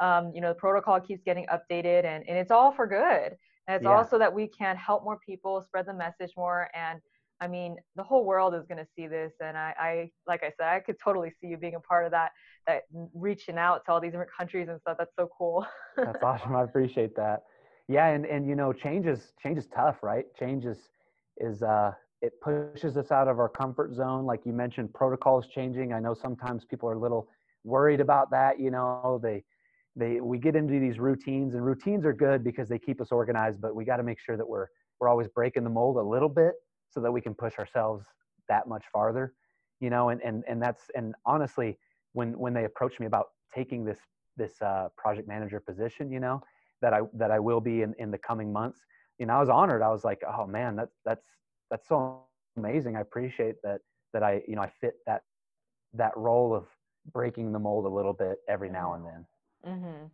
um, 0.00 0.32
you 0.34 0.40
know, 0.40 0.48
the 0.48 0.54
protocol 0.54 1.00
keeps 1.00 1.22
getting 1.24 1.46
updated 1.46 2.04
and, 2.04 2.24
and 2.28 2.38
it's 2.38 2.50
all 2.50 2.72
for 2.72 2.86
good. 2.86 3.36
And 3.66 3.76
it's 3.76 3.84
Yeah. 3.84 3.98
also 3.98 4.18
that 4.18 4.32
we 4.32 4.46
can 4.46 4.76
help 4.76 5.04
more 5.04 5.18
people, 5.24 5.60
spread 5.62 5.86
the 5.86 5.92
message 5.94 6.32
more. 6.36 6.68
And 6.74 7.00
I 7.40 7.48
mean, 7.48 7.76
the 7.96 8.02
whole 8.02 8.24
world 8.24 8.54
is 8.54 8.64
going 8.66 8.78
to 8.78 8.86
see 8.96 9.06
this. 9.06 9.32
And 9.40 9.56
I, 9.56 9.74
I, 9.78 10.10
like 10.26 10.42
I 10.42 10.52
said, 10.56 10.68
I 10.68 10.80
could 10.80 10.98
totally 11.02 11.30
see 11.40 11.48
you 11.48 11.56
being 11.56 11.74
a 11.74 11.80
part 11.80 12.06
of 12.06 12.12
that, 12.12 12.30
that 12.66 12.82
reaching 13.14 13.58
out 13.58 13.84
to 13.86 13.92
all 13.92 14.00
these 14.00 14.12
different 14.12 14.32
countries 14.36 14.68
and 14.68 14.80
stuff. 14.80 14.96
That's 14.98 15.14
so 15.16 15.28
cool. 15.36 15.66
that's 16.04 16.22
awesome 16.22 16.54
i 16.54 16.62
appreciate 16.62 17.14
that 17.16 17.42
yeah 17.88 18.08
and 18.08 18.24
and 18.26 18.46
you 18.48 18.54
know 18.54 18.72
change 18.72 19.06
is 19.06 19.32
change 19.42 19.58
is 19.58 19.66
tough 19.66 20.02
right 20.02 20.26
change 20.38 20.64
is 20.64 20.90
is 21.38 21.62
uh 21.62 21.92
it 22.20 22.32
pushes 22.40 22.96
us 22.96 23.12
out 23.12 23.28
of 23.28 23.38
our 23.38 23.48
comfort 23.48 23.94
zone 23.94 24.24
like 24.24 24.40
you 24.44 24.52
mentioned 24.52 24.92
protocols 24.92 25.46
changing 25.48 25.92
i 25.92 26.00
know 26.00 26.14
sometimes 26.14 26.64
people 26.64 26.88
are 26.88 26.94
a 26.94 26.98
little 26.98 27.28
worried 27.64 28.00
about 28.00 28.30
that 28.30 28.58
you 28.58 28.70
know 28.70 29.20
they 29.22 29.42
they 29.96 30.20
we 30.20 30.38
get 30.38 30.56
into 30.56 30.78
these 30.78 30.98
routines 30.98 31.54
and 31.54 31.64
routines 31.64 32.04
are 32.04 32.12
good 32.12 32.42
because 32.44 32.68
they 32.68 32.78
keep 32.78 33.00
us 33.00 33.08
organized 33.10 33.60
but 33.60 33.74
we 33.74 33.84
got 33.84 33.96
to 33.96 34.02
make 34.02 34.20
sure 34.20 34.36
that 34.36 34.48
we're 34.48 34.66
we're 35.00 35.08
always 35.08 35.28
breaking 35.28 35.64
the 35.64 35.70
mold 35.70 35.96
a 35.96 36.02
little 36.02 36.28
bit 36.28 36.54
so 36.90 37.00
that 37.00 37.10
we 37.10 37.20
can 37.20 37.34
push 37.34 37.58
ourselves 37.58 38.04
that 38.48 38.68
much 38.68 38.84
farther 38.92 39.34
you 39.80 39.90
know 39.90 40.08
and 40.08 40.20
and 40.22 40.44
and 40.48 40.60
that's 40.62 40.84
and 40.94 41.14
honestly 41.24 41.78
when 42.12 42.38
when 42.38 42.52
they 42.52 42.64
approached 42.64 43.00
me 43.00 43.06
about 43.06 43.26
taking 43.54 43.84
this 43.84 43.98
this 44.38 44.62
uh, 44.62 44.88
project 44.96 45.28
manager 45.28 45.60
position, 45.60 46.10
you 46.10 46.20
know, 46.20 46.40
that 46.80 46.94
I 46.94 47.00
that 47.14 47.30
I 47.30 47.38
will 47.38 47.60
be 47.60 47.82
in, 47.82 47.94
in 47.98 48.10
the 48.10 48.18
coming 48.18 48.52
months. 48.52 48.78
You 49.18 49.26
know, 49.26 49.34
I 49.34 49.40
was 49.40 49.48
honored. 49.48 49.82
I 49.82 49.90
was 49.90 50.04
like, 50.04 50.22
oh 50.26 50.46
man, 50.46 50.76
that's 50.76 50.96
that's 51.04 51.26
that's 51.70 51.88
so 51.88 52.22
amazing. 52.56 52.96
I 52.96 53.00
appreciate 53.00 53.56
that 53.62 53.80
that 54.12 54.22
I 54.22 54.42
you 54.46 54.56
know 54.56 54.62
I 54.62 54.70
fit 54.80 54.94
that 55.06 55.22
that 55.94 56.16
role 56.16 56.54
of 56.54 56.66
breaking 57.12 57.52
the 57.52 57.58
mold 57.58 57.86
a 57.86 57.88
little 57.88 58.12
bit 58.12 58.38
every 58.48 58.68
now 58.70 58.94
and 58.94 59.04
then. 59.04 59.26
Mm-hmm. 59.66 60.06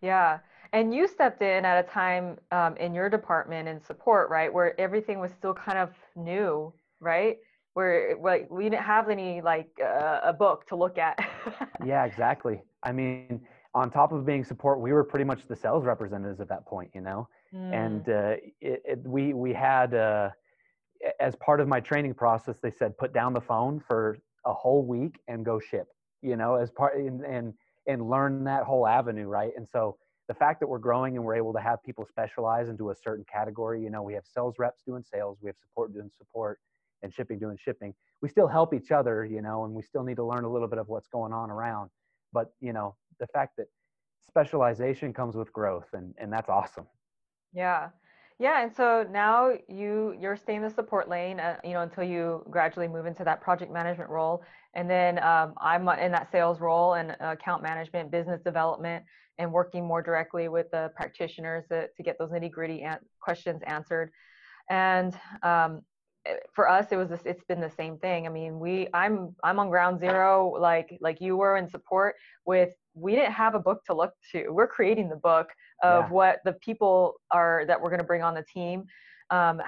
Yeah. 0.00 0.38
And 0.72 0.94
you 0.94 1.06
stepped 1.08 1.42
in 1.42 1.64
at 1.64 1.84
a 1.84 1.88
time 1.88 2.38
um, 2.52 2.76
in 2.76 2.94
your 2.94 3.08
department 3.08 3.68
in 3.68 3.80
support, 3.80 4.28
right, 4.28 4.52
where 4.52 4.78
everything 4.80 5.18
was 5.18 5.32
still 5.32 5.54
kind 5.54 5.78
of 5.78 5.90
new, 6.14 6.72
right? 7.00 7.38
Where 7.74 8.16
like 8.20 8.50
we 8.50 8.64
didn't 8.64 8.82
have 8.82 9.08
any 9.08 9.40
like 9.40 9.70
uh, 9.82 10.20
a 10.22 10.32
book 10.32 10.66
to 10.68 10.76
look 10.76 10.98
at. 10.98 11.18
yeah, 11.84 12.04
exactly. 12.04 12.62
I 12.82 12.92
mean, 12.92 13.40
on 13.74 13.90
top 13.90 14.12
of 14.12 14.26
being 14.26 14.44
support, 14.44 14.80
we 14.80 14.92
were 14.92 15.04
pretty 15.04 15.24
much 15.24 15.46
the 15.46 15.56
sales 15.56 15.84
representatives 15.84 16.40
at 16.40 16.48
that 16.48 16.66
point, 16.66 16.90
you 16.94 17.00
know. 17.00 17.28
Mm. 17.54 17.72
And 17.74 18.08
uh, 18.08 18.36
it, 18.60 18.82
it, 18.84 18.98
we 19.04 19.32
we 19.32 19.52
had 19.52 19.94
uh, 19.94 20.30
as 21.20 21.34
part 21.36 21.60
of 21.60 21.68
my 21.68 21.80
training 21.80 22.14
process, 22.14 22.56
they 22.62 22.70
said 22.70 22.96
put 22.98 23.12
down 23.12 23.32
the 23.32 23.40
phone 23.40 23.80
for 23.80 24.18
a 24.44 24.52
whole 24.52 24.84
week 24.84 25.20
and 25.28 25.44
go 25.44 25.58
ship, 25.58 25.88
you 26.22 26.36
know, 26.36 26.56
as 26.56 26.70
part 26.70 26.96
and 26.96 27.24
and, 27.24 27.54
and 27.86 28.08
learn 28.08 28.44
that 28.44 28.64
whole 28.64 28.86
avenue, 28.86 29.26
right? 29.26 29.52
And 29.56 29.68
so 29.68 29.96
the 30.28 30.34
fact 30.34 30.60
that 30.60 30.66
we're 30.66 30.78
growing 30.78 31.16
and 31.16 31.24
we're 31.24 31.36
able 31.36 31.54
to 31.54 31.60
have 31.60 31.82
people 31.82 32.04
specialize 32.06 32.68
into 32.68 32.90
a 32.90 32.94
certain 32.94 33.24
category, 33.32 33.82
you 33.82 33.90
know, 33.90 34.02
we 34.02 34.12
have 34.12 34.26
sales 34.26 34.56
reps 34.58 34.82
doing 34.82 35.02
sales, 35.02 35.38
we 35.40 35.48
have 35.48 35.56
support 35.56 35.94
doing 35.94 36.10
support, 36.16 36.60
and 37.02 37.12
shipping 37.12 37.38
doing 37.38 37.56
shipping. 37.58 37.94
We 38.20 38.28
still 38.28 38.48
help 38.48 38.74
each 38.74 38.90
other, 38.90 39.24
you 39.24 39.40
know, 39.40 39.64
and 39.64 39.72
we 39.72 39.82
still 39.82 40.02
need 40.02 40.16
to 40.16 40.24
learn 40.24 40.44
a 40.44 40.50
little 40.50 40.68
bit 40.68 40.78
of 40.78 40.88
what's 40.88 41.06
going 41.06 41.32
on 41.32 41.50
around. 41.50 41.90
But 42.32 42.52
you 42.60 42.72
know, 42.72 42.96
the 43.20 43.26
fact 43.28 43.56
that 43.56 43.68
specialization 44.26 45.12
comes 45.14 45.34
with 45.34 45.52
growth, 45.52 45.86
and 45.94 46.14
and 46.18 46.32
that's 46.32 46.48
awesome. 46.48 46.86
Yeah. 47.52 47.90
Yeah, 48.40 48.62
and 48.62 48.72
so 48.72 49.04
now 49.10 49.50
you 49.68 50.14
you're 50.20 50.36
staying 50.36 50.58
in 50.58 50.62
the 50.62 50.70
support 50.70 51.08
lane, 51.08 51.40
uh, 51.40 51.56
you 51.64 51.72
know, 51.72 51.82
until 51.82 52.04
you 52.04 52.44
gradually 52.50 52.86
move 52.86 53.06
into 53.06 53.24
that 53.24 53.40
project 53.40 53.72
management 53.72 54.10
role, 54.10 54.44
and 54.74 54.88
then 54.88 55.18
um, 55.24 55.54
I'm 55.60 55.88
in 55.98 56.12
that 56.12 56.30
sales 56.30 56.60
role 56.60 56.94
and 56.94 57.16
account 57.18 57.64
management, 57.64 58.12
business 58.12 58.40
development, 58.42 59.04
and 59.38 59.52
working 59.52 59.84
more 59.84 60.02
directly 60.02 60.48
with 60.48 60.70
the 60.70 60.92
practitioners 60.94 61.64
to, 61.70 61.88
to 61.96 62.02
get 62.04 62.16
those 62.16 62.30
nitty 62.30 62.50
gritty 62.52 62.82
an- 62.82 63.00
questions 63.20 63.60
answered. 63.66 64.12
And 64.70 65.18
um, 65.42 65.82
for 66.54 66.68
us, 66.68 66.86
it 66.90 66.96
was 66.96 67.08
this, 67.08 67.20
it's 67.24 67.44
been 67.44 67.60
the 67.60 67.70
same 67.70 67.98
thing. 67.98 68.26
I 68.26 68.30
mean, 68.30 68.58
we 68.58 68.88
I'm 68.94 69.34
I'm 69.42 69.58
on 69.58 69.68
ground 69.68 70.00
zero, 70.00 70.54
like 70.58 70.96
like 71.00 71.20
you 71.20 71.36
were 71.36 71.56
in 71.56 71.68
support 71.68 72.16
with. 72.44 72.70
We 72.94 73.14
didn't 73.14 73.32
have 73.32 73.54
a 73.54 73.60
book 73.60 73.84
to 73.84 73.94
look 73.94 74.12
to. 74.32 74.48
We're 74.50 74.66
creating 74.66 75.08
the 75.08 75.16
book 75.16 75.48
of 75.82 76.04
yeah. 76.04 76.10
what 76.10 76.38
the 76.44 76.54
people 76.54 77.14
are 77.30 77.64
that 77.66 77.80
we're 77.80 77.90
going 77.90 78.00
to 78.00 78.06
bring 78.06 78.22
on 78.22 78.34
the 78.34 78.44
team 78.52 78.84
um, 79.30 79.60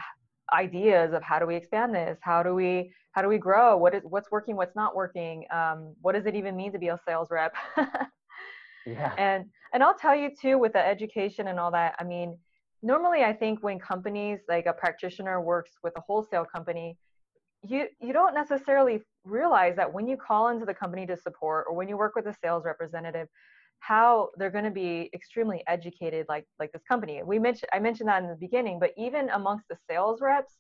ideas 0.52 1.12
of 1.12 1.22
how 1.22 1.38
do 1.38 1.46
we 1.46 1.54
expand 1.54 1.94
this 1.94 2.18
how 2.22 2.42
do 2.42 2.54
we 2.54 2.92
how 3.12 3.22
do 3.22 3.28
we 3.28 3.38
grow 3.38 3.76
what 3.76 3.94
is 3.94 4.02
what's 4.04 4.30
working 4.30 4.56
what's 4.56 4.74
not 4.74 4.96
working 4.96 5.44
um, 5.52 5.94
what 6.00 6.14
does 6.14 6.26
it 6.26 6.34
even 6.34 6.56
mean 6.56 6.72
to 6.72 6.78
be 6.78 6.88
a 6.88 6.98
sales 7.06 7.28
rep 7.30 7.54
yeah 8.86 9.14
and 9.16 9.44
and 9.72 9.82
i'll 9.82 9.94
tell 9.94 10.16
you 10.16 10.30
too 10.40 10.58
with 10.58 10.72
the 10.72 10.84
education 10.84 11.48
and 11.48 11.60
all 11.60 11.70
that 11.70 11.94
i 12.00 12.04
mean 12.04 12.36
normally 12.82 13.22
i 13.22 13.32
think 13.32 13.62
when 13.62 13.78
companies 13.78 14.40
like 14.48 14.66
a 14.66 14.72
practitioner 14.72 15.40
works 15.40 15.72
with 15.82 15.92
a 15.96 16.00
wholesale 16.00 16.44
company 16.44 16.96
you 17.62 17.86
you 18.00 18.12
don't 18.12 18.34
necessarily 18.34 19.02
realize 19.24 19.76
that 19.76 19.92
when 19.92 20.08
you 20.08 20.16
call 20.16 20.48
into 20.48 20.64
the 20.64 20.74
company 20.74 21.06
to 21.06 21.16
support 21.16 21.66
or 21.68 21.74
when 21.74 21.88
you 21.88 21.96
work 21.96 22.14
with 22.14 22.26
a 22.26 22.34
sales 22.42 22.64
representative 22.64 23.28
how 23.80 24.28
they're 24.36 24.50
going 24.50 24.64
to 24.64 24.70
be 24.70 25.10
extremely 25.14 25.62
educated 25.66 26.26
like 26.28 26.46
like 26.58 26.72
this 26.72 26.82
company 26.88 27.22
we 27.22 27.38
mentioned 27.38 27.68
i 27.72 27.78
mentioned 27.78 28.08
that 28.08 28.22
in 28.22 28.28
the 28.28 28.36
beginning 28.36 28.78
but 28.78 28.92
even 28.96 29.28
amongst 29.30 29.66
the 29.68 29.76
sales 29.88 30.20
reps 30.20 30.54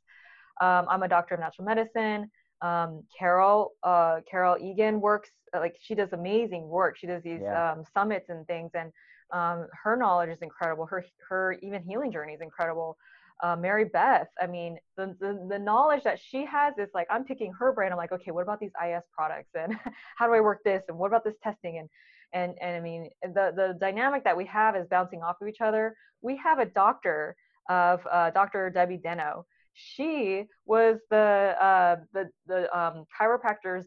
um, 0.60 0.86
i'm 0.88 1.02
a 1.02 1.08
doctor 1.08 1.34
of 1.34 1.40
natural 1.40 1.64
medicine 1.64 2.30
um, 2.62 3.02
carol 3.16 3.72
uh, 3.82 4.20
carol 4.30 4.56
egan 4.60 5.00
works 5.00 5.30
like 5.54 5.76
she 5.80 5.94
does 5.94 6.12
amazing 6.12 6.68
work 6.68 6.98
she 6.98 7.06
does 7.06 7.22
these 7.22 7.40
yeah. 7.42 7.72
um, 7.72 7.84
summits 7.94 8.28
and 8.28 8.46
things 8.46 8.70
and 8.74 8.92
um, 9.32 9.66
her 9.84 9.96
knowledge 9.96 10.30
is 10.30 10.38
incredible 10.42 10.86
her 10.86 11.04
her 11.28 11.56
even 11.62 11.82
healing 11.82 12.12
journey 12.12 12.34
is 12.34 12.40
incredible 12.40 12.96
uh, 13.42 13.56
Mary 13.56 13.86
Beth, 13.86 14.28
I 14.40 14.46
mean, 14.46 14.78
the, 14.96 15.16
the, 15.18 15.46
the 15.48 15.58
knowledge 15.58 16.02
that 16.04 16.20
she 16.20 16.44
has 16.44 16.74
is 16.78 16.88
like, 16.94 17.06
I'm 17.10 17.24
picking 17.24 17.52
her 17.54 17.72
brain. 17.72 17.90
I'm 17.90 17.96
like, 17.96 18.12
okay, 18.12 18.30
what 18.32 18.42
about 18.42 18.60
these 18.60 18.72
IS 18.84 19.02
products? 19.16 19.48
And 19.54 19.76
how 20.16 20.26
do 20.26 20.34
I 20.34 20.40
work 20.40 20.62
this? 20.64 20.82
And 20.88 20.98
what 20.98 21.06
about 21.06 21.24
this 21.24 21.36
testing? 21.42 21.78
And 21.78 21.88
and 22.32 22.54
and 22.60 22.76
I 22.76 22.80
mean 22.80 23.10
the 23.22 23.52
the 23.56 23.76
dynamic 23.80 24.24
that 24.24 24.36
we 24.36 24.46
have 24.46 24.76
is 24.76 24.86
bouncing 24.88 25.22
off 25.22 25.40
of 25.40 25.48
each 25.48 25.60
other. 25.60 25.96
We 26.22 26.36
have 26.36 26.58
a 26.58 26.66
doctor 26.66 27.34
of 27.68 28.00
uh, 28.10 28.30
Dr. 28.30 28.70
Debbie 28.70 28.98
Deno. 29.04 29.44
She 29.74 30.44
was 30.66 30.98
the 31.10 31.56
uh, 31.60 31.96
the 32.12 32.28
the 32.46 32.78
um, 32.78 33.04
chiropractors. 33.20 33.84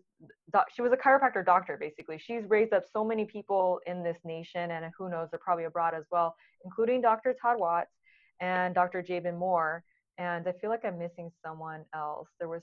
Doc, 0.52 0.68
she 0.74 0.82
was 0.82 0.92
a 0.92 0.98
chiropractor 0.98 1.46
doctor 1.46 1.78
basically. 1.78 2.18
She's 2.18 2.44
raised 2.48 2.74
up 2.74 2.84
so 2.92 3.04
many 3.04 3.26
people 3.26 3.80
in 3.86 4.04
this 4.04 4.18
nation, 4.24 4.72
and 4.72 4.86
who 4.98 5.10
knows, 5.10 5.30
they're 5.32 5.40
probably 5.40 5.66
abroad 5.66 5.94
as 5.94 6.06
well, 6.12 6.36
including 6.66 7.02
Dr. 7.02 7.36
Todd 7.42 7.60
Watts 7.60 7.92
and 8.40 8.76
Dr. 8.76 9.02
Jabin 9.02 9.38
Moore. 9.38 9.84
And 10.18 10.48
I 10.48 10.52
feel 10.54 10.70
like 10.70 10.86
I'm 10.86 11.00
missing 11.00 11.32
someone 11.44 11.86
else. 11.94 12.28
There 12.40 12.50
was 12.50 12.62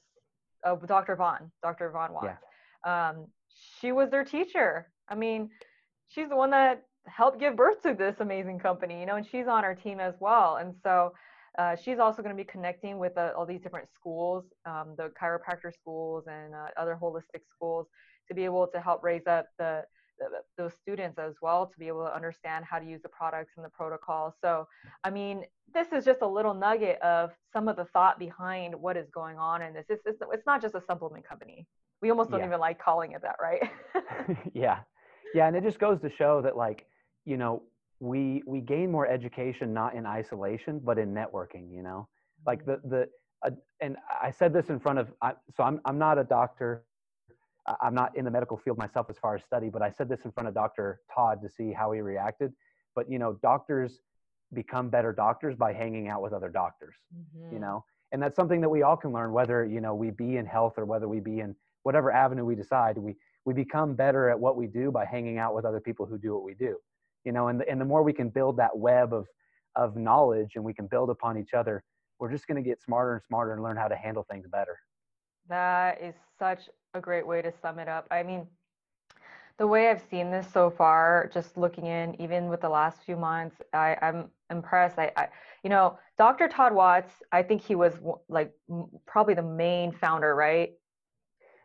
oh, 0.64 0.77
Dr. 0.77 1.16
Vaughn, 1.16 1.51
Dr. 1.62 1.90
Vaughn 1.90 2.12
Watts. 2.12 2.38
Yeah. 2.85 3.11
Um, 3.11 3.27
she 3.81 3.92
was 3.92 4.11
their 4.11 4.25
teacher. 4.25 4.90
I 5.09 5.14
mean, 5.14 5.51
she's 6.09 6.29
the 6.29 6.37
one 6.37 6.51
that 6.51 6.83
helped 7.07 7.40
give 7.40 7.57
birth 7.57 7.83
to 7.83 7.94
this 7.94 8.16
amazing 8.20 8.59
company, 8.59 9.01
you 9.01 9.07
know, 9.07 9.16
and 9.16 9.27
she's 9.27 9.46
on 9.46 9.64
our 9.64 9.75
team 9.75 10.01
as 10.01 10.14
well. 10.20 10.57
And 10.57 10.75
so 10.83 11.12
uh, 11.58 11.76
she's 11.76 11.98
also 11.98 12.22
going 12.22 12.34
to 12.34 12.42
be 12.42 12.46
connecting 12.46 12.98
with 12.98 13.16
uh, 13.18 13.32
all 13.36 13.46
these 13.46 13.60
different 13.60 13.88
schools, 13.92 14.44
um, 14.66 14.94
the 14.96 15.10
chiropractor 15.20 15.72
schools 15.72 16.24
and 16.26 16.54
uh, 16.54 16.66
other 16.76 16.98
holistic 17.00 17.42
schools, 17.48 17.86
to 18.28 18.34
be 18.34 18.44
able 18.44 18.66
to 18.66 18.80
help 18.80 19.02
raise 19.02 19.26
up 19.26 19.46
the, 19.58 19.82
the, 20.18 20.26
those 20.56 20.72
students 20.74 21.18
as 21.18 21.34
well 21.42 21.66
to 21.66 21.78
be 21.78 21.88
able 21.88 22.04
to 22.04 22.14
understand 22.14 22.64
how 22.64 22.78
to 22.78 22.86
use 22.86 23.02
the 23.02 23.08
products 23.08 23.52
and 23.56 23.64
the 23.64 23.70
protocol. 23.70 24.34
So, 24.40 24.66
I 25.02 25.10
mean, 25.10 25.44
this 25.74 25.88
is 25.92 26.04
just 26.04 26.22
a 26.22 26.26
little 26.26 26.54
nugget 26.54 27.00
of 27.02 27.32
some 27.52 27.66
of 27.66 27.76
the 27.76 27.86
thought 27.86 28.18
behind 28.18 28.74
what 28.74 28.96
is 28.96 29.08
going 29.10 29.38
on 29.38 29.62
in 29.62 29.74
this. 29.74 29.86
It's, 29.88 30.02
it's, 30.06 30.22
it's 30.32 30.46
not 30.46 30.62
just 30.62 30.74
a 30.74 30.80
supplement 30.80 31.28
company. 31.28 31.66
We 32.00 32.10
almost 32.10 32.30
don't 32.30 32.40
yeah. 32.40 32.46
even 32.46 32.60
like 32.60 32.78
calling 32.78 33.12
it 33.12 33.22
that, 33.22 33.36
right? 33.40 33.70
yeah, 34.54 34.78
yeah 35.34 35.48
and 35.48 35.56
it 35.56 35.64
just 35.64 35.78
goes 35.78 36.00
to 36.00 36.10
show 36.10 36.40
that 36.42 36.56
like 36.56 36.86
you 37.26 37.36
know 37.36 37.62
we 38.00 38.42
we 38.46 38.60
gain 38.60 38.90
more 38.90 39.06
education 39.06 39.72
not 39.72 39.94
in 39.94 40.06
isolation 40.06 40.80
but 40.82 40.98
in 40.98 41.14
networking 41.14 41.72
you 41.72 41.82
know? 41.82 42.08
Like 42.46 42.64
the 42.64 42.80
the 42.84 43.08
uh, 43.44 43.50
and 43.80 43.96
i 44.22 44.30
said 44.30 44.52
this 44.52 44.70
in 44.70 44.80
front 44.80 44.98
of 44.98 45.12
I, 45.22 45.32
so 45.54 45.62
i'm 45.62 45.80
i'm 45.84 45.98
not 45.98 46.18
a 46.18 46.24
doctor. 46.24 46.84
I'm 47.80 47.94
not 47.94 48.16
in 48.16 48.24
the 48.24 48.30
medical 48.30 48.56
field 48.56 48.78
myself 48.78 49.06
as 49.10 49.18
far 49.18 49.36
as 49.36 49.44
study 49.44 49.68
but 49.68 49.82
i 49.82 49.90
said 49.90 50.08
this 50.08 50.24
in 50.24 50.32
front 50.32 50.48
of 50.48 50.54
dr 50.54 51.00
todd 51.14 51.40
to 51.42 51.48
see 51.48 51.72
how 51.72 51.92
he 51.92 52.00
reacted. 52.00 52.52
But 52.96 53.10
you 53.10 53.18
know 53.18 53.34
doctors 53.42 54.00
become 54.52 54.88
better 54.88 55.12
doctors 55.12 55.54
by 55.54 55.72
hanging 55.72 56.08
out 56.08 56.22
with 56.22 56.32
other 56.32 56.48
doctors 56.48 56.96
mm-hmm. 57.14 57.52
you 57.54 57.60
know? 57.60 57.84
And 58.12 58.20
that's 58.20 58.34
something 58.34 58.60
that 58.62 58.68
we 58.68 58.82
all 58.82 58.96
can 58.96 59.12
learn 59.12 59.32
whether 59.32 59.64
you 59.64 59.80
know 59.80 59.94
we 59.94 60.10
be 60.10 60.38
in 60.38 60.46
health 60.46 60.74
or 60.78 60.84
whether 60.84 61.06
we 61.06 61.20
be 61.20 61.40
in 61.40 61.54
whatever 61.82 62.10
avenue 62.10 62.44
we 62.44 62.54
decide. 62.54 62.98
We 62.98 63.14
we 63.44 63.54
become 63.54 63.94
better 63.94 64.28
at 64.28 64.38
what 64.38 64.56
we 64.56 64.66
do 64.66 64.90
by 64.90 65.04
hanging 65.04 65.38
out 65.38 65.54
with 65.54 65.64
other 65.64 65.80
people 65.80 66.06
who 66.06 66.18
do 66.18 66.34
what 66.34 66.42
we 66.42 66.54
do 66.54 66.76
you 67.24 67.33
know 67.33 67.48
and 67.48 67.61
the, 67.61 67.68
and 67.68 67.80
the 67.80 67.85
more 67.85 68.02
we 68.02 68.12
can 68.12 68.28
build 68.28 68.56
that 68.56 68.76
web 68.76 69.12
of 69.12 69.26
of 69.76 69.96
knowledge 69.96 70.52
and 70.56 70.64
we 70.64 70.74
can 70.74 70.87
build 70.87 71.11
upon 71.11 71.38
each 71.38 71.54
other 71.54 71.83
we're 72.20 72.30
just 72.30 72.46
going 72.46 72.62
to 72.62 72.68
get 72.68 72.80
smarter 72.83 73.14
and 73.14 73.22
smarter 73.26 73.54
and 73.54 73.62
learn 73.62 73.76
how 73.76 73.88
to 73.88 73.96
handle 73.96 74.24
things 74.30 74.46
better. 74.46 74.78
That 75.48 76.00
is 76.00 76.14
such 76.38 76.68
a 76.94 77.00
great 77.00 77.26
way 77.26 77.40
to 77.42 77.50
sum 77.50 77.78
it 77.78 77.88
up. 77.88 78.06
I 78.11 78.22
mean 78.22 78.46
the 79.59 79.66
way 79.66 79.90
i've 79.90 80.00
seen 80.10 80.31
this 80.31 80.46
so 80.50 80.71
far 80.71 81.31
just 81.35 81.58
looking 81.58 81.85
in 81.85 82.18
even 82.18 82.48
with 82.48 82.62
the 82.62 82.68
last 82.68 83.02
few 83.04 83.14
months 83.14 83.56
I, 83.75 83.94
i'm 84.00 84.31
impressed. 84.48 84.98
I, 84.98 85.12
I 85.18 85.29
you 85.62 85.68
know 85.68 85.98
dr 86.16 86.48
todd 86.48 86.73
watts 86.73 87.10
i 87.31 87.42
think 87.42 87.60
he 87.60 87.75
was 87.75 87.92
like 88.31 88.54
probably 89.06 89.35
the 89.35 89.42
main 89.42 89.92
founder 89.92 90.35
right 90.35 90.73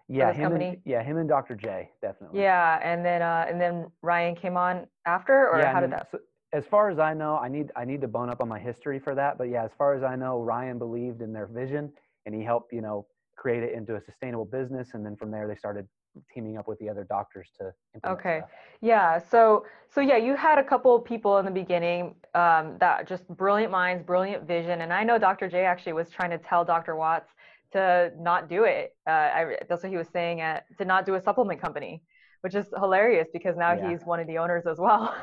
yeah, 0.07 0.31
him 0.31 0.43
company? 0.43 0.67
And, 0.69 0.81
yeah, 0.85 1.03
him 1.03 1.17
and 1.17 1.27
Dr. 1.27 1.55
J, 1.55 1.89
definitely. 2.01 2.41
Yeah, 2.41 2.79
and 2.83 3.05
then 3.05 3.21
uh, 3.21 3.45
and 3.47 3.59
then 3.59 3.87
Ryan 4.01 4.35
came 4.35 4.57
on 4.57 4.87
after, 5.05 5.49
or 5.49 5.59
yeah, 5.59 5.73
how 5.73 5.79
did 5.79 5.91
that? 5.91 6.11
So, 6.11 6.19
as 6.53 6.65
far 6.65 6.89
as 6.89 6.99
I 6.99 7.13
know, 7.13 7.37
I 7.37 7.47
need 7.47 7.71
I 7.75 7.85
need 7.85 8.01
to 8.01 8.07
bone 8.07 8.29
up 8.29 8.41
on 8.41 8.47
my 8.47 8.59
history 8.59 8.99
for 8.99 9.15
that, 9.15 9.37
but 9.37 9.49
yeah, 9.49 9.63
as 9.63 9.71
far 9.77 9.95
as 9.95 10.03
I 10.03 10.15
know, 10.15 10.41
Ryan 10.41 10.77
believed 10.77 11.21
in 11.21 11.33
their 11.33 11.47
vision, 11.47 11.91
and 12.25 12.35
he 12.35 12.43
helped 12.43 12.71
you 12.71 12.81
know 12.81 13.07
create 13.35 13.63
it 13.63 13.73
into 13.73 13.95
a 13.95 14.01
sustainable 14.01 14.45
business, 14.45 14.93
and 14.93 15.05
then 15.05 15.15
from 15.15 15.31
there 15.31 15.47
they 15.47 15.55
started 15.55 15.87
teaming 16.33 16.57
up 16.57 16.67
with 16.67 16.79
the 16.79 16.89
other 16.89 17.03
doctors 17.03 17.49
to 17.57 17.73
okay 18.09 18.37
stuff. 18.39 18.49
yeah 18.81 19.17
so 19.17 19.65
so 19.89 20.01
yeah 20.01 20.17
you 20.17 20.35
had 20.35 20.57
a 20.57 20.63
couple 20.63 20.95
of 20.95 21.03
people 21.03 21.37
in 21.39 21.45
the 21.45 21.51
beginning 21.51 22.15
um, 22.33 22.77
that 22.79 23.07
just 23.07 23.27
brilliant 23.29 23.71
minds 23.71 24.01
brilliant 24.03 24.47
vision 24.47 24.81
and 24.81 24.93
i 24.93 25.03
know 25.03 25.17
dr 25.17 25.47
j 25.49 25.65
actually 25.65 25.93
was 25.93 26.09
trying 26.09 26.29
to 26.29 26.37
tell 26.37 26.63
dr 26.63 26.95
watts 26.95 27.31
to 27.75 28.11
not 28.17 28.49
do 28.49 28.63
it. 28.63 28.95
Uh, 29.07 29.11
I, 29.37 29.41
that's 29.67 29.83
what 29.83 29.91
he 29.91 29.97
was 29.97 30.09
saying 30.09 30.41
at, 30.41 30.65
to 30.77 30.85
not 30.85 31.05
do 31.05 31.15
a 31.15 31.21
supplement 31.21 31.61
company, 31.61 32.01
which 32.41 32.55
is 32.55 32.65
hilarious 32.83 33.27
because 33.33 33.55
now 33.57 33.73
Yeah. 33.73 33.89
he's 33.89 34.03
one 34.03 34.19
of 34.19 34.27
the 34.27 34.37
owners 34.37 34.65
as 34.65 34.77
well. 34.77 35.13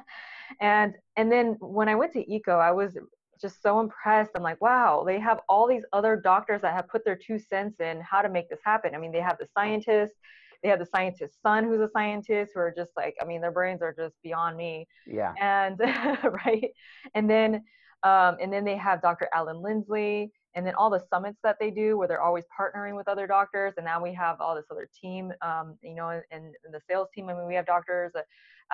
and 0.60 0.94
and 1.16 1.30
then 1.30 1.56
when 1.60 1.88
I 1.88 1.94
went 1.94 2.12
to 2.14 2.22
Eco, 2.34 2.56
I 2.58 2.72
was 2.72 2.96
just 3.40 3.62
so 3.62 3.80
impressed. 3.80 4.32
I'm 4.36 4.42
like, 4.42 4.60
wow, 4.60 5.02
they 5.06 5.18
have 5.18 5.40
all 5.48 5.66
these 5.66 5.84
other 5.92 6.14
doctors 6.16 6.60
that 6.62 6.74
have 6.74 6.88
put 6.88 7.04
their 7.04 7.16
two 7.16 7.38
cents 7.38 7.80
in 7.80 8.00
how 8.02 8.20
to 8.22 8.28
make 8.28 8.50
this 8.50 8.60
happen. 8.64 8.94
I 8.94 8.98
mean, 8.98 9.12
they 9.12 9.20
have 9.20 9.38
the 9.38 9.46
scientists, 9.56 10.18
they 10.62 10.68
have 10.68 10.78
the 10.78 10.86
scientist's 10.94 11.38
son 11.42 11.64
who's 11.64 11.80
a 11.80 11.88
scientist 11.90 12.52
who 12.54 12.60
are 12.60 12.74
just 12.76 12.90
like, 12.96 13.14
I 13.20 13.24
mean, 13.24 13.40
their 13.40 13.50
brains 13.52 13.80
are 13.82 13.94
just 13.94 14.14
beyond 14.22 14.56
me. 14.56 14.86
Yeah. 15.06 15.32
And 15.40 15.80
right. 16.46 16.70
And 17.14 17.30
then 17.30 17.62
um, 18.02 18.36
and 18.40 18.50
then 18.52 18.64
they 18.64 18.76
have 18.76 19.02
Dr. 19.02 19.28
Alan 19.34 19.60
Lindsley, 19.60 20.32
and 20.54 20.66
then 20.66 20.74
all 20.74 20.90
the 20.90 21.02
summits 21.12 21.38
that 21.44 21.56
they 21.60 21.70
do 21.70 21.96
where 21.96 22.08
they're 22.08 22.22
always 22.22 22.44
partnering 22.58 22.96
with 22.96 23.08
other 23.08 23.26
doctors. 23.26 23.74
And 23.76 23.86
now 23.86 24.02
we 24.02 24.12
have 24.14 24.40
all 24.40 24.54
this 24.54 24.66
other 24.70 24.88
team, 25.00 25.32
um, 25.42 25.76
you 25.82 25.94
know, 25.94 26.08
and, 26.08 26.44
and 26.64 26.74
the 26.74 26.80
sales 26.88 27.08
team. 27.14 27.28
I 27.28 27.34
mean, 27.34 27.46
we 27.46 27.54
have 27.54 27.66
doctors. 27.66 28.12
Uh, 28.14 28.22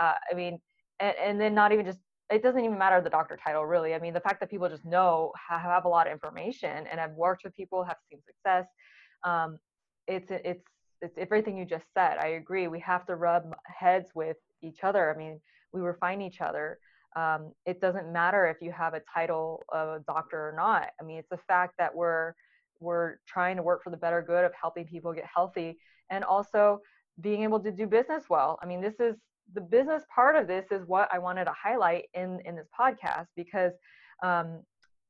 uh, 0.01 0.15
I 0.31 0.35
mean, 0.35 0.59
and, 1.01 1.15
and 1.23 1.41
then 1.41 1.55
not 1.55 1.73
even 1.73 1.85
just 1.85 1.99
it 2.31 2.43
doesn't 2.43 2.65
even 2.65 2.77
matter 2.77 3.01
the 3.01 3.11
doctor 3.11 3.39
title 3.43 3.65
really 3.65 3.95
i 3.95 3.99
mean 3.99 4.13
the 4.13 4.21
fact 4.21 4.41
that 4.41 4.51
people 4.51 4.69
just 4.69 4.85
know 4.85 5.33
have 5.49 5.85
a 5.85 5.89
lot 5.89 6.07
of 6.07 6.13
information 6.13 6.87
and 6.91 6.99
have 6.99 7.13
worked 7.13 7.45
with 7.45 7.55
people 7.55 7.85
have 7.85 7.97
seen 8.11 8.21
success 8.27 8.67
um, 9.25 9.59
it's 10.07 10.27
it's 10.31 10.65
it's 11.03 11.17
everything 11.19 11.57
you 11.57 11.65
just 11.65 11.85
said 11.95 12.17
i 12.19 12.29
agree 12.29 12.69
we 12.69 12.81
have 12.81 13.07
to 13.07 13.17
rub 13.17 13.55
heads 13.65 14.11
with 14.15 14.37
each 14.63 14.83
other 14.83 15.13
i 15.15 15.17
mean 15.17 15.41
we 15.73 15.81
refine 15.81 16.21
each 16.21 16.41
other 16.41 16.79
um, 17.17 17.53
it 17.65 17.81
doesn't 17.81 18.13
matter 18.13 18.47
if 18.47 18.59
you 18.61 18.71
have 18.71 18.95
a 18.95 19.01
title 19.13 19.65
of 19.73 19.89
a 19.89 20.01
doctor 20.07 20.49
or 20.49 20.53
not 20.57 20.91
i 21.01 21.05
mean 21.05 21.19
it's 21.19 21.31
the 21.31 21.39
fact 21.49 21.75
that 21.79 21.95
we're 21.95 22.33
we're 22.79 23.17
trying 23.27 23.57
to 23.57 23.63
work 23.63 23.83
for 23.83 23.91
the 23.91 23.97
better 23.97 24.23
good 24.23 24.45
of 24.45 24.53
helping 24.61 24.85
people 24.85 25.13
get 25.13 25.25
healthy 25.33 25.79
and 26.11 26.23
also 26.23 26.79
being 27.21 27.43
able 27.43 27.59
to 27.59 27.73
do 27.73 27.87
business 27.87 28.25
well 28.29 28.59
i 28.63 28.67
mean 28.67 28.81
this 28.81 29.01
is 29.01 29.17
the 29.55 29.61
business 29.61 30.03
part 30.15 30.37
of 30.37 30.47
this 30.47 30.67
is 30.71 30.87
what 30.87 31.09
I 31.13 31.19
wanted 31.19 31.45
to 31.45 31.53
highlight 31.53 32.05
in 32.15 32.41
in 32.45 32.57
this 32.57 32.69
podcast 32.79 33.27
because 33.37 33.73
um, 34.23 34.63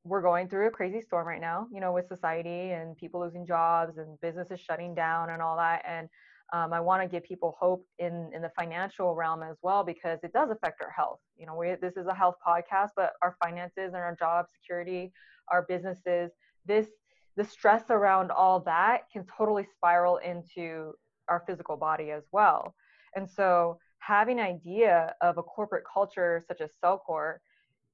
we're 0.03 0.21
going 0.21 0.47
through 0.47 0.67
a 0.67 0.71
crazy 0.71 1.01
storm 1.01 1.27
right 1.27 1.41
now, 1.41 1.67
you 1.71 1.81
know, 1.81 1.91
with 1.91 2.07
society 2.07 2.71
and 2.71 2.95
people 2.97 3.19
losing 3.19 3.45
jobs 3.45 3.97
and 3.97 4.19
businesses 4.21 4.59
shutting 4.59 4.95
down 4.95 5.31
and 5.31 5.41
all 5.41 5.57
that. 5.57 5.83
And 5.87 6.07
um, 6.53 6.71
I 6.71 6.79
want 6.79 7.01
to 7.01 7.07
give 7.07 7.23
people 7.23 7.57
hope 7.59 7.85
in 7.99 8.31
in 8.33 8.41
the 8.41 8.51
financial 8.57 9.15
realm 9.15 9.43
as 9.43 9.57
well 9.61 9.83
because 9.83 10.19
it 10.23 10.31
does 10.31 10.49
affect 10.49 10.81
our 10.81 10.91
health. 10.91 11.19
You 11.37 11.45
know, 11.45 11.55
we, 11.55 11.75
this 11.81 11.97
is 11.97 12.07
a 12.07 12.13
health 12.13 12.35
podcast, 12.45 12.89
but 12.95 13.13
our 13.21 13.35
finances 13.43 13.87
and 13.87 13.97
our 13.97 14.15
job 14.15 14.45
security, 14.49 15.11
our 15.49 15.63
businesses, 15.63 16.31
this 16.65 16.87
the 17.35 17.43
stress 17.43 17.83
around 17.89 18.31
all 18.31 18.59
that 18.61 19.03
can 19.11 19.25
totally 19.37 19.67
spiral 19.75 20.17
into 20.17 20.93
our 21.27 21.43
physical 21.45 21.77
body 21.77 22.11
as 22.11 22.23
well. 22.31 22.73
And 23.15 23.29
so 23.29 23.77
having 23.99 24.39
an 24.39 24.45
idea 24.45 25.13
of 25.21 25.37
a 25.37 25.43
corporate 25.43 25.83
culture 25.91 26.43
such 26.47 26.61
as 26.61 26.71
Cellcore 26.83 27.37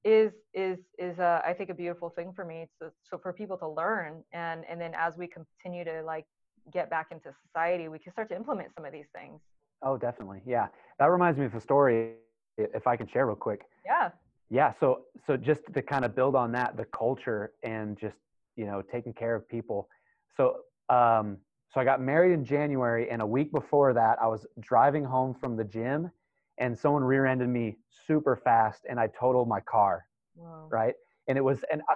is 0.04 0.32
is 0.52 0.78
is 0.98 1.18
a, 1.18 1.42
I 1.44 1.54
think 1.54 1.70
a 1.70 1.74
beautiful 1.74 2.10
thing 2.10 2.32
for 2.34 2.44
me. 2.44 2.68
So, 2.78 2.90
so 3.02 3.18
for 3.18 3.32
people 3.32 3.56
to 3.58 3.68
learn 3.68 4.22
and 4.32 4.64
and 4.68 4.80
then 4.80 4.92
as 4.96 5.16
we 5.16 5.26
continue 5.26 5.84
to 5.84 6.02
like 6.04 6.26
get 6.72 6.90
back 6.90 7.08
into 7.10 7.32
society, 7.46 7.88
we 7.88 7.98
can 7.98 8.12
start 8.12 8.28
to 8.30 8.36
implement 8.36 8.74
some 8.74 8.84
of 8.84 8.92
these 8.92 9.06
things. 9.14 9.40
Oh, 9.82 9.96
definitely. 9.96 10.40
Yeah, 10.46 10.68
that 10.98 11.06
reminds 11.06 11.38
me 11.38 11.44
of 11.46 11.54
a 11.54 11.60
story. 11.60 12.14
If 12.56 12.86
I 12.86 12.96
can 12.96 13.08
share 13.08 13.26
real 13.26 13.34
quick. 13.34 13.62
Yeah. 13.84 14.10
Yeah. 14.48 14.72
So 14.78 15.06
so 15.26 15.36
just 15.36 15.62
to 15.74 15.82
kind 15.82 16.04
of 16.04 16.14
build 16.14 16.36
on 16.36 16.52
that, 16.52 16.76
the 16.76 16.84
culture 16.84 17.52
and 17.62 17.98
just 17.98 18.16
you 18.56 18.64
know 18.64 18.80
taking 18.80 19.12
care 19.12 19.34
of 19.34 19.48
people. 19.48 19.88
So 20.36 20.58
um, 20.88 21.38
so 21.72 21.80
I 21.80 21.84
got 21.84 22.00
married 22.00 22.32
in 22.32 22.44
January, 22.44 23.10
and 23.10 23.20
a 23.20 23.26
week 23.26 23.50
before 23.50 23.92
that, 23.94 24.18
I 24.22 24.28
was 24.28 24.46
driving 24.60 25.04
home 25.04 25.34
from 25.34 25.56
the 25.56 25.64
gym, 25.64 26.10
and 26.58 26.78
someone 26.78 27.02
rear-ended 27.02 27.48
me 27.48 27.76
super 28.06 28.36
fast, 28.36 28.82
and 28.88 29.00
I 29.00 29.08
totaled 29.08 29.48
my 29.48 29.60
car. 29.60 30.06
Wow. 30.36 30.68
Right, 30.70 30.94
and 31.26 31.36
it 31.36 31.42
was, 31.42 31.64
and 31.72 31.82
I, 31.88 31.94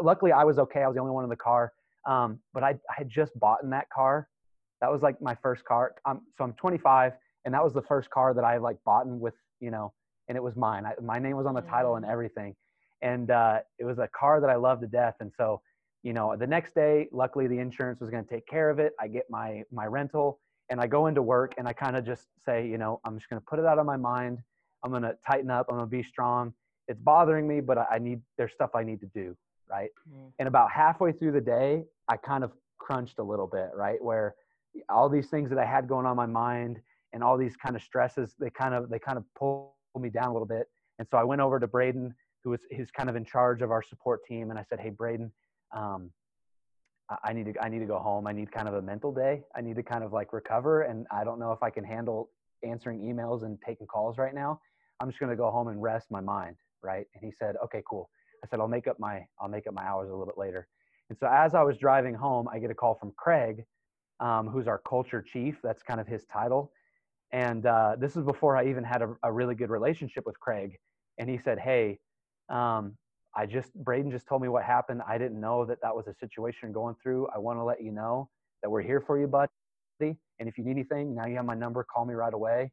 luckily 0.00 0.30
I 0.30 0.44
was 0.44 0.58
okay. 0.60 0.82
I 0.82 0.86
was 0.86 0.94
the 0.94 1.00
only 1.00 1.12
one 1.12 1.24
in 1.24 1.30
the 1.30 1.36
car. 1.36 1.72
Um, 2.06 2.38
but 2.54 2.62
I, 2.62 2.70
I 2.70 2.94
had 2.96 3.08
just 3.08 3.38
bought 3.38 3.62
in 3.62 3.70
that 3.70 3.88
car. 3.90 4.28
That 4.80 4.90
was 4.92 5.02
like 5.02 5.20
my 5.20 5.34
first 5.42 5.64
car. 5.64 5.94
Um, 6.04 6.20
so 6.36 6.44
I'm 6.44 6.52
25, 6.54 7.12
and 7.44 7.54
that 7.54 7.62
was 7.64 7.72
the 7.72 7.82
first 7.82 8.10
car 8.10 8.34
that 8.34 8.44
I 8.44 8.58
like 8.58 8.76
bought 8.84 9.06
in 9.06 9.18
with, 9.20 9.34
you 9.60 9.70
know, 9.70 9.92
and 10.28 10.36
it 10.36 10.42
was 10.42 10.54
mine. 10.56 10.84
I, 10.86 10.92
my 11.02 11.18
name 11.18 11.36
was 11.36 11.46
on 11.46 11.54
the 11.54 11.62
title 11.62 11.96
and 11.96 12.04
Mm. 12.04 12.10
everything, 12.12 12.54
and 13.02 13.30
uh, 13.30 13.60
it 13.78 13.84
was 13.84 13.98
a 13.98 14.08
car 14.08 14.40
that 14.40 14.50
I 14.50 14.56
loved 14.56 14.82
to 14.82 14.86
death. 14.86 15.16
And 15.20 15.32
so 15.36 15.60
you 16.02 16.12
know 16.12 16.36
the 16.36 16.46
next 16.46 16.72
day 16.74 17.08
luckily 17.10 17.48
the 17.48 17.58
insurance 17.58 18.00
was 18.00 18.10
going 18.10 18.22
to 18.22 18.30
take 18.30 18.46
care 18.46 18.68
of 18.70 18.78
it 18.78 18.92
i 19.00 19.08
get 19.08 19.24
my 19.30 19.62
my 19.72 19.86
rental 19.86 20.38
and 20.70 20.78
i 20.80 20.86
go 20.86 21.06
into 21.06 21.22
work 21.22 21.54
and 21.58 21.66
i 21.66 21.72
kind 21.72 21.96
of 21.96 22.04
just 22.04 22.28
say 22.44 22.64
you 22.68 22.76
know 22.78 23.00
i'm 23.04 23.16
just 23.18 23.28
going 23.30 23.40
to 23.40 23.44
put 23.46 23.58
it 23.58 23.64
out 23.64 23.78
of 23.78 23.86
my 23.86 23.96
mind 23.96 24.38
i'm 24.84 24.90
going 24.90 25.02
to 25.02 25.16
tighten 25.26 25.50
up 25.50 25.66
i'm 25.68 25.76
going 25.78 25.88
to 25.88 25.90
be 25.90 26.02
strong 26.04 26.52
it's 26.86 27.00
bothering 27.00 27.48
me 27.48 27.60
but 27.60 27.78
I, 27.78 27.86
I 27.92 27.98
need 27.98 28.20
there's 28.36 28.52
stuff 28.52 28.70
i 28.76 28.84
need 28.84 29.00
to 29.00 29.06
do 29.14 29.34
right 29.68 29.90
Mm. 30.08 30.30
and 30.38 30.46
about 30.46 30.70
halfway 30.70 31.10
through 31.12 31.32
the 31.32 31.40
day 31.40 31.84
i 32.08 32.16
kind 32.16 32.44
of 32.44 32.52
crunched 32.78 33.18
a 33.18 33.22
little 33.22 33.46
bit 33.46 33.70
right 33.74 34.02
where 34.02 34.34
all 34.88 35.08
these 35.08 35.28
things 35.28 35.48
that 35.50 35.58
i 35.58 35.64
had 35.64 35.88
going 35.88 36.06
on 36.06 36.16
my 36.16 36.26
mind 36.26 36.78
and 37.12 37.22
all 37.22 37.36
these 37.38 37.56
kind 37.56 37.76
of 37.76 37.82
stresses 37.82 38.34
they 38.38 38.50
kind 38.50 38.74
of 38.74 38.88
they 38.88 38.98
kind 38.98 39.18
of 39.18 39.24
pulled 39.38 39.70
me 39.98 40.10
down 40.10 40.28
a 40.28 40.32
little 40.32 40.46
bit 40.46 40.66
and 40.98 41.08
so 41.10 41.16
i 41.16 41.24
went 41.24 41.40
over 41.40 41.58
to 41.58 41.66
braden 41.66 42.14
who 42.44 42.50
was 42.50 42.60
who's 42.76 42.90
kind 42.90 43.08
of 43.08 43.16
in 43.16 43.24
charge 43.24 43.62
of 43.62 43.70
our 43.70 43.82
support 43.82 44.20
team 44.24 44.50
and 44.50 44.58
i 44.58 44.64
said 44.68 44.78
hey 44.80 44.90
braden 44.90 45.30
um, 45.74 46.10
I- 47.10 47.18
I 47.24 47.32
need 47.32 47.52
to 47.52 47.64
I 47.64 47.68
need 47.68 47.80
to 47.80 47.86
go 47.86 47.98
home. 47.98 48.26
I 48.26 48.32
need 48.32 48.50
kind 48.52 48.68
of 48.68 48.74
a 48.74 48.82
mental 48.82 49.12
day. 49.12 49.44
I 49.54 49.60
need 49.60 49.76
to 49.76 49.82
kind 49.82 50.02
of 50.04 50.12
like 50.12 50.32
recover, 50.32 50.82
and 50.82 51.06
I 51.10 51.24
don't 51.24 51.38
know 51.38 51.52
if 51.52 51.62
I 51.62 51.70
can 51.70 51.84
handle 51.84 52.30
answering 52.62 53.00
emails 53.00 53.44
and 53.44 53.58
taking 53.64 53.86
calls 53.86 54.18
right 54.18 54.34
now. 54.34 54.60
I'm 55.00 55.08
just 55.08 55.20
going 55.20 55.30
to 55.30 55.36
go 55.36 55.50
home 55.50 55.68
and 55.68 55.80
rest 55.80 56.10
my 56.10 56.20
mind, 56.20 56.56
right? 56.82 57.06
And 57.14 57.22
he 57.22 57.30
said, 57.30 57.56
okay, 57.64 57.82
cool. 57.88 58.10
I 58.42 58.48
said 58.48 58.60
I'll 58.60 58.68
make 58.68 58.86
up 58.86 58.98
my 58.98 59.26
I'll 59.40 59.48
make 59.48 59.66
up 59.66 59.74
my 59.74 59.84
hours 59.84 60.08
a 60.08 60.12
little 60.12 60.26
bit 60.26 60.38
later. 60.38 60.68
And 61.08 61.18
so 61.18 61.28
as 61.30 61.54
I 61.54 61.62
was 61.62 61.78
driving 61.78 62.14
home, 62.14 62.48
I 62.52 62.58
get 62.58 62.70
a 62.70 62.74
call 62.74 62.94
from 62.94 63.12
Craig, 63.16 63.64
um, 64.20 64.48
who's 64.48 64.66
our 64.66 64.80
culture 64.88 65.22
chief. 65.22 65.56
That's 65.62 65.82
kind 65.82 66.00
of 66.00 66.06
his 66.06 66.24
title. 66.32 66.72
And 67.32 67.66
uh, 67.66 67.96
this 67.98 68.16
is 68.16 68.24
before 68.24 68.56
I 68.56 68.68
even 68.68 68.84
had 68.84 69.02
a, 69.02 69.14
a 69.22 69.32
really 69.32 69.54
good 69.54 69.70
relationship 69.70 70.24
with 70.26 70.38
Craig. 70.40 70.76
And 71.18 71.28
he 71.28 71.38
said, 71.38 71.58
hey, 71.58 71.98
um, 72.48 72.96
I 73.36 73.44
just 73.46 73.74
Braden 73.74 74.10
just 74.10 74.26
told 74.26 74.40
me 74.40 74.48
what 74.48 74.64
happened. 74.64 75.02
I 75.06 75.18
didn't 75.18 75.40
know 75.40 75.66
that 75.66 75.78
that 75.82 75.94
was 75.94 76.06
a 76.06 76.14
situation 76.14 76.72
going 76.72 76.94
through. 77.02 77.28
I 77.34 77.38
want 77.38 77.58
to 77.58 77.64
let 77.64 77.82
you 77.82 77.92
know 77.92 78.30
that 78.62 78.70
we're 78.70 78.82
here 78.82 79.02
for 79.06 79.18
you, 79.18 79.26
buddy. 79.26 79.50
And 80.00 80.48
if 80.48 80.56
you 80.56 80.64
need 80.64 80.72
anything, 80.72 81.14
now 81.14 81.26
you 81.26 81.36
have 81.36 81.44
my 81.44 81.54
number. 81.54 81.84
Call 81.84 82.06
me 82.06 82.14
right 82.14 82.32
away, 82.32 82.72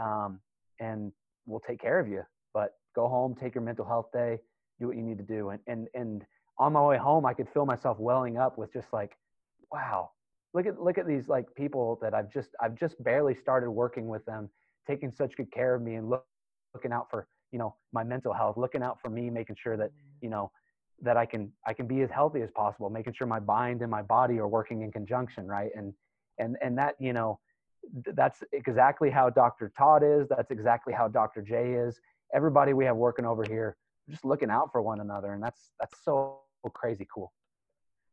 um, 0.00 0.40
and 0.80 1.12
we'll 1.46 1.60
take 1.60 1.80
care 1.80 1.98
of 1.98 2.08
you. 2.08 2.22
But 2.54 2.74
go 2.94 3.08
home, 3.08 3.34
take 3.34 3.54
your 3.54 3.62
mental 3.62 3.84
health 3.84 4.06
day, 4.12 4.38
do 4.80 4.88
what 4.88 4.96
you 4.96 5.02
need 5.02 5.18
to 5.18 5.24
do. 5.24 5.50
And 5.50 5.60
and 5.66 5.88
and 5.94 6.24
on 6.58 6.72
my 6.72 6.82
way 6.82 6.96
home, 6.96 7.26
I 7.26 7.34
could 7.34 7.48
feel 7.52 7.66
myself 7.66 7.98
welling 7.98 8.38
up 8.38 8.58
with 8.58 8.72
just 8.72 8.92
like, 8.92 9.16
wow, 9.72 10.10
look 10.54 10.66
at 10.66 10.80
look 10.80 10.98
at 10.98 11.06
these 11.06 11.28
like 11.28 11.46
people 11.54 11.98
that 12.02 12.14
I've 12.14 12.32
just 12.32 12.50
I've 12.60 12.74
just 12.74 13.02
barely 13.02 13.34
started 13.34 13.70
working 13.70 14.08
with 14.08 14.24
them, 14.24 14.48
taking 14.86 15.12
such 15.12 15.36
good 15.36 15.52
care 15.52 15.74
of 15.74 15.82
me 15.82 15.96
and 15.96 16.08
look, 16.08 16.24
looking 16.74 16.92
out 16.92 17.08
for 17.10 17.26
you 17.52 17.58
know 17.58 17.74
my 17.92 18.04
mental 18.04 18.32
health 18.32 18.56
looking 18.56 18.82
out 18.82 19.00
for 19.00 19.08
me 19.08 19.30
making 19.30 19.56
sure 19.58 19.76
that 19.76 19.90
mm-hmm. 19.90 20.24
you 20.24 20.28
know 20.28 20.50
that 21.00 21.16
i 21.16 21.24
can 21.26 21.52
i 21.66 21.72
can 21.72 21.86
be 21.86 22.02
as 22.02 22.10
healthy 22.10 22.42
as 22.42 22.50
possible 22.50 22.90
making 22.90 23.12
sure 23.12 23.26
my 23.26 23.40
mind 23.40 23.82
and 23.82 23.90
my 23.90 24.02
body 24.02 24.38
are 24.38 24.48
working 24.48 24.82
in 24.82 24.90
conjunction 24.92 25.46
right? 25.46 25.70
And 25.74 25.92
and 26.38 26.56
and 26.62 26.76
that 26.78 26.94
you 26.98 27.12
know 27.12 27.38
that's 28.14 28.42
exactly 28.52 29.10
how 29.10 29.30
dr 29.30 29.72
todd 29.78 30.02
is 30.02 30.26
that's 30.28 30.50
exactly 30.50 30.92
how 30.92 31.08
dr 31.08 31.40
j 31.42 31.74
is. 31.74 32.00
Everybody 32.34 32.72
we 32.72 32.84
have 32.84 32.96
working 32.96 33.24
over 33.24 33.44
here 33.48 33.76
just 34.10 34.24
looking 34.24 34.50
out 34.50 34.70
for 34.72 34.82
one 34.82 35.00
another 35.00 35.32
and 35.34 35.42
that's 35.42 35.72
that's 35.80 36.02
so 36.04 36.40
crazy 36.70 37.06
cool 37.12 37.32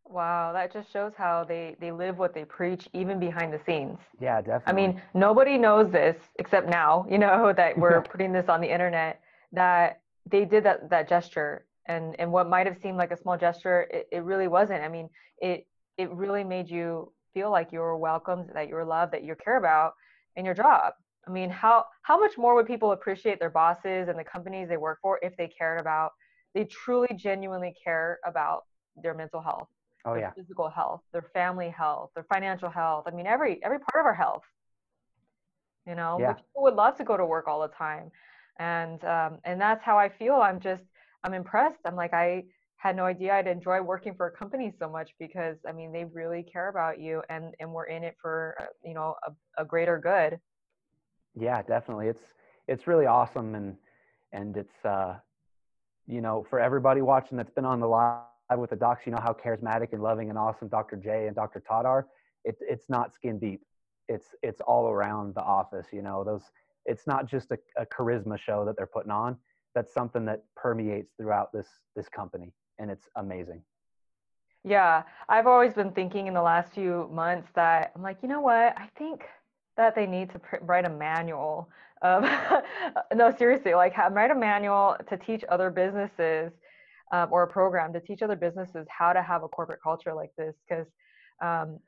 Wow, 0.05 0.51
that 0.53 0.73
just 0.73 0.91
shows 0.91 1.13
how 1.17 1.43
they 1.45 1.75
they 1.79 1.91
live 1.91 2.17
what 2.17 2.33
they 2.33 2.45
preach 2.45 2.87
even 2.93 3.19
behind 3.19 3.53
the 3.53 3.59
scenes. 3.65 3.99
yeah 4.19 4.41
definitely 4.41 4.65
I 4.67 4.73
mean, 4.73 5.01
nobody 5.13 5.57
knows 5.57 5.91
this 5.91 6.17
except 6.39 6.67
now, 6.69 7.05
you 7.09 7.17
know, 7.17 7.53
that 7.57 7.77
we're 7.77 8.01
putting 8.11 8.31
this 8.33 8.49
on 8.49 8.61
the 8.61 8.71
internet, 8.71 9.21
that 9.53 10.01
they 10.29 10.45
did 10.45 10.63
that, 10.65 10.89
that 10.89 11.07
gesture. 11.09 11.65
And, 11.85 12.15
and 12.19 12.31
what 12.31 12.49
might 12.49 12.65
have 12.67 12.77
seemed 12.81 12.97
like 12.97 13.11
a 13.11 13.17
small 13.17 13.37
gesture, 13.37 13.87
it, 13.91 14.07
it 14.11 14.23
really 14.23 14.47
wasn't. 14.47 14.83
I 14.83 14.87
mean, 14.87 15.09
it, 15.39 15.67
it 15.97 16.09
really 16.11 16.43
made 16.43 16.69
you 16.69 17.11
feel 17.33 17.51
like 17.51 17.71
you 17.71 17.79
were 17.79 17.97
welcomed, 17.97 18.49
that 18.53 18.69
you 18.69 18.75
were 18.75 18.85
loved, 18.85 19.13
that 19.13 19.23
you 19.23 19.35
care 19.35 19.57
about 19.57 19.93
in 20.35 20.45
your 20.45 20.53
job. 20.53 20.93
I 21.27 21.31
mean, 21.31 21.49
how, 21.49 21.85
how 22.03 22.19
much 22.19 22.37
more 22.37 22.55
would 22.55 22.67
people 22.67 22.91
appreciate 22.93 23.39
their 23.39 23.49
bosses 23.49 24.07
and 24.07 24.17
the 24.17 24.23
companies 24.23 24.69
they 24.69 24.77
work 24.77 24.99
for 25.01 25.19
if 25.21 25.35
they 25.37 25.47
cared 25.47 25.79
about, 25.79 26.11
they 26.53 26.65
truly 26.65 27.09
genuinely 27.15 27.75
care 27.83 28.19
about 28.25 28.63
their 28.95 29.13
mental 29.13 29.41
health? 29.41 29.67
oh 30.05 30.15
their 30.15 30.23
yeah 30.23 30.33
physical 30.35 30.69
health, 30.69 31.01
their 31.11 31.25
family 31.33 31.69
health, 31.69 32.11
their 32.15 32.25
financial 32.33 32.69
health. 32.69 33.05
I 33.07 33.11
mean, 33.11 33.27
every 33.27 33.63
every 33.63 33.79
part 33.79 34.01
of 34.01 34.05
our 34.05 34.13
health. 34.13 34.43
You 35.85 35.95
know, 35.95 36.17
Yeah. 36.17 36.35
People 36.35 36.63
would 36.63 36.75
love 36.75 36.95
to 36.97 37.03
go 37.03 37.17
to 37.17 37.25
work 37.25 37.47
all 37.47 37.61
the 37.61 37.67
time, 37.69 38.09
and 38.57 39.03
um, 39.03 39.39
and 39.43 39.59
that's 39.59 39.83
how 39.83 39.97
I 39.97 40.09
feel. 40.09 40.35
I'm 40.35 40.59
just 40.61 40.83
I'm 41.23 41.33
impressed. 41.33 41.79
I'm 41.85 41.95
like 41.95 42.13
I 42.13 42.43
had 42.77 42.95
no 42.95 43.05
idea 43.05 43.33
I'd 43.33 43.47
enjoy 43.47 43.81
working 43.81 44.15
for 44.15 44.27
a 44.27 44.31
company 44.31 44.73
so 44.79 44.89
much 44.89 45.11
because 45.19 45.57
I 45.67 45.73
mean 45.73 45.91
they 45.91 46.05
really 46.05 46.43
care 46.43 46.69
about 46.69 46.99
you 46.99 47.21
and 47.29 47.53
and 47.59 47.71
we're 47.73 47.85
in 47.85 48.03
it 48.03 48.15
for 48.21 48.55
uh, 48.59 48.65
you 48.83 48.93
know 48.93 49.15
a, 49.27 49.61
a 49.61 49.65
greater 49.65 49.99
good. 49.99 50.39
Yeah, 51.35 51.61
definitely. 51.63 52.07
It's 52.07 52.33
it's 52.67 52.87
really 52.87 53.05
awesome 53.05 53.55
and 53.55 53.77
and 54.31 54.55
it's 54.57 54.85
uh 54.85 55.15
you 56.07 56.21
know, 56.21 56.45
for 56.49 56.59
everybody 56.59 57.01
watching 57.01 57.37
that's 57.37 57.51
been 57.51 57.65
on 57.65 57.79
the 57.79 57.87
live 57.87 58.19
with 58.57 58.69
the 58.69 58.75
docs, 58.75 59.05
you 59.05 59.11
know 59.11 59.21
how 59.21 59.33
charismatic 59.33 59.93
and 59.93 60.01
loving 60.01 60.29
and 60.29 60.37
awesome 60.37 60.67
Dr. 60.67 60.95
J 60.97 61.27
and 61.27 61.35
Dr. 61.35 61.61
Todd 61.67 61.85
are. 61.85 62.07
It, 62.43 62.57
it's 62.61 62.89
not 62.89 63.13
skin 63.13 63.39
deep. 63.39 63.61
It's 64.09 64.35
it's 64.43 64.61
all 64.61 64.89
around 64.89 65.33
the 65.35 65.41
office. 65.41 65.87
You 65.91 66.01
know, 66.01 66.23
those. 66.23 66.43
It's 66.85 67.07
not 67.07 67.25
just 67.25 67.51
a, 67.51 67.57
a 67.77 67.85
charisma 67.85 68.37
show 68.37 68.65
that 68.65 68.75
they're 68.75 68.85
putting 68.85 69.11
on. 69.11 69.37
That's 69.73 69.93
something 69.93 70.25
that 70.25 70.43
permeates 70.55 71.13
throughout 71.17 71.53
this 71.53 71.67
this 71.95 72.09
company, 72.09 72.51
and 72.79 72.91
it's 72.91 73.07
amazing. 73.15 73.61
Yeah, 74.65 75.03
I've 75.27 75.47
always 75.47 75.73
been 75.73 75.91
thinking 75.91 76.27
in 76.27 76.33
the 76.33 76.41
last 76.41 76.73
few 76.73 77.09
months 77.11 77.49
that 77.55 77.91
I'm 77.95 78.01
like, 78.01 78.17
you 78.21 78.29
know 78.29 78.41
what? 78.41 78.77
I 78.77 78.89
think 78.97 79.25
that 79.77 79.95
they 79.95 80.05
need 80.05 80.29
to 80.31 80.39
pr- 80.39 80.57
write 80.61 80.85
a 80.85 80.89
manual 80.89 81.69
of 82.01 82.23
no 83.15 83.31
seriously 83.31 83.73
like 83.73 83.93
have, 83.93 84.13
write 84.13 84.31
a 84.31 84.35
manual 84.35 84.95
to 85.07 85.17
teach 85.17 85.43
other 85.49 85.69
businesses 85.69 86.51
um, 87.11 87.29
or 87.31 87.43
a 87.43 87.47
program 87.47 87.93
to 87.93 87.99
teach 87.99 88.21
other 88.21 88.35
businesses 88.35 88.85
how 88.89 89.13
to 89.13 89.21
have 89.21 89.43
a 89.43 89.47
corporate 89.47 89.79
culture 89.81 90.13
like 90.13 90.31
this 90.37 90.55
because 90.67 90.87
um, 91.41 91.79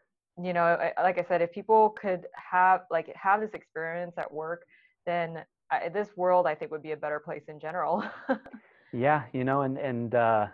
you 0.42 0.54
know 0.54 0.78
like 1.02 1.18
i 1.18 1.26
said 1.28 1.42
if 1.42 1.52
people 1.52 1.90
could 2.02 2.26
have 2.34 2.82
like 2.92 3.14
have 3.16 3.42
this 3.42 3.54
experience 3.54 4.14
at 4.18 4.32
work 4.32 4.66
then 5.06 5.44
I, 5.72 5.90
this 5.90 6.16
world 6.16 6.48
i 6.48 6.56
think 6.56 6.72
would 6.72 6.84
be 6.84 6.92
a 6.92 6.98
better 6.98 7.20
place 7.20 7.44
in 7.48 7.60
general. 7.60 8.04
Yeah 8.94 9.24
you 9.34 9.44
know 9.44 9.62
and 9.62 9.78
and 9.78 10.16
uh, 10.16 10.48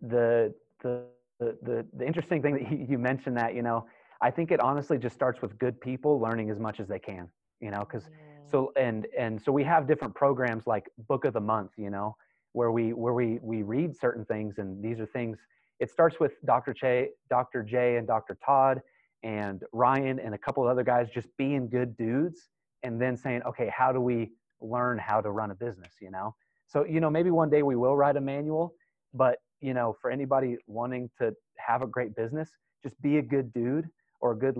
the, 0.00 0.54
the 0.82 1.02
the 1.38 1.86
the 1.96 2.06
interesting 2.06 2.40
thing 2.40 2.54
that 2.54 2.88
you 2.88 2.98
mentioned 2.98 3.36
that 3.36 3.54
you 3.54 3.62
know 3.62 3.86
I 4.24 4.30
think 4.30 4.50
it 4.50 4.60
honestly 4.60 4.96
just 4.96 5.14
starts 5.14 5.42
with 5.42 5.58
good 5.58 5.78
people 5.82 6.18
learning 6.18 6.48
as 6.48 6.58
much 6.58 6.80
as 6.80 6.88
they 6.88 6.98
can, 6.98 7.28
you 7.60 7.70
know, 7.70 7.80
because 7.80 8.04
mm. 8.04 8.10
so 8.50 8.72
and 8.74 9.06
and 9.16 9.38
so 9.40 9.52
we 9.52 9.62
have 9.64 9.86
different 9.86 10.14
programs 10.14 10.66
like 10.66 10.86
Book 11.08 11.26
of 11.26 11.34
the 11.34 11.42
Month, 11.42 11.72
you 11.76 11.90
know, 11.90 12.16
where 12.52 12.70
we 12.70 12.94
where 12.94 13.12
we 13.12 13.38
we 13.42 13.62
read 13.62 13.94
certain 13.94 14.24
things 14.24 14.56
and 14.56 14.82
these 14.82 14.98
are 14.98 15.04
things. 15.04 15.36
It 15.78 15.90
starts 15.90 16.18
with 16.20 16.32
Dr. 16.46 16.72
J, 16.72 17.10
Dr. 17.28 17.62
J, 17.62 17.96
and 17.96 18.06
Dr. 18.06 18.38
Todd 18.42 18.80
and 19.22 19.62
Ryan 19.74 20.18
and 20.18 20.34
a 20.34 20.38
couple 20.38 20.62
of 20.62 20.70
other 20.70 20.84
guys 20.84 21.10
just 21.10 21.28
being 21.36 21.68
good 21.68 21.94
dudes 21.98 22.48
and 22.82 22.98
then 22.98 23.18
saying, 23.18 23.42
okay, 23.42 23.70
how 23.76 23.92
do 23.92 24.00
we 24.00 24.30
learn 24.62 24.96
how 24.96 25.20
to 25.20 25.32
run 25.32 25.50
a 25.50 25.54
business, 25.54 25.96
you 26.00 26.10
know? 26.10 26.34
So 26.66 26.86
you 26.86 26.98
know 26.98 27.10
maybe 27.10 27.30
one 27.30 27.50
day 27.50 27.62
we 27.62 27.76
will 27.76 27.94
write 27.94 28.16
a 28.16 28.22
manual, 28.22 28.74
but 29.12 29.36
you 29.60 29.74
know 29.74 29.94
for 30.00 30.10
anybody 30.10 30.56
wanting 30.66 31.10
to 31.18 31.34
have 31.58 31.82
a 31.82 31.86
great 31.86 32.16
business, 32.16 32.48
just 32.82 32.98
be 33.02 33.18
a 33.18 33.22
good 33.22 33.52
dude 33.52 33.86
or 34.24 34.32
a 34.32 34.36
good 34.36 34.56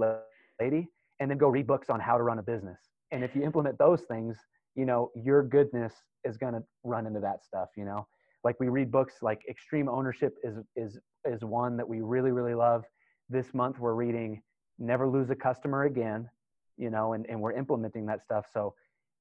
lady 0.60 0.88
and 1.18 1.30
then 1.30 1.38
go 1.38 1.48
read 1.48 1.66
books 1.66 1.88
on 1.88 1.98
how 1.98 2.16
to 2.18 2.22
run 2.22 2.38
a 2.38 2.42
business. 2.42 2.78
And 3.10 3.24
if 3.24 3.34
you 3.34 3.42
implement 3.42 3.78
those 3.78 4.02
things 4.02 4.36
you 4.76 4.84
know 4.84 5.10
your 5.14 5.42
goodness 5.42 5.94
is 6.24 6.36
going 6.36 6.52
to 6.52 6.62
run 6.82 7.06
into 7.06 7.20
that 7.20 7.42
stuff 7.42 7.70
you 7.76 7.84
know? 7.84 8.06
Like 8.44 8.60
we 8.60 8.68
read 8.68 8.92
books 8.92 9.14
like 9.22 9.40
extreme 9.48 9.88
ownership 9.88 10.36
is 10.44 10.56
is 10.76 10.98
is 11.24 11.42
one 11.42 11.76
that 11.78 11.88
we 11.88 12.02
really 12.02 12.30
really 12.30 12.54
love. 12.54 12.84
This 13.30 13.54
month 13.54 13.78
we're 13.78 13.94
reading 13.94 14.42
never 14.78 15.08
lose 15.08 15.30
a 15.30 15.34
customer 15.34 15.84
again 15.84 16.28
you 16.76 16.90
know 16.90 17.14
and, 17.14 17.24
and 17.28 17.40
we're 17.40 17.52
implementing 17.52 18.04
that 18.06 18.22
stuff. 18.22 18.44
So 18.52 18.74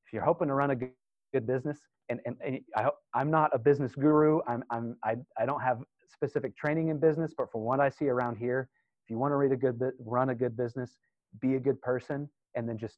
if 0.05 0.11
you're 0.11 0.23
hoping 0.25 0.49
to 0.49 0.53
run 0.53 0.71
a 0.71 0.75
good, 0.75 0.91
good 1.31 1.47
business 1.47 1.79
and, 2.09 2.19
and, 2.25 2.35
and 2.45 2.59
I, 2.75 2.89
i'm 3.13 3.31
not 3.31 3.49
a 3.53 3.59
business 3.59 3.95
guru. 3.95 4.39
I'm, 4.47 4.63
I'm 4.69 4.97
I, 5.03 5.15
I 5.39 5.45
don't 5.45 5.61
have 5.61 5.79
specific 6.11 6.55
training 6.57 6.89
in 6.89 6.99
business 6.99 7.33
but 7.37 7.51
from 7.51 7.61
what 7.61 7.79
i 7.79 7.89
see 7.89 8.07
around 8.07 8.35
here 8.37 8.69
you 9.13 9.19
want 9.19 9.31
to 9.31 9.35
read 9.35 9.51
a 9.51 9.55
good 9.55 9.79
run 9.99 10.29
a 10.29 10.35
good 10.35 10.57
business 10.57 10.97
be 11.39 11.55
a 11.55 11.59
good 11.59 11.79
person 11.81 12.27
and 12.55 12.67
then 12.67 12.77
just 12.77 12.97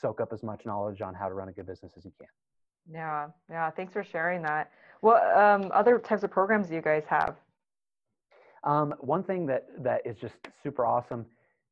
soak 0.00 0.20
up 0.20 0.32
as 0.32 0.42
much 0.42 0.66
knowledge 0.66 1.00
on 1.00 1.14
how 1.14 1.28
to 1.28 1.34
run 1.34 1.48
a 1.48 1.52
good 1.52 1.66
business 1.66 1.92
as 1.96 2.04
you 2.04 2.12
can. 2.18 2.28
Yeah 2.92 3.28
yeah 3.48 3.70
thanks 3.70 3.92
for 3.92 4.02
sharing 4.02 4.42
that. 4.42 4.72
What 5.00 5.22
um, 5.36 5.70
other 5.72 5.98
types 5.98 6.24
of 6.24 6.30
programs 6.30 6.68
do 6.68 6.74
you 6.74 6.82
guys 6.82 7.04
have? 7.08 7.36
Um, 8.64 8.94
one 8.98 9.22
thing 9.22 9.46
that 9.46 9.68
that 9.78 10.04
is 10.04 10.16
just 10.16 10.34
super 10.62 10.84
awesome 10.84 11.24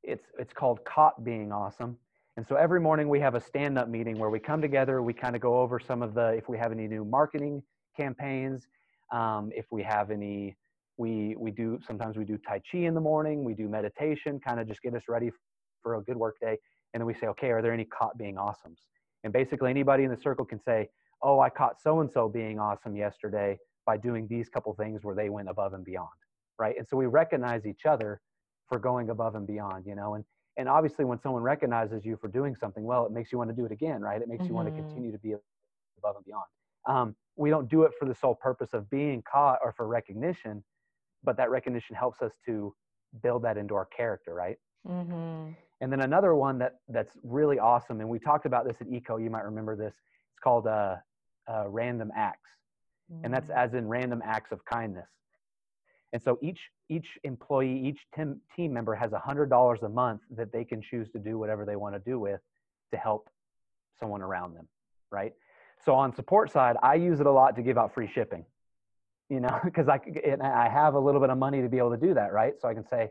it's 0.07 0.27
it's 0.39 0.53
called 0.53 0.85
caught 0.85 1.25
being 1.25 1.53
awesome. 1.53 1.99
And 2.37 2.47
so 2.47 2.55
every 2.57 2.81
morning 2.81 3.09
we 3.09 3.19
have 3.21 3.35
a 3.35 3.41
stand 3.41 3.79
up 3.79 3.89
meeting 3.89 4.19
where 4.19 4.31
we 4.31 4.39
come 4.39 4.63
together 4.63 5.03
we 5.03 5.13
kind 5.13 5.35
of 5.35 5.43
go 5.43 5.59
over 5.59 5.81
some 5.81 6.03
of 6.03 6.15
the 6.15 6.29
if 6.29 6.49
we 6.49 6.57
have 6.59 6.71
any 6.71 6.87
new 6.87 7.05
marketing 7.05 7.63
campaigns 7.97 8.69
um, 9.13 9.51
if 9.55 9.67
we 9.71 9.83
have 9.83 10.11
any 10.11 10.57
we 10.97 11.37
we 11.39 11.51
do 11.51 11.79
sometimes 11.87 12.17
we 12.17 12.25
do 12.25 12.39
tai 12.39 12.61
chi 12.71 12.79
in 12.79 12.95
the 12.95 13.01
morning 13.01 13.45
we 13.45 13.55
do 13.55 13.69
meditation 13.69 14.41
kind 14.41 14.61
of 14.61 14.67
just 14.67 14.83
get 14.83 14.95
us 14.95 15.05
ready 15.09 15.31
for 15.83 15.97
a 15.97 16.03
good 16.03 16.17
work 16.17 16.37
day 16.41 16.57
and 16.95 17.01
then 17.01 17.07
we 17.07 17.15
say 17.15 17.27
okay 17.27 17.51
are 17.51 17.63
there 17.63 17.73
any 17.73 17.85
caught 17.85 18.17
being 18.19 18.37
awesomes? 18.37 18.81
And 19.25 19.33
basically 19.33 19.71
anybody 19.71 20.05
in 20.05 20.11
the 20.11 20.17
circle 20.17 20.45
can 20.45 20.61
say 20.61 20.89
oh 21.23 21.41
i 21.41 21.49
caught 21.51 21.81
so 21.81 22.01
and 22.01 22.11
so 22.11 22.29
being 22.29 22.59
awesome 22.59 22.97
yesterday 22.97 23.59
by 23.85 23.97
doing 23.97 24.27
these 24.29 24.49
couple 24.49 24.75
things 24.75 25.05
where 25.05 25.15
they 25.15 25.29
went 25.29 25.49
above 25.49 25.75
and 25.75 25.85
beyond 25.85 26.09
right? 26.59 26.75
And 26.79 26.89
so 26.89 26.97
we 26.97 27.05
recognize 27.05 27.67
each 27.67 27.85
other 27.85 28.21
for 28.67 28.79
going 28.79 29.11
above 29.11 29.35
and 29.35 29.47
beyond 29.47 29.85
you 29.87 29.95
know? 29.95 30.15
And 30.15 30.25
and 30.59 30.69
obviously 30.69 31.05
when 31.05 31.21
someone 31.21 31.43
recognizes 31.43 32.05
you 32.07 32.17
for 32.21 32.29
doing 32.29 32.57
something 32.57 32.85
well 32.85 33.05
it 33.05 33.13
makes 33.13 33.31
you 33.33 33.39
want 33.39 33.51
to 33.51 33.57
do 33.57 33.67
it 33.67 33.73
again 33.73 34.01
right? 34.01 34.21
It 34.23 34.29
makes 34.29 34.45
mm-hmm. 34.45 34.51
you 34.51 34.55
want 34.55 34.69
to 34.69 34.75
continue 34.75 35.13
to 35.13 35.19
be 35.19 35.35
above 35.99 36.17
and 36.17 36.25
beyond. 36.25 36.45
Um, 36.89 37.17
we 37.37 37.51
don't 37.51 37.69
do 37.69 37.83
it 37.83 37.93
for 37.99 38.07
the 38.07 38.15
sole 38.15 38.35
purpose 38.35 38.71
of 38.73 38.89
being 38.89 39.23
caught 39.31 39.59
or 39.63 39.73
for 39.77 39.87
recognition 39.87 40.65
but 41.25 41.37
that 41.37 41.51
recognition 41.51 41.97
helps 41.97 42.23
us 42.23 42.33
to 42.47 42.75
build 43.23 43.43
that 43.43 43.57
into 43.57 43.75
our 43.75 43.87
character, 43.87 44.35
right? 44.35 44.59
Mm-hmm. 44.87 45.53
And 45.81 45.93
then 45.93 46.01
another 46.01 46.35
one 46.35 46.59
that 46.59 46.77
that's 46.89 47.13
really 47.23 47.59
awesome, 47.59 48.01
and 48.01 48.09
we 48.09 48.19
talked 48.19 48.47
about 48.47 48.67
this 48.67 48.81
at 48.81 48.89
ECO. 48.89 49.19
You 49.19 49.31
might 49.31 49.45
remember 49.45 49.77
this. 49.77 49.95
It's 49.95 50.41
called 50.43 50.67
uh, 50.67 50.97
uh, 51.49 51.65
random 51.69 52.11
acts, 52.17 52.51
mm-hmm. 53.13 53.25
and 53.25 53.35
that's 53.35 53.51
mm. 53.51 53.57
as 53.57 53.75
in 53.75 53.87
random 53.87 54.23
acts 54.25 54.53
of 54.53 54.65
kindness. 54.65 55.09
And 56.13 56.23
so 56.23 56.39
each 56.41 56.61
each 56.89 57.19
employee, 57.25 57.79
each 57.79 58.01
team 58.15 58.41
team 58.55 58.73
member 58.73 58.95
has 58.95 59.13
a 59.13 59.19
hundred 59.19 59.51
dollars 59.51 59.83
a 59.83 59.89
month 59.89 60.23
that 60.31 60.51
they 60.51 60.65
can 60.65 60.81
choose 60.81 61.11
to 61.11 61.19
do 61.19 61.39
whatever 61.39 61.67
they 61.67 61.77
want 61.77 61.95
to 61.95 61.99
do 61.99 62.19
with 62.19 62.41
to 62.93 62.97
help 62.97 63.29
someone 63.99 64.23
around 64.23 64.55
them, 64.55 64.69
right? 65.11 65.35
So 65.85 65.95
on 65.95 66.15
support 66.15 66.51
side, 66.51 66.77
I 66.83 66.95
use 66.95 67.21
it 67.21 67.27
a 67.27 67.31
lot 67.31 67.55
to 67.57 67.63
give 67.63 67.77
out 67.77 67.93
free 67.93 68.09
shipping 68.11 68.47
you 69.29 69.41
know, 69.41 69.61
because 69.65 69.89
I 69.89 70.01
I 70.41 70.69
have 70.69 70.95
a 70.95 71.01
little 71.01 71.21
bit 71.21 71.31
of 71.31 71.39
money 71.39 71.63
to 71.63 71.69
be 71.69 71.79
able 71.79 71.91
to 71.91 71.97
do 71.97 72.15
that, 72.15 72.33
right? 72.33 72.55
So 72.61 72.69
I 72.69 72.75
can 72.75 72.87
say, 72.87 73.11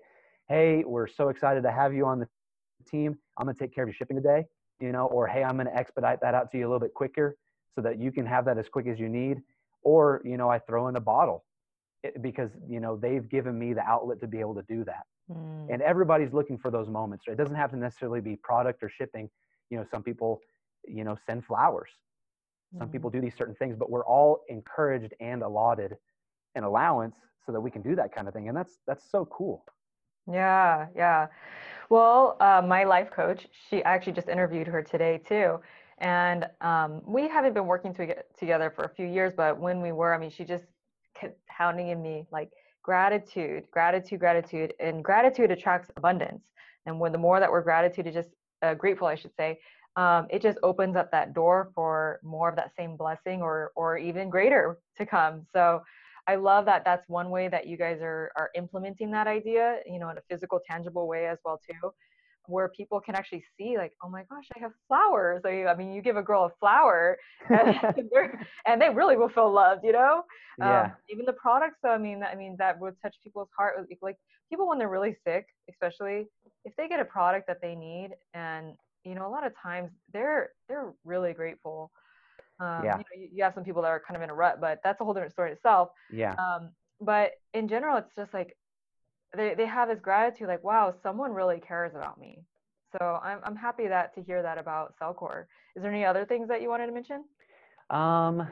hey, 0.49 0.83
we're 0.85 1.07
so 1.07 1.29
excited 1.29 1.63
to 1.63 1.71
have 1.71 1.93
you 1.93 2.05
on 2.05 2.19
the 2.19 2.27
team. 2.89 3.17
I'm 3.37 3.45
gonna 3.45 3.57
take 3.57 3.73
care 3.73 3.83
of 3.83 3.89
your 3.89 3.95
shipping 3.95 4.17
today, 4.17 4.45
you 4.79 4.91
know, 4.91 5.05
or 5.07 5.27
hey, 5.27 5.43
I'm 5.43 5.57
gonna 5.57 5.71
expedite 5.73 6.21
that 6.21 6.33
out 6.33 6.51
to 6.51 6.57
you 6.57 6.65
a 6.65 6.67
little 6.67 6.79
bit 6.79 6.93
quicker 6.93 7.35
so 7.73 7.81
that 7.81 7.99
you 7.99 8.11
can 8.11 8.25
have 8.25 8.45
that 8.45 8.57
as 8.57 8.69
quick 8.69 8.87
as 8.87 8.99
you 8.99 9.09
need. 9.09 9.41
Or 9.83 10.21
you 10.23 10.37
know, 10.37 10.49
I 10.49 10.59
throw 10.59 10.87
in 10.87 10.95
a 10.95 11.01
bottle 11.01 11.43
it, 12.03 12.21
because 12.21 12.49
you 12.67 12.79
know 12.79 12.95
they've 12.95 13.27
given 13.27 13.57
me 13.57 13.73
the 13.73 13.83
outlet 13.83 14.19
to 14.21 14.27
be 14.27 14.39
able 14.39 14.55
to 14.55 14.63
do 14.63 14.83
that. 14.85 15.05
Mm. 15.31 15.73
And 15.73 15.81
everybody's 15.81 16.33
looking 16.33 16.57
for 16.57 16.71
those 16.71 16.87
moments. 16.87 17.27
Right? 17.27 17.33
It 17.33 17.37
doesn't 17.37 17.55
have 17.55 17.71
to 17.71 17.77
necessarily 17.77 18.21
be 18.21 18.35
product 18.37 18.83
or 18.83 18.89
shipping. 18.89 19.29
You 19.69 19.77
know, 19.77 19.85
some 19.89 20.03
people, 20.03 20.41
you 20.87 21.03
know, 21.03 21.17
send 21.25 21.45
flowers 21.45 21.89
some 22.77 22.89
people 22.89 23.09
mm-hmm. 23.09 23.19
do 23.19 23.25
these 23.25 23.37
certain 23.37 23.55
things, 23.55 23.75
but 23.77 23.89
we're 23.89 24.05
all 24.05 24.41
encouraged 24.49 25.13
and 25.19 25.41
allotted 25.41 25.95
an 26.55 26.63
allowance 26.63 27.15
so 27.45 27.51
that 27.51 27.61
we 27.61 27.71
can 27.71 27.81
do 27.81 27.95
that 27.95 28.13
kind 28.13 28.27
of 28.27 28.33
thing. 28.33 28.47
And 28.47 28.57
that's 28.57 28.79
that's 28.87 29.09
so 29.09 29.25
cool. 29.25 29.63
Yeah, 30.31 30.87
yeah. 30.95 31.27
Well, 31.89 32.37
uh, 32.39 32.63
my 32.65 32.83
life 32.83 33.11
coach, 33.11 33.47
she 33.69 33.83
actually 33.83 34.13
just 34.13 34.27
interviewed 34.27 34.67
her 34.67 34.81
today 34.81 35.19
too. 35.19 35.59
And 35.99 36.47
um, 36.61 37.01
we 37.05 37.27
haven't 37.27 37.53
been 37.53 37.67
working 37.67 37.93
to 37.95 38.15
together 38.37 38.71
for 38.75 38.83
a 38.85 38.89
few 38.89 39.05
years, 39.05 39.33
but 39.35 39.59
when 39.59 39.81
we 39.81 39.91
were, 39.91 40.13
I 40.13 40.17
mean, 40.17 40.31
she 40.31 40.43
just 40.43 40.65
kept 41.13 41.37
pounding 41.47 41.89
in 41.89 42.01
me 42.01 42.27
like 42.31 42.51
gratitude, 42.83 43.63
gratitude, 43.71 44.19
gratitude, 44.19 44.73
and 44.79 45.03
gratitude 45.03 45.51
attracts 45.51 45.89
abundance. 45.95 46.43
And 46.85 46.99
when 46.99 47.11
the 47.11 47.17
more 47.17 47.39
that 47.39 47.49
we're 47.49 47.61
gratitude, 47.61 48.11
just 48.13 48.29
uh, 48.61 48.73
grateful, 48.73 49.07
I 49.07 49.15
should 49.15 49.35
say, 49.35 49.59
um, 49.95 50.27
it 50.29 50.41
just 50.41 50.57
opens 50.63 50.95
up 50.95 51.11
that 51.11 51.33
door 51.33 51.71
for 51.73 52.19
more 52.23 52.49
of 52.49 52.55
that 52.55 52.71
same 52.77 52.97
blessing 52.97 53.41
or 53.41 53.71
or 53.75 53.97
even 53.97 54.29
greater 54.29 54.77
to 54.97 55.05
come. 55.05 55.45
So 55.53 55.81
i 56.27 56.35
love 56.35 56.65
that 56.65 56.83
that's 56.83 57.07
one 57.07 57.29
way 57.29 57.47
that 57.47 57.67
you 57.67 57.77
guys 57.77 57.99
are 58.01 58.31
are 58.35 58.49
implementing 58.55 59.11
that 59.11 59.27
idea 59.27 59.79
you 59.85 59.99
know 59.99 60.09
in 60.09 60.17
a 60.17 60.21
physical 60.29 60.59
tangible 60.69 61.07
way 61.07 61.27
as 61.27 61.37
well 61.45 61.59
too 61.67 61.91
where 62.47 62.69
people 62.69 62.99
can 62.99 63.15
actually 63.15 63.43
see 63.57 63.77
like 63.77 63.93
oh 64.03 64.09
my 64.09 64.23
gosh 64.29 64.45
i 64.55 64.59
have 64.59 64.71
flowers. 64.87 65.41
I 65.45 65.73
mean 65.75 65.93
you 65.93 66.01
give 66.01 66.17
a 66.17 66.21
girl 66.21 66.45
a 66.45 66.51
flower 66.59 67.17
and, 67.49 67.75
and 68.67 68.81
they 68.81 68.89
really 68.89 69.17
will 69.17 69.29
feel 69.29 69.51
loved 69.51 69.83
you 69.83 69.93
know? 69.93 70.23
Yeah. 70.59 70.83
Um, 70.83 70.91
even 71.09 71.25
the 71.25 71.33
products 71.33 71.77
though 71.83 71.91
i 71.91 71.97
mean 71.97 72.23
i 72.23 72.35
mean 72.35 72.55
that 72.59 72.79
would 72.79 72.95
touch 73.01 73.15
people's 73.23 73.49
heart 73.57 73.75
like 74.01 74.17
people 74.49 74.67
when 74.67 74.77
they're 74.77 74.89
really 74.89 75.15
sick 75.27 75.47
especially 75.69 76.27
if 76.65 76.73
they 76.77 76.87
get 76.87 76.99
a 76.99 77.05
product 77.05 77.47
that 77.47 77.61
they 77.61 77.75
need 77.75 78.11
and 78.33 78.75
you 79.05 79.15
know 79.15 79.27
a 79.27 79.29
lot 79.29 79.45
of 79.45 79.53
times 79.61 79.91
they're 80.13 80.49
they're 80.67 80.93
really 81.03 81.33
grateful 81.33 81.91
um, 82.57 82.85
yeah. 82.85 82.97
You, 82.97 83.03
know, 83.03 83.27
you, 83.33 83.43
have 83.43 83.53
some 83.53 83.65
people 83.65 83.81
that 83.81 83.89
are 83.89 84.01
kind 84.05 84.15
of 84.15 84.23
in 84.23 84.29
a 84.29 84.33
rut 84.33 84.59
but 84.61 84.79
that's 84.83 84.99
a 85.01 85.03
whole 85.03 85.13
different 85.13 85.33
story 85.33 85.51
itself 85.51 85.89
yeah 86.11 86.35
um, 86.35 86.69
but 87.01 87.31
in 87.53 87.67
general 87.67 87.97
it's 87.97 88.15
just 88.15 88.33
like 88.33 88.57
they, 89.35 89.53
they 89.55 89.65
have 89.65 89.89
this 89.89 89.99
gratitude 89.99 90.47
like 90.47 90.63
wow 90.63 90.93
someone 91.03 91.31
really 91.31 91.59
cares 91.59 91.93
about 91.95 92.19
me 92.19 92.45
So 92.99 93.19
I'm 93.23 93.39
I'm 93.43 93.55
happy 93.55 93.87
that 93.87 94.13
to 94.15 94.21
hear 94.21 94.41
that 94.41 94.57
about 94.57 94.93
Cellcore. 94.99 95.45
Is 95.75 95.81
there 95.81 95.91
any 95.91 96.05
other 96.05 96.25
things 96.25 96.47
that 96.47 96.61
you 96.61 96.69
wanted 96.69 96.87
to 96.87 96.93
mention? 96.93 97.25
Um, 97.89 98.47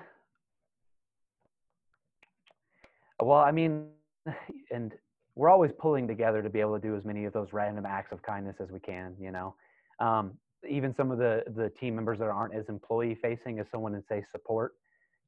well, 3.21 3.39
I 3.39 3.51
mean, 3.51 3.87
and 4.71 4.93
we're 5.35 5.49
always 5.49 5.71
pulling 5.79 6.07
together 6.07 6.41
to 6.41 6.49
be 6.49 6.59
able 6.59 6.79
to 6.79 6.81
do 6.85 6.95
as 6.95 7.05
many 7.05 7.25
of 7.25 7.33
those 7.33 7.53
random 7.53 7.85
acts 7.85 8.11
of 8.11 8.21
kindness 8.21 8.57
as 8.59 8.69
we 8.69 8.79
can. 8.79 9.15
You 9.19 9.31
know, 9.31 9.55
um, 9.99 10.33
even 10.69 10.93
some 10.95 11.11
of 11.11 11.17
the 11.17 11.43
the 11.55 11.69
team 11.79 11.95
members 11.95 12.19
that 12.19 12.29
aren't 12.29 12.53
as 12.53 12.65
employee 12.69 13.17
facing 13.21 13.59
as 13.59 13.65
someone 13.71 13.95
in 13.95 14.03
say 14.09 14.23
support, 14.31 14.73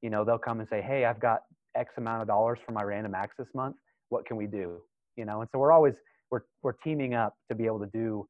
you 0.01 0.09
know, 0.09 0.23
they'll 0.23 0.37
come 0.37 0.59
and 0.59 0.69
say, 0.69 0.81
"Hey, 0.81 1.05
I've 1.05 1.19
got 1.19 1.41
X 1.75 1.93
amount 1.97 2.21
of 2.21 2.27
dollars 2.27 2.59
for 2.65 2.71
my 2.71 2.83
random 2.83 3.15
acts 3.15 3.35
this 3.37 3.47
month. 3.53 3.75
What 4.09 4.25
can 4.25 4.37
we 4.37 4.47
do?" 4.47 4.81
You 5.15 5.25
know, 5.25 5.41
and 5.41 5.49
so 5.51 5.59
we're 5.59 5.71
always 5.71 5.93
we're 6.31 6.41
we're 6.61 6.73
teaming 6.73 7.13
up 7.13 7.35
to 7.49 7.55
be 7.55 7.65
able 7.65 7.79
to 7.79 7.87
do, 7.87 8.27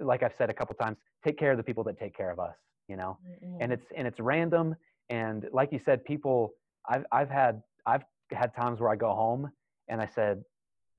like 0.00 0.22
I've 0.22 0.34
said 0.38 0.50
a 0.50 0.54
couple 0.54 0.74
times, 0.76 0.98
take 1.24 1.38
care 1.38 1.50
of 1.52 1.56
the 1.56 1.62
people 1.62 1.84
that 1.84 1.98
take 1.98 2.16
care 2.16 2.30
of 2.30 2.38
us. 2.38 2.56
You 2.88 2.96
know, 2.96 3.18
mm-hmm. 3.26 3.58
and 3.60 3.72
it's 3.72 3.86
and 3.96 4.06
it's 4.06 4.20
random 4.20 4.76
and 5.12 5.46
like 5.52 5.72
you 5.72 5.80
said, 5.84 6.04
people 6.04 6.54
I've 6.88 7.04
I've 7.12 7.30
had 7.30 7.62
I've 7.86 8.02
had 8.30 8.54
times 8.54 8.80
where 8.80 8.90
I 8.90 8.96
go 8.96 9.12
home 9.12 9.50
and 9.88 10.00
I 10.00 10.08
said, 10.14 10.42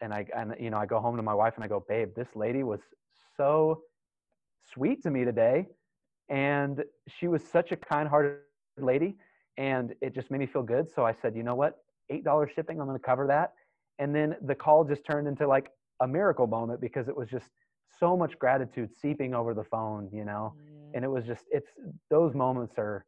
and 0.01 0.13
I 0.13 0.25
and 0.35 0.55
you 0.59 0.69
know 0.69 0.77
I 0.77 0.85
go 0.85 0.99
home 0.99 1.17
to 1.17 1.23
my 1.23 1.33
wife 1.33 1.53
and 1.55 1.63
I 1.63 1.67
go, 1.67 1.83
babe, 1.87 2.09
this 2.15 2.27
lady 2.35 2.63
was 2.63 2.79
so 3.37 3.81
sweet 4.73 5.03
to 5.03 5.11
me 5.11 5.25
today, 5.25 5.67
and 6.29 6.83
she 7.07 7.27
was 7.27 7.43
such 7.43 7.71
a 7.71 7.75
kind-hearted 7.75 8.37
lady, 8.77 9.15
and 9.57 9.93
it 10.01 10.15
just 10.15 10.31
made 10.31 10.39
me 10.39 10.47
feel 10.47 10.63
good. 10.63 10.89
So 10.89 11.05
I 11.05 11.13
said, 11.21 11.35
you 11.35 11.43
know 11.43 11.55
what, 11.55 11.79
eight 12.09 12.23
dollars 12.23 12.51
shipping, 12.55 12.79
I'm 12.79 12.87
going 12.87 12.99
to 12.99 13.05
cover 13.05 13.27
that. 13.27 13.53
And 13.99 14.15
then 14.15 14.35
the 14.41 14.55
call 14.55 14.83
just 14.83 15.05
turned 15.05 15.27
into 15.27 15.47
like 15.47 15.71
a 16.01 16.07
miracle 16.07 16.47
moment 16.47 16.81
because 16.81 17.07
it 17.07 17.15
was 17.15 17.29
just 17.29 17.47
so 17.99 18.17
much 18.17 18.37
gratitude 18.39 18.89
seeping 18.99 19.33
over 19.33 19.53
the 19.53 19.63
phone, 19.63 20.09
you 20.11 20.25
know. 20.25 20.53
Mm. 20.57 20.95
And 20.95 21.05
it 21.05 21.07
was 21.07 21.25
just 21.25 21.45
it's 21.51 21.69
those 22.09 22.33
moments 22.33 22.75
are 22.77 23.05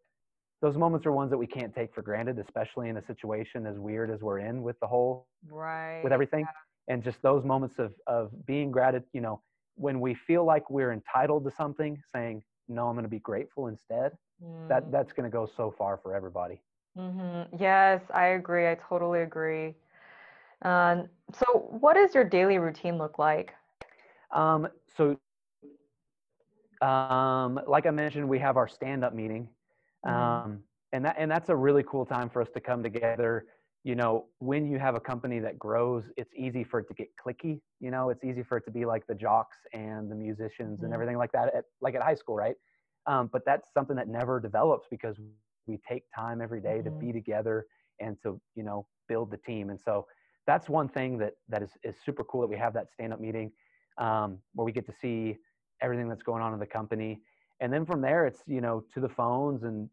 those 0.62 0.78
moments 0.78 1.06
are 1.06 1.12
ones 1.12 1.30
that 1.32 1.38
we 1.38 1.48
can't 1.48 1.74
take 1.74 1.94
for 1.94 2.02
granted, 2.02 2.40
especially 2.40 2.90
in 2.90 2.98
a 2.98 3.06
situation 3.06 3.66
as 3.66 3.78
weird 3.78 4.10
as 4.10 4.22
we're 4.22 4.40
in 4.40 4.64
with 4.64 4.80
the 4.80 4.88
whole 4.88 5.28
right 5.50 6.02
with 6.04 6.14
everything. 6.14 6.42
Yeah. 6.42 6.94
And 6.94 7.04
just 7.04 7.22
those 7.22 7.44
moments 7.44 7.80
of 7.80 7.94
of 8.08 8.32
being 8.46 8.72
gratitude, 8.72 9.10
you 9.14 9.22
know, 9.22 9.42
when 9.76 10.00
we 10.00 10.14
feel 10.14 10.46
like 10.46 10.70
we're 10.70 10.92
entitled 10.92 11.44
to 11.46 11.52
something, 11.52 12.02
saying, 12.14 12.44
No, 12.68 12.88
I'm 12.88 12.96
gonna 12.96 13.08
be 13.08 13.20
grateful 13.20 13.68
instead, 13.68 14.14
mm. 14.44 14.68
that 14.70 14.92
that's 14.92 15.14
gonna 15.14 15.30
go 15.30 15.46
so 15.46 15.74
far 15.78 15.98
for 15.98 16.16
everybody. 16.16 16.62
Mm-hmm. 16.98 17.56
Yes, 17.62 18.02
I 18.14 18.28
agree. 18.28 18.70
I 18.70 18.76
totally 18.76 19.22
agree. 19.22 19.76
Um, 20.62 21.10
so 21.34 21.46
what 21.80 21.96
does 21.96 22.16
your 22.16 22.24
daily 22.24 22.58
routine 22.58 22.98
look 22.98 23.20
like? 23.20 23.54
Um, 24.32 24.68
so 24.96 25.18
um, 26.82 27.60
like 27.68 27.86
I 27.86 27.92
mentioned, 27.92 28.28
we 28.28 28.40
have 28.40 28.58
our 28.58 28.68
stand-up 28.68 29.14
meeting 29.14 29.50
Mm-hmm. 30.06 30.50
Um, 30.50 30.60
and 30.92 31.06
that 31.06 31.16
and 31.18 31.30
that's 31.30 31.50
a 31.50 31.56
really 31.56 31.84
cool 31.84 32.06
time 32.06 32.30
for 32.30 32.42
us 32.42 32.50
to 32.54 32.60
come 32.60 32.84
together. 32.84 33.48
You 33.86 33.96
know, 33.96 34.26
when 34.40 34.66
you 34.66 34.80
have 34.80 34.96
a 34.96 35.00
company 35.00 35.40
that 35.40 35.60
grows, 35.60 36.04
it's 36.18 36.32
easy 36.36 36.64
for 36.64 36.80
it 36.80 36.88
to 36.88 36.94
get 36.96 37.08
clicky. 37.24 37.62
You 37.80 37.92
know, 37.92 38.10
it's 38.10 38.24
easy 38.24 38.44
for 38.44 38.58
it 38.58 38.66
to 38.66 38.72
be 38.72 38.84
like 38.84 39.06
the 39.08 39.16
jocks 39.16 39.58
and 39.74 40.12
the 40.12 40.16
musicians 40.16 40.78
mm-hmm. 40.78 40.86
and 40.86 40.94
everything 40.94 41.18
like 41.18 41.32
that, 41.34 41.54
at, 41.56 41.66
like 41.82 41.96
at 41.96 42.02
high 42.02 42.16
school, 42.16 42.36
right? 42.36 42.56
Um, 43.06 43.30
but 43.32 43.44
that's 43.46 43.72
something 43.72 43.96
that 43.96 44.08
never 44.08 44.40
develops 44.40 44.88
because 44.90 45.16
we 45.68 45.80
take 45.88 46.04
time 46.14 46.42
every 46.42 46.62
day 46.62 46.80
mm-hmm. 46.80 47.00
to 47.00 47.06
be 47.06 47.14
together 47.14 47.68
and 48.02 48.18
to 48.24 48.42
you 48.56 48.64
know 48.64 48.88
build 49.08 49.30
the 49.30 49.38
team. 49.38 49.70
And 49.70 49.80
so 49.80 50.08
that's 50.48 50.68
one 50.68 50.90
thing 50.90 51.18
that 51.20 51.34
that 51.50 51.62
is 51.62 51.72
is 51.84 51.96
super 52.04 52.24
cool 52.24 52.42
that 52.42 52.48
we 52.48 52.58
have 52.58 52.74
that 52.74 52.92
stand 52.92 53.14
up 53.14 53.20
meeting 53.20 53.52
um, 53.98 54.40
where 54.54 54.66
we 54.66 54.72
get 54.72 54.86
to 54.88 54.94
see 55.02 55.38
everything 55.82 56.10
that's 56.10 56.24
going 56.24 56.42
on 56.42 56.54
in 56.54 56.60
the 56.60 56.66
company 56.66 57.20
and 57.60 57.72
then 57.72 57.86
from 57.86 58.02
there 58.02 58.26
it's 58.26 58.42
you 58.48 58.62
know 58.62 58.84
to 58.94 59.00
the 59.00 59.10
phones 59.10 59.64
and 59.64 59.90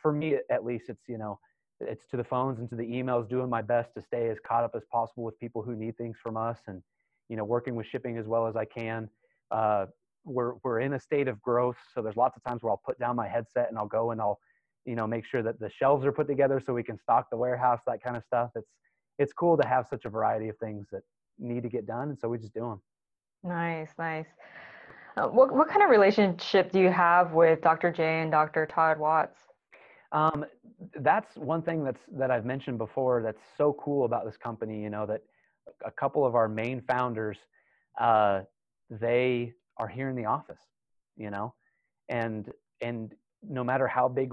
for 0.00 0.12
me 0.12 0.36
at 0.50 0.64
least 0.64 0.88
it's 0.88 1.02
you 1.08 1.18
know 1.18 1.38
it's 1.80 2.06
to 2.06 2.16
the 2.16 2.24
phones 2.24 2.58
and 2.58 2.68
to 2.68 2.76
the 2.76 2.84
emails 2.84 3.28
doing 3.28 3.48
my 3.48 3.62
best 3.62 3.94
to 3.94 4.02
stay 4.02 4.28
as 4.28 4.38
caught 4.46 4.64
up 4.64 4.72
as 4.74 4.82
possible 4.90 5.24
with 5.24 5.38
people 5.38 5.62
who 5.62 5.74
need 5.74 5.96
things 5.96 6.16
from 6.22 6.36
us 6.36 6.58
and 6.66 6.82
you 7.28 7.36
know 7.36 7.44
working 7.44 7.74
with 7.74 7.86
shipping 7.86 8.16
as 8.18 8.26
well 8.26 8.46
as 8.46 8.56
i 8.56 8.64
can 8.64 9.08
uh, 9.50 9.86
we're 10.24 10.54
we're 10.62 10.80
in 10.80 10.94
a 10.94 11.00
state 11.00 11.28
of 11.28 11.40
growth 11.42 11.76
so 11.94 12.00
there's 12.00 12.16
lots 12.16 12.36
of 12.36 12.44
times 12.44 12.62
where 12.62 12.70
i'll 12.70 12.82
put 12.84 12.98
down 12.98 13.16
my 13.16 13.28
headset 13.28 13.68
and 13.68 13.78
i'll 13.78 13.86
go 13.86 14.10
and 14.10 14.20
i'll 14.20 14.38
you 14.84 14.94
know 14.94 15.06
make 15.06 15.24
sure 15.24 15.42
that 15.42 15.58
the 15.58 15.70
shelves 15.70 16.04
are 16.04 16.12
put 16.12 16.26
together 16.26 16.60
so 16.64 16.72
we 16.72 16.82
can 16.82 16.98
stock 16.98 17.28
the 17.30 17.36
warehouse 17.36 17.80
that 17.86 18.02
kind 18.02 18.16
of 18.16 18.22
stuff 18.24 18.50
it's 18.54 18.70
it's 19.18 19.32
cool 19.32 19.56
to 19.56 19.66
have 19.66 19.86
such 19.88 20.04
a 20.04 20.08
variety 20.08 20.48
of 20.48 20.56
things 20.58 20.86
that 20.90 21.02
need 21.38 21.62
to 21.62 21.68
get 21.68 21.86
done 21.86 22.10
and 22.10 22.18
so 22.18 22.28
we 22.28 22.38
just 22.38 22.54
do 22.54 22.60
them 22.60 22.80
nice 23.42 23.90
nice 23.98 24.26
uh, 25.16 25.28
what, 25.28 25.52
what 25.52 25.68
kind 25.68 25.82
of 25.82 25.90
relationship 25.90 26.72
do 26.72 26.80
you 26.80 26.90
have 26.90 27.34
with 27.34 27.60
Dr. 27.60 27.92
J 27.92 28.22
and 28.22 28.32
Dr. 28.32 28.66
Todd 28.66 28.98
Watts? 28.98 29.38
Um, 30.14 30.44
that's 31.00 31.36
one 31.36 31.60
thing 31.60 31.82
that's 31.84 32.00
that 32.12 32.30
I've 32.30 32.46
mentioned 32.46 32.78
before. 32.78 33.20
That's 33.20 33.42
so 33.58 33.76
cool 33.80 34.04
about 34.04 34.24
this 34.24 34.36
company. 34.36 34.80
You 34.80 34.88
know 34.88 35.06
that 35.06 35.22
a 35.84 35.90
couple 35.90 36.24
of 36.24 36.36
our 36.36 36.48
main 36.48 36.82
founders, 36.82 37.36
uh, 38.00 38.42
they 38.88 39.52
are 39.76 39.88
here 39.88 40.08
in 40.08 40.16
the 40.16 40.24
office. 40.24 40.60
You 41.16 41.30
know, 41.30 41.52
and 42.08 42.50
and 42.80 43.12
no 43.42 43.64
matter 43.64 43.88
how 43.88 44.08
big 44.08 44.32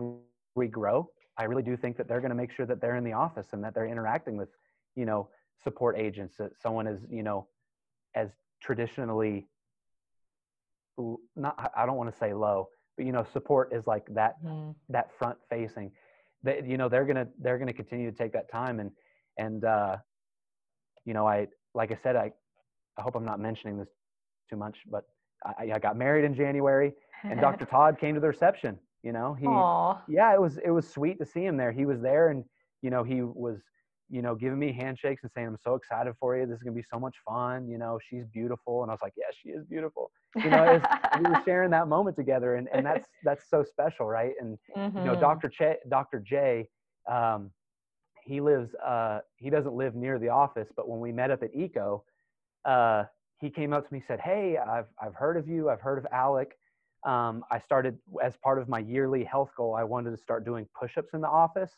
we 0.55 0.67
grow, 0.67 1.09
I 1.37 1.45
really 1.45 1.63
do 1.63 1.75
think 1.75 1.97
that 1.97 2.07
they're 2.07 2.21
going 2.21 2.29
to 2.29 2.35
make 2.35 2.51
sure 2.51 2.67
that 2.67 2.79
they're 2.79 2.95
in 2.95 3.03
the 3.03 3.13
office 3.13 3.47
and 3.51 3.63
that 3.63 3.73
they're 3.73 3.87
interacting 3.87 4.37
with, 4.37 4.49
you 4.95 5.05
know, 5.05 5.29
support 5.63 5.97
agents. 5.97 6.35
That 6.37 6.51
someone 6.61 6.85
is, 6.85 6.99
you 7.09 7.23
know, 7.23 7.47
as 8.13 8.29
traditionally 8.61 9.47
not 11.35 11.71
I 11.75 11.87
don't 11.87 11.97
want 11.97 12.11
to 12.11 12.17
say 12.19 12.33
low, 12.33 12.69
you 13.01 13.11
know 13.11 13.25
support 13.33 13.73
is 13.73 13.87
like 13.87 14.05
that 14.13 14.43
mm. 14.43 14.73
that 14.89 15.09
front 15.17 15.37
facing. 15.49 15.91
That 16.43 16.65
you 16.65 16.77
know 16.77 16.89
they're 16.89 17.05
gonna 17.05 17.27
they're 17.39 17.57
gonna 17.57 17.73
continue 17.73 18.09
to 18.09 18.17
take 18.17 18.33
that 18.33 18.51
time 18.51 18.79
and 18.79 18.91
and 19.37 19.63
uh, 19.63 19.97
you 21.05 21.13
know 21.13 21.27
I 21.27 21.47
like 21.73 21.91
I 21.91 21.97
said 22.01 22.15
I 22.15 22.31
I 22.97 23.01
hope 23.01 23.15
I'm 23.15 23.25
not 23.25 23.39
mentioning 23.39 23.77
this 23.77 23.89
too 24.49 24.55
much, 24.55 24.77
but 24.89 25.05
I, 25.45 25.71
I 25.73 25.79
got 25.79 25.97
married 25.97 26.25
in 26.25 26.35
January 26.35 26.93
and 27.23 27.39
Dr. 27.41 27.65
Todd 27.65 27.97
came 27.99 28.15
to 28.15 28.21
the 28.21 28.27
reception. 28.27 28.77
You 29.03 29.13
know 29.13 29.33
he 29.33 29.45
Aww. 29.45 29.99
yeah 30.07 30.33
it 30.33 30.41
was 30.41 30.57
it 30.63 30.71
was 30.71 30.87
sweet 30.87 31.19
to 31.19 31.25
see 31.25 31.43
him 31.45 31.57
there. 31.57 31.71
He 31.71 31.85
was 31.85 32.01
there 32.01 32.29
and 32.29 32.43
you 32.81 32.89
know 32.89 33.03
he 33.03 33.21
was 33.21 33.59
you 34.11 34.21
know, 34.21 34.35
giving 34.35 34.59
me 34.59 34.73
handshakes 34.73 35.23
and 35.23 35.31
saying, 35.33 35.47
I'm 35.47 35.57
so 35.63 35.75
excited 35.75 36.13
for 36.19 36.37
you. 36.37 36.45
This 36.45 36.57
is 36.57 36.63
going 36.63 36.75
to 36.75 36.81
be 36.81 36.85
so 36.91 36.99
much 36.99 37.15
fun. 37.25 37.69
You 37.69 37.77
know, 37.77 37.97
she's 38.09 38.25
beautiful. 38.25 38.83
And 38.83 38.91
I 38.91 38.93
was 38.93 39.01
like, 39.01 39.13
yeah, 39.15 39.27
she 39.41 39.49
is 39.49 39.63
beautiful. 39.63 40.11
You 40.35 40.49
know, 40.49 40.81
we 41.17 41.29
were 41.29 41.41
sharing 41.45 41.71
that 41.71 41.87
moment 41.87 42.17
together 42.17 42.55
and, 42.55 42.67
and 42.73 42.85
that's, 42.85 43.07
that's 43.23 43.49
so 43.49 43.63
special. 43.63 44.07
Right. 44.07 44.33
And, 44.41 44.57
mm-hmm. 44.75 44.97
you 44.99 45.03
know. 45.05 45.15
Dr. 45.15 45.47
Ch- 45.47 45.79
Dr. 45.89 46.19
J, 46.19 46.67
um, 47.09 47.51
he 48.23 48.41
lives, 48.41 48.75
uh, 48.85 49.19
he 49.37 49.49
doesn't 49.49 49.73
live 49.73 49.95
near 49.95 50.19
the 50.19 50.29
office, 50.29 50.67
but 50.75 50.89
when 50.89 50.99
we 50.99 51.13
met 51.13 51.31
up 51.31 51.41
at 51.41 51.55
ECO, 51.55 52.03
uh, 52.65 53.05
he 53.39 53.49
came 53.49 53.71
up 53.71 53.87
to 53.87 53.93
me, 53.93 54.03
said, 54.05 54.19
Hey, 54.19 54.57
I've, 54.57 54.85
I've 55.01 55.15
heard 55.15 55.37
of 55.37 55.47
you. 55.47 55.69
I've 55.69 55.81
heard 55.81 55.97
of 55.97 56.05
Alek. 56.13 56.51
Um, 57.09 57.43
I 57.49 57.59
started 57.59 57.97
as 58.21 58.35
part 58.37 58.59
of 58.59 58.67
my 58.67 58.79
yearly 58.79 59.23
health 59.23 59.51
goal. 59.55 59.73
I 59.73 59.83
wanted 59.83 60.11
to 60.11 60.17
start 60.17 60.45
doing 60.45 60.67
push-ups 60.79 61.13
in 61.13 61.21
the 61.21 61.29
office 61.29 61.71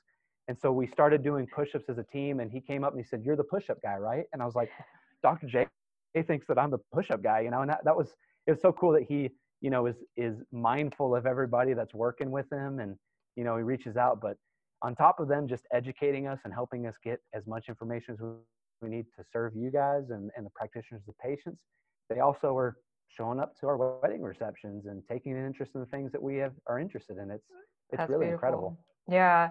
and 0.47 0.57
so 0.59 0.71
we 0.71 0.87
started 0.87 1.23
doing 1.23 1.47
push-ups 1.47 1.85
as 1.89 1.97
a 1.97 2.03
team 2.03 2.39
and 2.39 2.51
he 2.51 2.59
came 2.59 2.83
up 2.83 2.93
and 2.93 3.01
he 3.01 3.07
said, 3.07 3.23
you're 3.23 3.35
the 3.35 3.43
push-up 3.43 3.81
guy, 3.81 3.95
right? 3.95 4.25
And 4.33 4.41
I 4.41 4.45
was 4.45 4.55
like, 4.55 4.69
Dr. 5.23 5.47
J 5.47 5.67
thinks 6.27 6.47
that 6.47 6.57
I'm 6.59 6.69
the 6.69 6.79
push-up 6.93 7.23
guy, 7.23 7.41
you 7.41 7.51
know, 7.51 7.61
and 7.61 7.69
that, 7.69 7.83
that 7.85 7.95
was, 7.95 8.09
it 8.45 8.51
was 8.51 8.61
so 8.61 8.71
cool 8.73 8.91
that 8.93 9.03
he, 9.03 9.29
you 9.61 9.69
know, 9.69 9.85
is, 9.85 9.95
is 10.17 10.41
mindful 10.51 11.15
of 11.15 11.25
everybody 11.25 11.73
that's 11.73 11.93
working 11.93 12.29
with 12.29 12.51
him 12.51 12.79
and, 12.79 12.95
you 13.35 13.43
know, 13.43 13.55
he 13.55 13.63
reaches 13.63 13.95
out, 13.95 14.19
but 14.21 14.35
on 14.81 14.95
top 14.95 15.19
of 15.19 15.29
them, 15.29 15.47
just 15.47 15.63
educating 15.73 16.27
us 16.27 16.39
and 16.43 16.53
helping 16.53 16.85
us 16.87 16.95
get 17.01 17.19
as 17.33 17.47
much 17.47 17.69
information 17.69 18.13
as 18.13 18.19
we 18.81 18.89
need 18.89 19.05
to 19.17 19.23
serve 19.31 19.55
you 19.55 19.71
guys 19.71 20.09
and, 20.09 20.29
and 20.35 20.45
the 20.45 20.51
practitioners, 20.53 21.01
the 21.07 21.13
patients, 21.23 21.61
they 22.09 22.19
also 22.19 22.55
are 22.57 22.75
showing 23.07 23.39
up 23.39 23.57
to 23.59 23.67
our 23.67 23.77
wedding 24.01 24.21
receptions 24.21 24.87
and 24.87 25.01
taking 25.09 25.31
an 25.37 25.45
interest 25.45 25.71
in 25.73 25.79
the 25.79 25.87
things 25.87 26.11
that 26.11 26.21
we 26.21 26.35
have 26.35 26.51
are 26.67 26.79
interested 26.79 27.17
in. 27.17 27.31
It's, 27.31 27.45
it's 27.91 27.99
That's 27.99 28.09
really 28.09 28.25
beautiful. 28.25 28.33
incredible. 28.33 28.79
Yeah. 29.07 29.49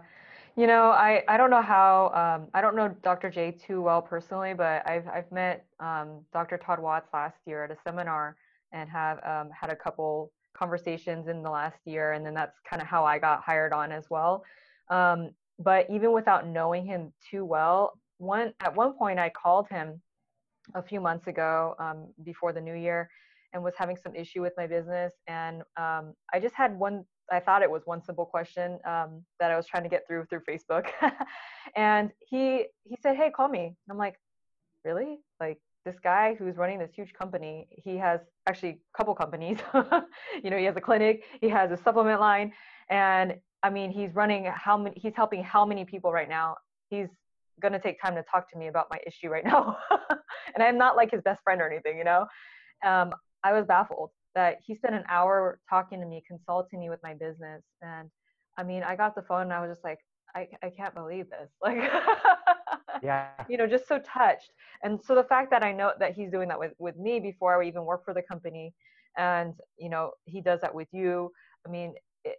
You 0.54 0.66
know, 0.66 0.90
I, 0.90 1.22
I 1.28 1.38
don't 1.38 1.48
know 1.48 1.62
how 1.62 2.10
um, 2.14 2.48
I 2.52 2.60
don't 2.60 2.76
know 2.76 2.94
Dr. 3.02 3.30
J 3.30 3.52
too 3.52 3.80
well 3.80 4.02
personally, 4.02 4.52
but 4.52 4.86
I've 4.86 5.08
I've 5.08 5.32
met 5.32 5.64
um, 5.80 6.20
Dr. 6.32 6.58
Todd 6.58 6.78
Watts 6.78 7.08
last 7.14 7.38
year 7.46 7.64
at 7.64 7.70
a 7.70 7.76
seminar 7.82 8.36
and 8.70 8.88
have 8.90 9.18
um, 9.24 9.50
had 9.58 9.70
a 9.70 9.76
couple 9.76 10.30
conversations 10.52 11.28
in 11.28 11.42
the 11.42 11.48
last 11.48 11.78
year, 11.86 12.12
and 12.12 12.24
then 12.24 12.34
that's 12.34 12.58
kind 12.68 12.82
of 12.82 12.88
how 12.88 13.02
I 13.02 13.18
got 13.18 13.42
hired 13.42 13.72
on 13.72 13.92
as 13.92 14.10
well. 14.10 14.44
Um, 14.90 15.30
but 15.58 15.86
even 15.88 16.12
without 16.12 16.46
knowing 16.46 16.84
him 16.84 17.14
too 17.30 17.46
well, 17.46 17.98
one 18.18 18.52
at 18.60 18.76
one 18.76 18.92
point 18.92 19.18
I 19.18 19.30
called 19.30 19.68
him 19.68 20.02
a 20.74 20.82
few 20.82 21.00
months 21.00 21.28
ago 21.28 21.74
um, 21.78 22.08
before 22.24 22.52
the 22.52 22.60
new 22.60 22.74
year 22.74 23.08
and 23.54 23.64
was 23.64 23.74
having 23.78 23.96
some 23.96 24.14
issue 24.14 24.42
with 24.42 24.52
my 24.58 24.66
business, 24.66 25.14
and 25.26 25.62
um, 25.78 26.12
I 26.30 26.40
just 26.42 26.54
had 26.54 26.78
one 26.78 27.06
I 27.32 27.40
thought 27.40 27.62
it 27.62 27.70
was 27.70 27.82
one 27.84 28.02
simple 28.02 28.26
question 28.26 28.78
um, 28.84 29.22
that 29.40 29.50
I 29.50 29.56
was 29.56 29.66
trying 29.66 29.82
to 29.82 29.88
get 29.88 30.06
through 30.06 30.26
through 30.26 30.42
Facebook, 30.48 30.88
and 31.76 32.10
he 32.20 32.66
he 32.84 32.96
said, 33.02 33.16
"Hey, 33.16 33.30
call 33.30 33.48
me." 33.48 33.74
I'm 33.90 33.98
like, 33.98 34.16
"Really? 34.84 35.18
Like 35.40 35.58
this 35.84 35.96
guy 36.02 36.34
who's 36.38 36.56
running 36.56 36.78
this 36.78 36.92
huge 36.94 37.12
company, 37.12 37.66
he 37.70 37.96
has 37.96 38.20
actually 38.46 38.70
a 38.70 38.96
couple 38.96 39.14
companies. 39.14 39.58
you 40.44 40.50
know, 40.50 40.58
he 40.58 40.64
has 40.64 40.76
a 40.76 40.80
clinic, 40.80 41.24
he 41.40 41.48
has 41.48 41.70
a 41.72 41.76
supplement 41.76 42.20
line, 42.20 42.52
and 42.90 43.34
I 43.62 43.70
mean, 43.70 43.90
he's 43.90 44.14
running 44.14 44.44
how 44.44 44.76
many? 44.76 44.98
He's 45.00 45.14
helping 45.14 45.42
how 45.42 45.64
many 45.64 45.84
people 45.84 46.12
right 46.12 46.28
now? 46.28 46.56
He's 46.90 47.08
gonna 47.60 47.80
take 47.80 48.00
time 48.00 48.14
to 48.14 48.22
talk 48.30 48.50
to 48.52 48.58
me 48.58 48.68
about 48.68 48.86
my 48.90 48.98
issue 49.06 49.28
right 49.28 49.44
now, 49.44 49.76
and 50.54 50.62
I'm 50.62 50.78
not 50.78 50.96
like 50.96 51.10
his 51.10 51.22
best 51.22 51.42
friend 51.42 51.60
or 51.60 51.70
anything, 51.70 51.98
you 51.98 52.04
know. 52.04 52.26
Um, 52.84 53.12
I 53.44 53.52
was 53.52 53.64
baffled 53.66 54.10
that 54.34 54.58
he 54.64 54.74
spent 54.74 54.94
an 54.94 55.04
hour 55.08 55.60
talking 55.68 56.00
to 56.00 56.06
me, 56.06 56.22
consulting 56.26 56.80
me 56.80 56.90
with 56.90 57.00
my 57.02 57.14
business, 57.14 57.62
and 57.82 58.10
I 58.58 58.62
mean, 58.62 58.82
I 58.82 58.96
got 58.96 59.14
the 59.14 59.22
phone 59.22 59.42
and 59.42 59.52
I 59.52 59.60
was 59.60 59.70
just 59.70 59.84
like, 59.84 59.98
I, 60.34 60.48
I 60.62 60.70
can't 60.70 60.94
believe 60.94 61.26
this. 61.30 61.50
Like, 61.62 63.02
yeah, 63.02 63.28
you 63.48 63.56
know, 63.56 63.66
just 63.66 63.88
so 63.88 63.98
touched. 63.98 64.52
And 64.82 65.00
so 65.02 65.14
the 65.14 65.24
fact 65.24 65.50
that 65.50 65.64
I 65.64 65.72
know 65.72 65.92
that 65.98 66.14
he's 66.14 66.30
doing 66.30 66.48
that 66.48 66.58
with, 66.58 66.72
with 66.78 66.96
me 66.96 67.18
before 67.20 67.60
I 67.60 67.66
even 67.66 67.84
work 67.84 68.04
for 68.04 68.14
the 68.14 68.22
company, 68.22 68.74
and, 69.16 69.54
you 69.78 69.88
know, 69.88 70.12
he 70.24 70.40
does 70.40 70.60
that 70.60 70.74
with 70.74 70.88
you. 70.92 71.32
I 71.66 71.70
mean, 71.70 71.94
it, 72.24 72.36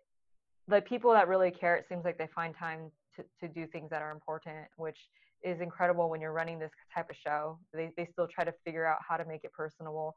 the 0.67 0.81
people 0.81 1.11
that 1.11 1.27
really 1.27 1.51
care, 1.51 1.75
it 1.75 1.85
seems 1.89 2.05
like 2.05 2.17
they 2.17 2.29
find 2.33 2.55
time 2.55 2.91
to, 3.15 3.23
to 3.41 3.53
do 3.53 3.67
things 3.67 3.89
that 3.89 4.01
are 4.01 4.11
important, 4.11 4.67
which 4.77 4.97
is 5.43 5.59
incredible 5.59 6.09
when 6.09 6.21
you're 6.21 6.31
running 6.31 6.59
this 6.59 6.71
type 6.93 7.09
of 7.09 7.15
show. 7.15 7.59
They, 7.73 7.91
they 7.97 8.05
still 8.05 8.27
try 8.27 8.45
to 8.45 8.53
figure 8.63 8.85
out 8.85 8.99
how 9.07 9.17
to 9.17 9.25
make 9.25 9.43
it 9.43 9.51
personable. 9.51 10.15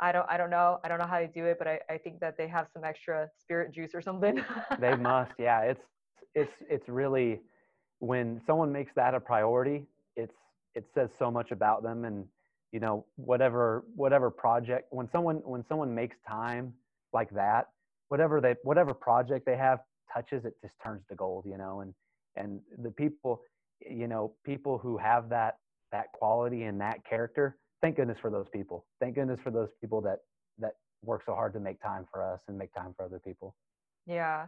I 0.00 0.12
don't 0.12 0.26
I 0.28 0.36
don't 0.36 0.50
know. 0.50 0.78
I 0.84 0.88
don't 0.88 0.98
know 0.98 1.06
how 1.06 1.18
they 1.20 1.30
do 1.32 1.46
it, 1.46 1.56
but 1.58 1.68
I, 1.68 1.78
I 1.88 1.98
think 1.98 2.20
that 2.20 2.36
they 2.36 2.48
have 2.48 2.66
some 2.72 2.84
extra 2.84 3.28
spirit 3.38 3.72
juice 3.72 3.94
or 3.94 4.02
something. 4.02 4.42
they 4.80 4.96
must, 5.10 5.32
yeah. 5.38 5.60
It's 5.60 5.80
it's 6.34 6.52
it's 6.68 6.88
really 6.88 7.40
when 8.00 8.40
someone 8.46 8.72
makes 8.72 8.92
that 8.96 9.14
a 9.14 9.20
priority, 9.20 9.86
it's 10.16 10.34
it 10.74 10.84
says 10.94 11.08
so 11.18 11.30
much 11.30 11.52
about 11.52 11.82
them 11.82 12.04
and 12.04 12.24
you 12.72 12.80
know 12.80 13.04
whatever 13.16 13.84
whatever 13.94 14.30
project 14.30 14.88
when 14.90 15.08
someone 15.12 15.36
when 15.44 15.64
someone 15.68 15.94
makes 15.94 16.16
time 16.28 16.74
like 17.12 17.30
that 17.30 17.68
whatever 18.08 18.40
they 18.40 18.56
whatever 18.64 18.92
project 18.92 19.46
they 19.46 19.56
have 19.56 19.78
touches 20.12 20.44
it 20.44 20.54
just 20.60 20.74
turns 20.82 21.02
to 21.08 21.14
gold 21.14 21.44
you 21.46 21.56
know 21.56 21.80
and 21.80 21.94
and 22.36 22.60
the 22.82 22.90
people 22.90 23.40
you 23.88 24.08
know 24.08 24.32
people 24.44 24.76
who 24.76 24.98
have 24.98 25.28
that 25.28 25.58
that 25.92 26.10
quality 26.12 26.64
and 26.64 26.80
that 26.80 26.98
character 27.08 27.56
thank 27.84 27.96
goodness 27.96 28.16
for 28.20 28.30
those 28.30 28.46
people. 28.50 28.86
Thank 28.98 29.16
goodness 29.16 29.38
for 29.44 29.50
those 29.50 29.68
people 29.78 30.00
that 30.00 30.20
that 30.58 30.76
work 31.02 31.22
so 31.26 31.34
hard 31.34 31.52
to 31.52 31.60
make 31.60 31.82
time 31.82 32.06
for 32.10 32.22
us 32.22 32.40
and 32.48 32.56
make 32.56 32.72
time 32.72 32.94
for 32.96 33.04
other 33.04 33.18
people. 33.18 33.54
Yeah. 34.06 34.46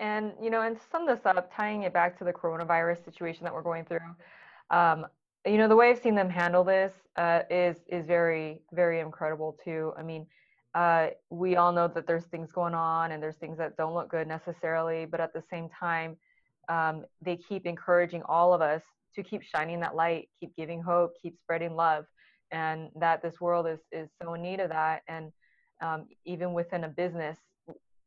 And 0.00 0.32
you 0.42 0.48
know, 0.48 0.62
and 0.62 0.76
to 0.76 0.82
sum 0.90 1.06
this 1.06 1.20
up, 1.26 1.54
tying 1.54 1.82
it 1.82 1.92
back 1.92 2.18
to 2.18 2.24
the 2.24 2.32
coronavirus 2.32 3.04
situation 3.04 3.44
that 3.44 3.52
we're 3.52 3.62
going 3.62 3.84
through, 3.84 3.98
um, 4.70 5.06
you 5.44 5.58
know, 5.58 5.68
the 5.68 5.76
way 5.76 5.90
I've 5.90 6.00
seen 6.00 6.14
them 6.14 6.30
handle 6.30 6.64
this 6.64 6.92
uh, 7.16 7.40
is 7.50 7.76
is 7.88 8.06
very 8.06 8.62
very 8.72 9.00
incredible 9.00 9.58
too. 9.62 9.92
I 9.98 10.02
mean, 10.02 10.26
uh, 10.74 11.08
we 11.28 11.56
all 11.56 11.72
know 11.72 11.88
that 11.88 12.06
there's 12.06 12.24
things 12.24 12.52
going 12.52 12.74
on 12.74 13.12
and 13.12 13.22
there's 13.22 13.36
things 13.36 13.58
that 13.58 13.76
don't 13.76 13.92
look 13.92 14.10
good 14.10 14.26
necessarily, 14.26 15.04
but 15.04 15.20
at 15.20 15.34
the 15.34 15.42
same 15.50 15.68
time, 15.68 16.16
um, 16.70 17.04
they 17.20 17.36
keep 17.36 17.66
encouraging 17.66 18.22
all 18.22 18.54
of 18.54 18.62
us 18.62 18.82
to 19.14 19.22
keep 19.22 19.42
shining 19.42 19.80
that 19.80 19.94
light, 19.94 20.28
keep 20.40 20.56
giving 20.56 20.80
hope, 20.80 21.12
keep 21.20 21.36
spreading 21.42 21.74
love, 21.74 22.06
and 22.50 22.88
that 22.96 23.22
this 23.22 23.40
world 23.40 23.66
is 23.66 23.80
is 23.92 24.08
so 24.20 24.34
in 24.34 24.42
need 24.42 24.60
of 24.60 24.70
that. 24.70 25.02
And 25.08 25.32
um, 25.80 26.06
even 26.24 26.52
within 26.52 26.84
a 26.84 26.88
business, 26.88 27.38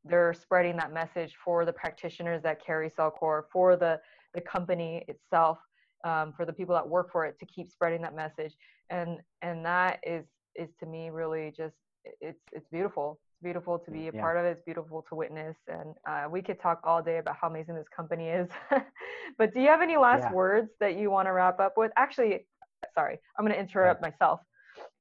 they're 0.04 0.34
spreading 0.34 0.76
that 0.78 0.92
message 0.92 1.36
for 1.44 1.66
the 1.66 1.74
practitioners 1.74 2.42
that 2.44 2.64
carry 2.64 2.90
Cellcore, 2.90 3.44
for 3.52 3.76
the, 3.76 4.00
the 4.34 4.42
company 4.42 5.06
itself, 5.08 5.60
um, 6.04 6.34
for 6.36 6.46
the 6.46 6.54
people 6.54 6.74
that 6.76 6.88
work 6.88 7.12
for 7.12 7.26
it 7.26 7.38
to 7.40 7.46
keep 7.46 7.70
spreading 7.70 8.02
that 8.02 8.16
message. 8.16 8.54
And, 8.90 9.20
and 9.42 9.66
that 9.66 10.00
is, 10.06 10.26
is 10.56 10.70
to 10.80 10.86
me 10.86 11.10
really 11.10 11.54
just, 11.56 11.76
it's, 12.20 12.42
it's 12.52 12.68
beautiful. 12.70 13.20
It's 13.30 13.44
beautiful 13.44 13.78
to 13.78 13.92
be 13.92 14.08
a 14.08 14.12
yeah. 14.12 14.20
part 14.20 14.38
of 14.38 14.46
it. 14.46 14.50
It's 14.50 14.64
beautiful 14.66 15.06
to 15.10 15.16
witness. 15.16 15.56
And 15.68 15.94
uh, 16.10 16.28
we 16.30 16.42
could 16.42 16.60
talk 16.60 16.82
all 16.84 17.02
day 17.02 17.20
about 17.20 17.36
how 17.40 17.48
amazing 17.48 17.76
this 17.76 17.88
company 17.96 18.30
is. 18.30 18.50
but 19.38 19.54
do 19.54 19.62
you 19.62 19.68
have 19.68 19.82
any 19.82 19.98
last 19.98 20.24
yeah. 20.24 20.34
words 20.34 20.72
that 20.80 20.98
you 20.98 21.12
want 21.12 21.28
to 21.28 21.32
wrap 21.32 21.60
up 21.60 21.74
with? 21.78 21.92
Actually, 21.96 22.48
sorry, 22.94 23.20
I'm 23.38 23.46
going 23.46 23.56
to 23.56 23.60
interrupt 23.60 24.02
right. 24.02 24.12
myself. 24.12 24.42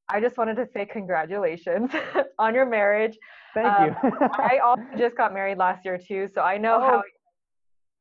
I 0.09 0.20
just 0.20 0.37
wanted 0.37 0.57
to 0.57 0.66
say 0.66 0.87
congratulations 0.87 1.91
on 2.39 2.55
your 2.55 2.66
marriage. 2.66 3.16
Thank 3.55 3.66
um, 3.66 3.97
you. 4.12 4.28
I 4.33 4.59
also 4.64 4.85
just 4.97 5.16
got 5.16 5.33
married 5.33 5.59
last 5.59 5.85
year 5.85 5.99
too, 5.99 6.28
so 6.35 6.43
I 6.43 6.59
know 6.59 6.76
oh, 6.76 6.81
how. 6.81 7.03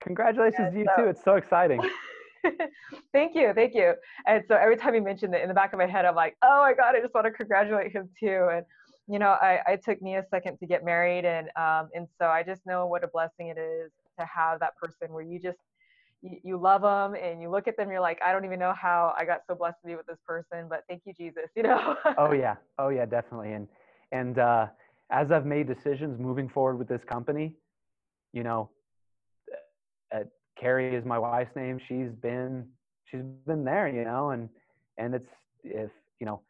Congratulations 0.01 0.59
yeah, 0.59 0.69
to 0.69 0.77
you 0.79 0.85
so. 0.95 1.03
too. 1.03 1.09
It's 1.09 1.23
so 1.23 1.35
exciting. 1.35 1.81
thank 3.13 3.35
you, 3.35 3.51
thank 3.53 3.75
you. 3.75 3.93
And 4.27 4.43
so 4.47 4.55
every 4.55 4.77
time 4.77 4.95
you 4.95 5.01
mentioned 5.01 5.35
it 5.35 5.41
in 5.41 5.49
the 5.49 5.53
back 5.53 5.73
of 5.73 5.79
my 5.79 5.85
head, 5.85 6.05
I'm 6.05 6.15
like, 6.15 6.35
oh 6.41 6.61
my 6.61 6.73
god, 6.73 6.95
I 6.95 7.01
just 7.01 7.13
want 7.13 7.25
to 7.25 7.31
congratulate 7.31 7.91
him 7.91 8.09
too. 8.19 8.47
And 8.51 8.65
you 9.07 9.19
know, 9.19 9.29
I, 9.41 9.59
I 9.67 9.75
took 9.75 10.01
me 10.01 10.15
a 10.15 10.25
second 10.29 10.57
to 10.59 10.67
get 10.67 10.85
married, 10.85 11.25
and 11.25 11.47
um, 11.55 11.89
and 11.93 12.07
so 12.19 12.27
I 12.27 12.43
just 12.43 12.65
know 12.65 12.85
what 12.85 13.03
a 13.03 13.07
blessing 13.07 13.47
it 13.47 13.57
is 13.57 13.91
to 14.19 14.25
have 14.25 14.59
that 14.59 14.75
person 14.77 15.11
where 15.11 15.23
you 15.23 15.39
just 15.39 15.57
you, 16.21 16.37
you 16.43 16.57
love 16.57 16.81
them 16.81 17.15
and 17.21 17.41
you 17.41 17.49
look 17.49 17.67
at 17.67 17.77
them 17.77 17.89
you're 17.89 18.01
like 18.01 18.19
i 18.25 18.31
don't 18.31 18.45
even 18.45 18.59
know 18.59 18.73
how 18.79 19.13
i 19.17 19.25
got 19.25 19.41
so 19.47 19.55
blessed 19.55 19.77
to 19.81 19.87
be 19.87 19.95
with 19.95 20.05
this 20.05 20.17
person 20.25 20.67
but 20.69 20.83
thank 20.87 21.01
you 21.05 21.13
jesus 21.13 21.45
you 21.55 21.63
know? 21.63 21.95
Oh 22.17 22.33
yeah. 22.33 22.55
Oh 22.77 22.89
yeah 22.89 23.05
definitely 23.05 23.53
and 23.53 23.67
and 24.11 24.39
uh, 24.39 24.67
as 25.11 25.31
i've 25.31 25.45
made 25.45 25.67
decisions 25.67 26.19
moving 26.19 26.49
forward 26.49 26.77
with 26.77 26.87
this 26.87 27.01
company 27.07 27.55
you 28.33 28.43
know 28.43 28.69
uh, 30.13 30.23
carrie 30.59 30.95
is 30.95 31.05
my 31.05 31.17
wife's 31.17 31.55
name 31.55 31.79
she's 31.87 32.11
been 32.21 32.65
she's 33.05 33.21
been 33.45 33.63
there 33.63 33.87
you 33.87 34.03
know 34.03 34.31
and 34.31 34.49
and 34.97 35.15
it's 35.15 35.29
if 35.63 35.89
you 36.19 36.25
know 36.25 36.41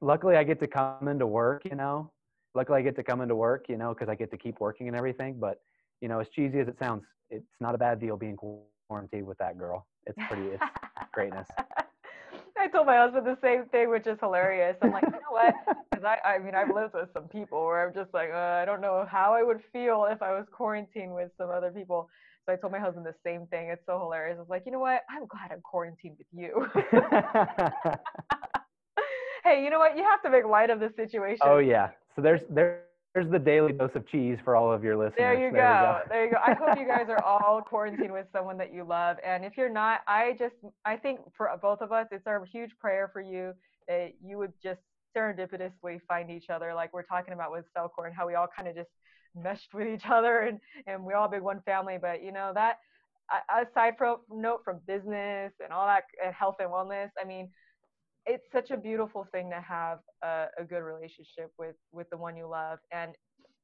luckily 0.00 0.36
i 0.36 0.44
get 0.44 0.60
to 0.60 0.66
come 0.66 1.08
into 1.08 1.26
work 1.26 1.62
you 1.64 1.76
know 1.76 2.10
luckily 2.54 2.78
i 2.78 2.82
get 2.82 2.96
to 2.96 3.02
come 3.02 3.20
into 3.20 3.34
work 3.34 3.66
you 3.68 3.76
know 3.76 3.94
because 3.94 4.08
i 4.08 4.14
get 4.14 4.30
to 4.30 4.36
keep 4.36 4.60
working 4.60 4.88
and 4.88 4.96
everything 4.96 5.36
but 5.38 5.60
you 6.00 6.08
know 6.08 6.20
as 6.20 6.26
cheesy 6.34 6.60
as 6.60 6.68
it 6.68 6.76
sounds 6.78 7.02
it's 7.30 7.46
not 7.60 7.74
a 7.74 7.78
bad 7.78 8.00
deal 8.00 8.16
being 8.16 8.36
cool 8.36 8.66
quarantine 8.94 9.26
with 9.26 9.38
that 9.38 9.58
girl. 9.58 9.88
It's 10.06 10.16
pretty, 10.28 10.50
it's 10.50 10.62
greatness. 11.12 11.48
I 12.56 12.68
told 12.68 12.86
my 12.86 12.96
husband 12.96 13.26
the 13.26 13.36
same 13.42 13.64
thing, 13.66 13.90
which 13.90 14.06
is 14.06 14.16
hilarious. 14.20 14.76
I'm 14.82 14.92
like, 14.92 15.02
you 15.02 15.10
know 15.10 15.32
what? 15.32 15.52
Because 15.90 16.04
I, 16.04 16.18
I 16.24 16.38
mean, 16.38 16.54
I've 16.54 16.72
lived 16.72 16.94
with 16.94 17.08
some 17.12 17.24
people 17.24 17.64
where 17.64 17.84
I'm 17.84 17.92
just 17.92 18.14
like, 18.14 18.30
uh, 18.32 18.60
I 18.62 18.64
don't 18.64 18.80
know 18.80 19.04
how 19.10 19.34
I 19.34 19.42
would 19.42 19.60
feel 19.72 20.06
if 20.08 20.22
I 20.22 20.32
was 20.32 20.46
quarantined 20.52 21.12
with 21.12 21.32
some 21.36 21.50
other 21.50 21.72
people. 21.72 22.08
So 22.46 22.52
I 22.52 22.56
told 22.56 22.72
my 22.72 22.78
husband 22.78 23.04
the 23.04 23.16
same 23.24 23.48
thing. 23.48 23.70
It's 23.70 23.84
so 23.84 23.98
hilarious. 23.98 24.36
I 24.36 24.40
was 24.40 24.48
like, 24.48 24.62
you 24.64 24.70
know 24.70 24.78
what? 24.78 25.02
I'm 25.10 25.26
glad 25.26 25.50
I'm 25.50 25.62
quarantined 25.62 26.16
with 26.16 26.28
you. 26.32 26.68
hey, 29.42 29.64
you 29.64 29.70
know 29.70 29.80
what? 29.80 29.96
You 29.96 30.04
have 30.04 30.22
to 30.22 30.30
make 30.30 30.44
light 30.44 30.70
of 30.70 30.78
the 30.78 30.92
situation. 30.94 31.40
Oh 31.42 31.58
yeah. 31.58 31.90
So 32.14 32.22
there's 32.22 32.42
there 32.48 32.84
there's 33.14 33.30
the 33.30 33.38
daily 33.38 33.72
dose 33.72 33.92
of 33.94 34.06
cheese 34.08 34.38
for 34.44 34.56
all 34.56 34.72
of 34.72 34.82
your 34.82 34.96
listeners. 34.96 35.14
There 35.18 35.34
you, 35.34 35.52
there 35.52 35.62
go. 35.62 36.00
go. 36.02 36.08
There 36.08 36.24
you 36.24 36.30
go. 36.32 36.36
I 36.44 36.54
hope 36.54 36.78
you 36.78 36.86
guys 36.86 37.06
are 37.08 37.22
all 37.24 37.62
quarantined 37.62 38.12
with 38.12 38.26
someone 38.32 38.58
that 38.58 38.74
you 38.74 38.82
love. 38.82 39.18
And 39.24 39.44
if 39.44 39.56
you're 39.56 39.72
not, 39.72 40.00
I 40.08 40.34
just, 40.36 40.56
I 40.84 40.96
think 40.96 41.20
for 41.36 41.48
both 41.62 41.80
of 41.80 41.92
us, 41.92 42.08
it's 42.10 42.26
our 42.26 42.44
huge 42.44 42.70
prayer 42.80 43.08
for 43.12 43.20
you 43.20 43.52
that 43.86 44.14
you 44.24 44.36
would 44.38 44.52
just 44.60 44.80
serendipitously 45.16 46.00
find 46.08 46.28
each 46.28 46.50
other, 46.50 46.74
like 46.74 46.92
we're 46.92 47.04
talking 47.04 47.34
about 47.34 47.52
with 47.52 47.64
Cellcore 47.76 48.06
and 48.06 48.14
how 48.14 48.26
we 48.26 48.34
all 48.34 48.48
kind 48.54 48.68
of 48.68 48.74
just 48.74 48.90
meshed 49.36 49.72
with 49.72 49.86
each 49.86 50.06
other 50.10 50.40
and, 50.40 50.58
and 50.88 51.04
we 51.04 51.14
all 51.14 51.28
big 51.28 51.42
one 51.42 51.60
family. 51.64 51.98
But 52.00 52.20
you 52.22 52.32
know, 52.32 52.50
that 52.54 52.78
aside 53.48 53.94
from 53.96 54.18
note 54.30 54.62
from 54.64 54.80
business 54.86 55.52
and 55.62 55.72
all 55.72 55.86
that 55.86 56.04
and 56.24 56.34
health 56.34 56.56
and 56.58 56.68
wellness, 56.68 57.10
I 57.20 57.24
mean, 57.24 57.48
it's 58.26 58.44
such 58.52 58.70
a 58.70 58.76
beautiful 58.76 59.26
thing 59.32 59.50
to 59.50 59.60
have 59.60 59.98
a, 60.22 60.46
a, 60.58 60.64
good 60.64 60.80
relationship 60.80 61.52
with 61.58 61.76
with 61.92 62.08
the 62.10 62.16
one 62.16 62.36
you 62.36 62.46
love 62.46 62.78
and 62.92 63.12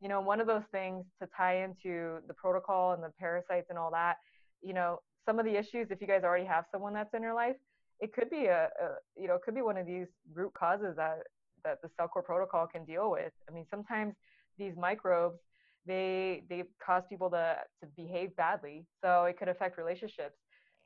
you 0.00 0.08
know 0.08 0.20
one 0.20 0.40
of 0.40 0.46
those 0.46 0.64
things 0.72 1.04
to 1.20 1.28
tie 1.36 1.62
into 1.62 2.18
the 2.28 2.34
protocol 2.34 2.92
and 2.92 3.02
the 3.02 3.10
parasites 3.18 3.66
and 3.70 3.78
all 3.78 3.90
that 3.90 4.16
you 4.62 4.72
know 4.72 5.00
some 5.26 5.38
of 5.38 5.44
the 5.44 5.56
issues 5.56 5.88
if 5.90 6.00
you 6.00 6.06
guys 6.06 6.22
already 6.24 6.44
have 6.44 6.64
someone 6.72 6.92
that's 6.92 7.14
in 7.14 7.22
your 7.22 7.34
life 7.34 7.56
it 8.00 8.12
could 8.12 8.30
be 8.30 8.46
a, 8.46 8.64
a 8.64 9.20
you 9.20 9.28
know 9.28 9.34
it 9.34 9.42
could 9.42 9.54
be 9.54 9.62
one 9.62 9.76
of 9.76 9.86
these 9.86 10.06
root 10.34 10.52
causes 10.54 10.94
that 10.96 11.18
that 11.64 11.78
the 11.82 11.88
CellCore 11.98 12.24
protocol 12.24 12.66
can 12.66 12.84
deal 12.84 13.10
with 13.10 13.32
i 13.48 13.52
mean 13.52 13.66
sometimes 13.70 14.14
these 14.58 14.74
microbes 14.76 15.38
they 15.86 16.42
they 16.48 16.62
cause 16.84 17.02
people 17.08 17.30
to 17.30 17.56
to 17.80 17.86
behave 17.96 18.34
badly 18.36 18.84
so 19.02 19.24
it 19.24 19.38
could 19.38 19.48
affect 19.48 19.78
relationships 19.78 20.36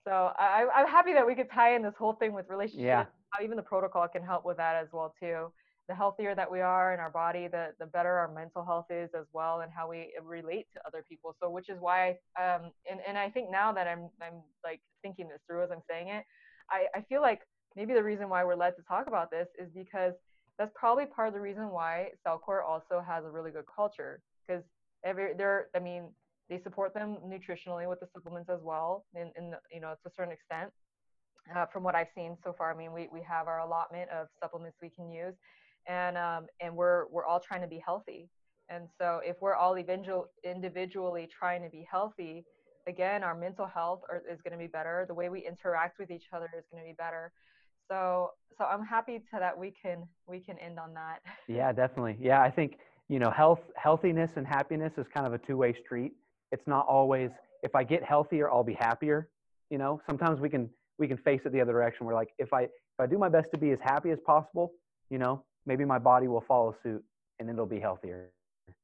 so 0.07 0.33
I, 0.39 0.67
I'm 0.75 0.87
happy 0.87 1.15
that 1.15 1.27
we 1.27 1.35
could 1.35 1.51
tie 1.51 1.75
in 1.75 1.83
this 1.83 1.95
whole 1.99 2.13
thing 2.13 2.35
with 2.35 2.49
relationships. 2.51 2.83
Yeah. 2.85 3.05
Even 3.43 3.57
the 3.57 3.63
protocol 3.63 4.07
can 4.09 4.23
help 4.25 4.45
with 4.45 4.57
that 4.59 4.77
as 4.77 4.89
well 4.93 5.15
too. 5.19 5.53
The 5.89 5.95
healthier 5.95 6.35
that 6.35 6.51
we 6.51 6.61
are 6.61 6.95
in 6.95 7.01
our 7.01 7.11
body, 7.11 7.47
the 7.49 7.73
the 7.79 7.87
better 7.87 8.11
our 8.13 8.33
mental 8.33 8.65
health 8.65 8.87
is 8.91 9.11
as 9.19 9.27
well, 9.33 9.61
and 9.61 9.71
how 9.73 9.89
we 9.89 10.13
relate 10.23 10.67
to 10.75 10.81
other 10.87 11.05
people. 11.09 11.35
So 11.43 11.51
which 11.51 11.69
is 11.69 11.79
why, 11.81 12.11
um, 12.41 12.71
and 12.91 13.01
and 13.07 13.19
I 13.19 13.29
think 13.31 13.51
now 13.51 13.73
that 13.73 13.87
I'm 13.87 14.09
I'm 14.23 14.43
like 14.65 14.81
thinking 15.03 15.29
this 15.29 15.41
through 15.47 15.65
as 15.65 15.71
I'm 15.71 15.83
saying 15.89 16.09
it, 16.09 16.25
I 16.71 16.87
I 16.95 17.03
feel 17.03 17.21
like 17.21 17.41
maybe 17.77 17.93
the 17.93 18.03
reason 18.03 18.29
why 18.29 18.45
we're 18.45 18.55
led 18.57 18.77
to 18.77 18.83
talk 18.89 19.09
about 19.09 19.31
this 19.31 19.49
is 19.59 19.69
because 19.75 20.15
that's 20.59 20.73
probably 20.75 21.07
part 21.07 21.29
of 21.29 21.35
the 21.35 21.41
reason 21.41 21.69
why 21.71 22.09
Cellcore 22.27 22.65
also 22.65 23.03
has 23.07 23.25
a 23.25 23.31
really 23.31 23.51
good 23.51 23.65
culture 23.75 24.21
because 24.47 24.63
every 25.05 25.35
there 25.35 25.69
I 25.77 25.81
mean 25.81 26.09
they 26.49 26.61
support 26.63 26.95
them 26.95 27.17
nutritionally 27.27 27.89
with 27.89 28.01
the 28.01 28.07
supplements 28.13 28.51
as 28.51 28.61
well, 28.63 29.05
in, 29.15 29.31
in 29.37 29.55
you 29.73 29.81
know 29.81 29.95
to 30.03 30.09
a 30.09 30.13
certain 30.17 30.33
extent. 30.33 30.71
Uh, 31.55 31.67
from 31.67 31.83
what 31.83 31.95
I've 31.95 32.09
seen 32.15 32.37
so 32.43 32.55
far. 32.57 32.73
I 32.73 32.77
mean, 32.77 32.93
we, 32.93 33.09
we 33.13 33.23
have 33.23 33.49
our 33.49 33.61
allotment 33.61 34.11
of 34.11 34.29
supplements 34.41 34.79
we 34.81 34.91
can 34.91 35.11
use, 35.11 35.35
and 35.87 36.17
um, 36.17 36.47
and 36.61 36.75
we're 36.75 37.07
we're 37.11 37.25
all 37.25 37.41
trying 37.41 37.63
to 37.63 37.67
be 37.69 37.83
healthy. 37.85 38.29
And 38.69 38.89
so 38.99 39.21
if 39.25 39.37
we're 39.43 39.55
all 39.55 39.77
individual, 39.77 40.31
individually 40.43 41.29
trying 41.31 41.63
to 41.63 41.69
be 41.69 41.87
healthy, 41.91 42.47
again, 42.87 43.23
our 43.23 43.35
mental 43.35 43.67
health 43.67 44.01
are, 44.09 44.23
is 44.31 44.41
going 44.41 44.53
to 44.53 44.59
be 44.59 44.67
better. 44.67 45.05
The 45.07 45.13
way 45.15 45.29
we 45.29 45.47
interact 45.47 45.99
with 45.99 46.11
each 46.11 46.25
other 46.33 46.49
is 46.57 46.65
going 46.73 46.83
to 46.83 46.89
be 46.89 46.95
better. 46.95 47.33
So 47.91 48.31
so 48.57 48.65
I'm 48.65 48.85
happy 48.85 49.19
to 49.19 49.39
that 49.39 49.59
we 49.59 49.71
can 49.71 50.05
we 50.27 50.41
can 50.41 50.59
end 50.59 50.79
on 50.79 50.95
that. 50.95 51.21
Yeah, 51.49 51.73
definitely. 51.73 52.17
Yeah, 52.21 52.41
I 52.41 52.51
think 52.51 52.79
you 53.09 53.19
know 53.19 53.31
health 53.31 53.61
healthiness 53.77 54.31
and 54.37 54.47
happiness 54.47 54.93
is 54.97 55.07
kind 55.13 55.27
of 55.27 55.35
a 55.35 55.39
two-way 55.39 55.75
street. 55.85 56.13
It's 56.53 56.67
not 56.67 56.87
always 56.87 57.31
if 57.63 57.75
I 57.75 57.85
get 57.85 58.03
healthier, 58.03 58.51
I'll 58.51 58.65
be 58.65 58.75
happier. 58.79 59.29
You 59.71 59.79
know, 59.79 60.01
sometimes 60.07 60.41
we 60.41 60.49
can 60.49 60.71
we 60.99 61.09
can 61.09 61.17
face 61.19 61.41
it 61.45 61.53
the 61.53 61.61
other 61.61 61.73
direction. 61.73 62.07
We're 62.07 62.15
like, 62.15 62.31
if 62.39 62.53
I 62.53 62.63
if 62.63 63.01
I 63.01 63.07
do 63.07 63.19
my 63.19 63.29
best 63.29 63.51
to 63.53 63.59
be 63.59 63.71
as 63.73 63.79
happy 63.83 64.11
as 64.11 64.19
possible, 64.25 64.73
you 65.11 65.19
know, 65.19 65.45
maybe 65.67 65.85
my 65.85 65.99
body 65.99 66.29
will 66.29 66.45
follow 66.47 66.75
suit 66.83 67.03
and 67.39 67.51
it'll 67.51 67.67
be 67.67 67.81
healthier. 67.81 68.31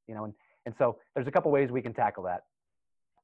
You 0.08 0.14
know, 0.14 0.24
and 0.24 0.34
and 0.66 0.74
so 0.78 0.98
there's 1.14 1.26
a 1.26 1.30
couple 1.30 1.50
ways 1.50 1.70
we 1.70 1.82
can 1.82 1.94
tackle 1.94 2.24
that. 2.24 2.42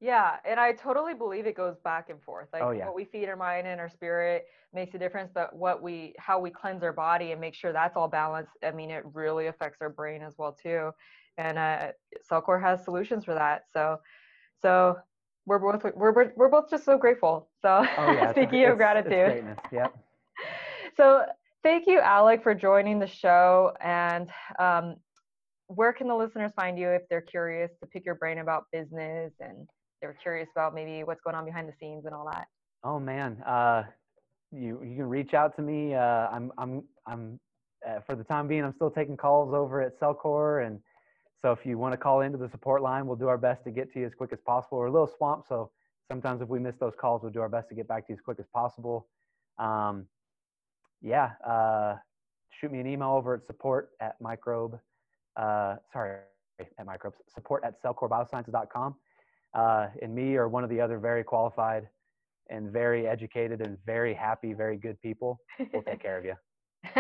Yeah, 0.01 0.37
and 0.45 0.61
I 0.61 0.73
totally 0.73 1.15
believe 1.15 1.47
it 1.47 1.57
goes 1.57 1.77
back 1.83 2.11
and 2.11 2.23
forth. 2.23 2.49
Like 2.53 2.63
oh, 2.63 2.71
yeah. 2.71 2.85
what 2.85 2.95
we 2.95 3.05
feed 3.05 3.29
our 3.29 3.37
mind 3.37 3.67
and 3.67 3.81
our 3.81 3.89
spirit 3.89 4.47
makes 4.75 4.95
a 4.95 4.99
difference, 4.99 5.31
but 5.35 5.57
what 5.57 5.83
we 5.83 6.15
how 6.19 6.39
we 6.39 6.51
cleanse 6.51 6.83
our 6.83 6.93
body 6.93 7.33
and 7.33 7.41
make 7.41 7.55
sure 7.55 7.73
that's 7.73 7.97
all 7.97 8.09
balanced, 8.09 8.53
I 8.63 8.73
mean, 8.73 8.91
it 8.91 9.05
really 9.15 9.47
affects 9.47 9.81
our 9.81 9.89
brain 9.89 10.23
as 10.23 10.35
well 10.37 10.53
too. 10.53 10.91
And 11.39 11.59
uh, 11.59 11.93
Cellcore 12.31 12.61
has 12.61 12.85
solutions 12.85 13.25
for 13.25 13.35
that. 13.35 13.65
So, 13.73 14.01
so 14.61 14.97
we're 15.47 15.59
both 15.59 15.85
we're 15.95 16.13
we're, 16.13 16.33
we're 16.37 16.49
both 16.49 16.69
just 16.69 16.85
so 16.85 16.99
grateful. 16.99 17.49
So 17.63 17.87
oh, 17.99 18.13
yeah, 18.13 18.31
speaking 18.33 18.61
it's, 18.63 18.73
of 18.73 18.77
gratitude, 18.77 19.13
it's 19.13 19.33
greatness. 19.33 19.59
Yep. 19.73 19.97
so 20.97 21.23
thank 21.63 21.87
you, 21.87 22.01
Alek, 22.01 22.43
for 22.43 22.55
joining 22.55 22.99
the 22.99 23.07
show. 23.07 23.73
And 23.81 24.29
um, 24.59 24.97
where 25.69 25.93
can 25.93 26.09
the 26.09 26.15
listeners 26.15 26.53
find 26.55 26.79
you 26.79 26.91
if 26.91 27.03
they're 27.09 27.21
curious 27.21 27.71
to 27.81 27.87
pick 27.87 28.05
your 28.05 28.17
brain 28.17 28.39
about 28.39 28.65
business 28.73 29.33
and 29.41 29.69
they're 30.01 30.17
curious 30.21 30.49
about 30.55 30.75
maybe 30.75 31.05
what's 31.05 31.21
going 31.23 31.37
on 31.37 31.45
behind 31.45 31.69
the 31.69 31.73
scenes 31.81 32.05
and 32.07 32.15
all 32.15 32.27
that? 32.33 32.47
Oh 32.85 32.99
man, 32.99 33.43
uh, 33.43 33.85
you 34.53 34.83
you 34.83 34.97
can 34.97 35.09
reach 35.09 35.35
out 35.35 35.57
to 35.57 35.63
me. 35.63 35.95
Uh, 35.95 36.29
I'm 36.29 36.53
I'm 36.59 36.83
I'm 37.07 37.41
uh, 37.87 38.01
for 38.07 38.15
the 38.17 38.25
time 38.25 38.49
being, 38.49 38.65
I'm 38.65 38.75
still 38.75 38.91
taking 38.91 39.17
calls 39.17 39.55
over 39.55 39.81
at 39.83 39.99
Cellcore 40.01 40.67
and 40.67 40.81
so 41.43 41.53
if 41.53 41.67
you 41.67 41.79
want 41.79 41.93
to 41.93 41.97
call 41.97 42.21
into 42.21 42.39
the 42.39 42.49
support 42.49 42.83
line, 42.83 43.07
we'll 43.07 43.17
do 43.17 43.29
our 43.29 43.39
best 43.39 43.65
to 43.65 43.71
get 43.71 43.93
to 43.93 44.01
you 44.01 44.07
as 44.07 44.15
quick 44.15 44.33
as 44.33 44.41
possible. 44.41 44.79
We're 44.79 44.87
a 44.87 44.93
little 44.93 45.11
swamped, 45.17 45.49
so 45.49 45.71
sometimes 46.11 46.41
if 46.41 46.49
we 46.49 46.59
miss 46.59 46.77
those 46.77 46.95
calls, 46.99 47.23
we'll 47.23 47.33
do 47.33 47.41
our 47.41 47.49
best 47.49 47.69
to 47.69 47.75
get 47.75 47.87
back 47.89 48.07
to 48.07 48.13
you 48.13 48.17
as 48.17 48.21
quick 48.21 48.39
as 48.39 48.47
possible. 48.47 49.07
Um, 49.59 50.07
yeah, 51.03 51.33
uh, 51.47 51.97
shoot 52.51 52.73
me 52.73 52.81
an 52.81 52.87
email 52.87 53.11
over 53.11 53.35
at 53.35 53.47
support 53.47 53.91
at 54.01 54.21
microbe, 54.21 54.79
uh, 55.37 55.77
sorry, 55.93 56.19
at 56.59 56.87
microbes, 56.87 57.19
support 57.29 57.65
at 57.65 57.81
cellcorebiosciences.com. 57.83 58.97
Uh, 59.55 59.87
and 60.03 60.15
me 60.15 60.37
or 60.37 60.49
one 60.49 60.65
of 60.65 60.71
the 60.71 60.81
other 60.81 60.99
very 60.99 61.25
qualified 61.25 61.89
and 62.51 62.71
very 62.71 63.07
educated 63.07 63.61
and 63.61 63.77
very 63.85 64.15
happy, 64.15 64.53
very 64.53 64.77
good 64.77 65.01
people 65.01 65.41
will 65.73 65.83
take 65.83 66.01
care 66.03 66.19
of 66.19 66.25
you. 66.25 66.35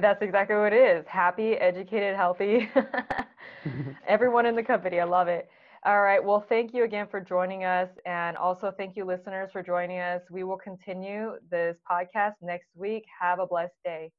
That's 0.00 0.22
exactly 0.22 0.56
what 0.56 0.72
it 0.72 0.98
is. 0.98 1.06
Happy, 1.06 1.52
educated, 1.52 2.16
healthy. 2.16 2.68
Everyone 4.08 4.46
in 4.46 4.54
the 4.56 4.62
company. 4.62 5.00
I 5.00 5.04
love 5.04 5.28
it. 5.28 5.48
All 5.84 6.00
right. 6.02 6.22
Well, 6.22 6.44
thank 6.48 6.74
you 6.74 6.84
again 6.84 7.06
for 7.10 7.20
joining 7.20 7.64
us. 7.64 7.88
And 8.04 8.36
also, 8.36 8.72
thank 8.76 8.96
you, 8.96 9.04
listeners, 9.04 9.50
for 9.52 9.62
joining 9.62 10.00
us. 10.00 10.22
We 10.30 10.44
will 10.44 10.58
continue 10.58 11.32
this 11.50 11.76
podcast 11.90 12.34
next 12.42 12.68
week. 12.74 13.04
Have 13.20 13.38
a 13.38 13.46
blessed 13.46 13.74
day. 13.84 14.10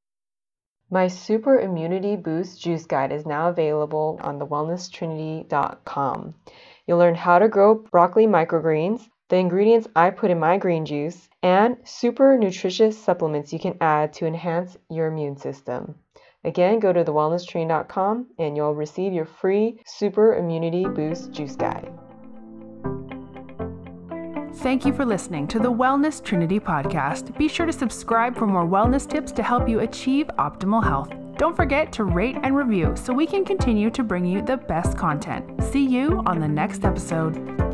My 0.90 1.08
Super 1.08 1.60
Immunity 1.60 2.16
Boost 2.16 2.62
Juice 2.62 2.86
Guide 2.86 3.12
is 3.12 3.26
now 3.26 3.50
available 3.50 4.20
on 4.24 4.40
thewellnesstrinity.com. 4.40 6.34
You'll 6.88 6.98
learn 6.98 7.14
how 7.14 7.38
to 7.38 7.48
grow 7.48 7.76
broccoli 7.76 8.26
microgreens, 8.26 9.08
the 9.30 9.38
ingredients 9.38 9.88
I 9.96 10.10
put 10.10 10.32
in 10.32 10.40
my 10.40 10.58
green 10.58 10.86
juice, 10.86 11.30
and 11.42 11.78
super 11.84 12.38
nutritious 12.38 13.02
supplements 13.02 13.54
you 13.54 13.60
can 13.60 13.78
add 13.80 14.12
to 14.14 14.26
enhance 14.26 14.78
your 14.90 15.08
immune 15.08 15.38
system. 15.38 15.96
Again, 16.44 16.80
go 16.80 16.94
to 16.94 17.04
thewellnesstrinity.com 17.04 18.28
and 18.40 18.56
you'll 18.56 18.76
receive 18.76 19.14
your 19.14 19.26
free 19.26 19.82
Super 19.86 20.36
Immunity 20.36 20.86
Boost 20.86 21.32
Juice 21.32 21.56
Guide. 21.56 21.92
Thank 24.56 24.86
you 24.86 24.94
for 24.94 25.06
listening 25.06 25.48
to 25.50 25.60
the 25.60 25.72
Wellness 25.72 26.24
Trinity 26.24 26.60
podcast. 26.60 27.38
Be 27.38 27.48
sure 27.48 27.66
to 27.66 27.72
subscribe 27.72 28.38
for 28.38 28.48
more 28.48 28.66
wellness 28.66 29.08
tips 29.08 29.32
to 29.34 29.44
help 29.44 29.70
you 29.70 29.82
achieve 29.82 30.28
optimal 30.38 30.84
health. 30.84 31.14
Don't 31.38 31.56
forget 31.56 31.94
to 31.94 32.04
rate 32.04 32.36
and 32.44 32.56
review 32.56 32.94
so 32.98 33.14
we 33.14 33.26
can 33.26 33.46
continue 33.46 33.90
to 33.92 34.04
bring 34.04 34.26
you 34.26 34.42
the 34.42 34.58
best 34.58 34.98
content. 34.98 35.64
See 35.64 35.86
you 35.86 36.22
on 36.26 36.40
the 36.40 36.48
next 36.48 36.84
episode. 36.84 37.69